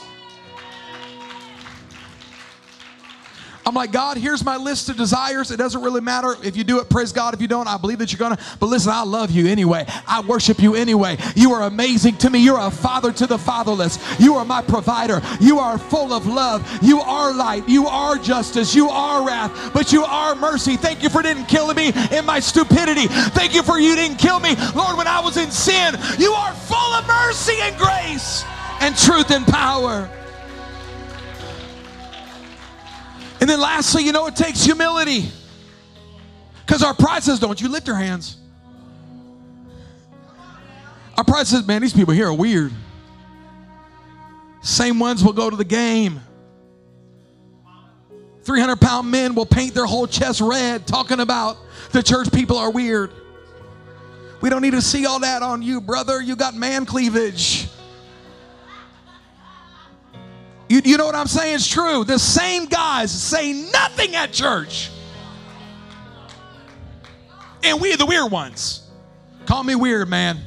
I'm 3.67 3.75
like, 3.75 3.91
God, 3.91 4.17
here's 4.17 4.45
my 4.45 4.57
list 4.57 4.89
of 4.91 4.97
desires. 4.97 5.51
It 5.51 5.57
doesn't 5.57 5.83
really 5.83 6.01
matter 6.01 6.37
if 6.45 6.57
you 6.57 6.63
do 6.63 6.79
it, 6.79 6.89
praise 6.89 7.11
God. 7.11 7.35
If 7.35 7.41
you 7.41 7.49
don't, 7.49 7.67
I 7.67 7.77
believe 7.77 7.99
that 7.99 8.13
you're 8.13 8.19
gonna. 8.19 8.39
But 8.61 8.67
listen, 8.67 8.93
I 8.93 9.03
love 9.03 9.33
you 9.33 9.49
anyway. 9.49 9.87
I 10.07 10.21
worship 10.21 10.61
you 10.61 10.77
anyway. 10.77 11.17
You 11.35 11.53
are 11.53 11.63
amazing 11.63 12.17
to 12.19 12.31
me. 12.31 12.39
You're 12.39 12.61
a 12.61 12.71
father 12.71 13.11
to 13.13 13.27
the 13.27 13.37
fatherless. 13.37 13.99
You 14.21 14.37
are 14.37 14.45
my 14.45 14.63
provider. 14.63 15.21
You 15.41 15.59
are 15.59 15.79
full 15.79 16.13
of 16.13 16.27
love. 16.27 16.65
You 16.81 17.01
are 17.01 17.35
light. 17.35 17.69
You 17.69 17.89
are 17.89 18.17
justice. 18.17 18.73
You 18.73 18.89
are 18.89 19.27
wrath. 19.27 19.73
But 19.75 19.93
you 19.93 20.05
are 20.05 20.37
mercy. 20.37 20.77
Thank 20.77 21.03
you 21.03 21.09
for 21.09 21.21
didn't 21.23 21.47
killing 21.47 21.75
me 21.75 21.93
in 22.17 22.25
my 22.25 22.39
stupidity. 22.39 23.09
Thank 23.09 23.53
you 23.53 23.65
for 23.65 23.81
you 23.81 23.97
didn't 23.97 24.19
kill 24.19 24.39
me, 24.39 24.55
Lord, 24.77 24.97
when 24.97 25.09
I 25.09 25.19
was 25.19 25.37
in 25.37 25.51
sin. 25.51 25.99
You 26.19 26.33
are 26.33 26.55
full 26.55 26.95
of 26.95 27.05
mercy 27.09 27.57
and 27.63 27.77
grace 27.77 28.45
and 28.81 28.97
truth 28.97 29.33
and 29.33 29.45
power. 29.45 30.09
And 33.47 33.51
then 33.53 33.61
lastly, 33.61 34.03
you 34.03 34.11
know, 34.11 34.27
it 34.27 34.35
takes 34.35 34.65
humility. 34.65 35.31
Because 36.67 36.83
our 36.83 36.93
pride 36.93 37.23
says, 37.23 37.39
don't 37.39 37.61
you 37.61 37.69
lift 37.69 37.87
your 37.87 37.95
hands. 37.95 38.39
Our 41.17 41.23
pride 41.23 41.47
says, 41.47 41.65
man, 41.65 41.81
these 41.81 41.93
people 41.93 42.13
here 42.13 42.27
are 42.27 42.35
weird. 42.35 42.73
Same 44.63 44.99
ones 44.99 45.23
will 45.23 45.33
go 45.33 45.49
to 45.49 45.55
the 45.55 45.65
game. 45.65 46.21
300 48.43 48.81
pound 48.81 49.13
men 49.13 49.37
will 49.37 49.47
paint 49.47 49.75
their 49.75 49.87
whole 49.87 50.09
chest 50.09 50.41
red 50.41 50.85
talking 50.85 51.21
about 51.21 51.57
the 51.93 52.03
church 52.03 52.33
people 52.33 52.59
are 52.59 52.73
weird. 52.73 53.13
We 54.41 54.51
don't 54.51 54.61
need 54.61 54.73
to 54.73 54.83
see 54.83 55.07
all 55.07 55.21
that 55.21 55.45
on 55.45 55.63
you, 55.63 55.81
brother. 55.81 56.21
You 56.21 56.35
got 56.35 56.57
man 56.57 56.85
cleavage. 56.85 57.69
You, 60.69 60.81
you 60.85 60.97
know 60.97 61.07
what 61.07 61.15
I'm 61.15 61.27
saying? 61.27 61.55
It's 61.57 61.69
true. 61.69 62.05
The 62.05 62.19
same 62.19 62.67
guys 62.67 63.11
say 63.11 63.53
nothing 63.53 64.15
at 64.17 64.33
church. 64.33 64.91
And 67.63 67.81
we're 67.81 67.97
the 67.97 68.07
weird 68.07 68.31
ones. 68.31 68.89
Call 69.47 69.63
me 69.63 69.75
weird, 69.75 70.09
man. 70.09 70.39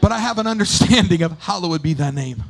But 0.00 0.12
I 0.12 0.18
have 0.18 0.38
an 0.38 0.46
understanding 0.46 1.22
of 1.22 1.32
hallowed 1.40 1.82
be 1.82 1.94
thy 1.94 2.10
name. 2.10 2.42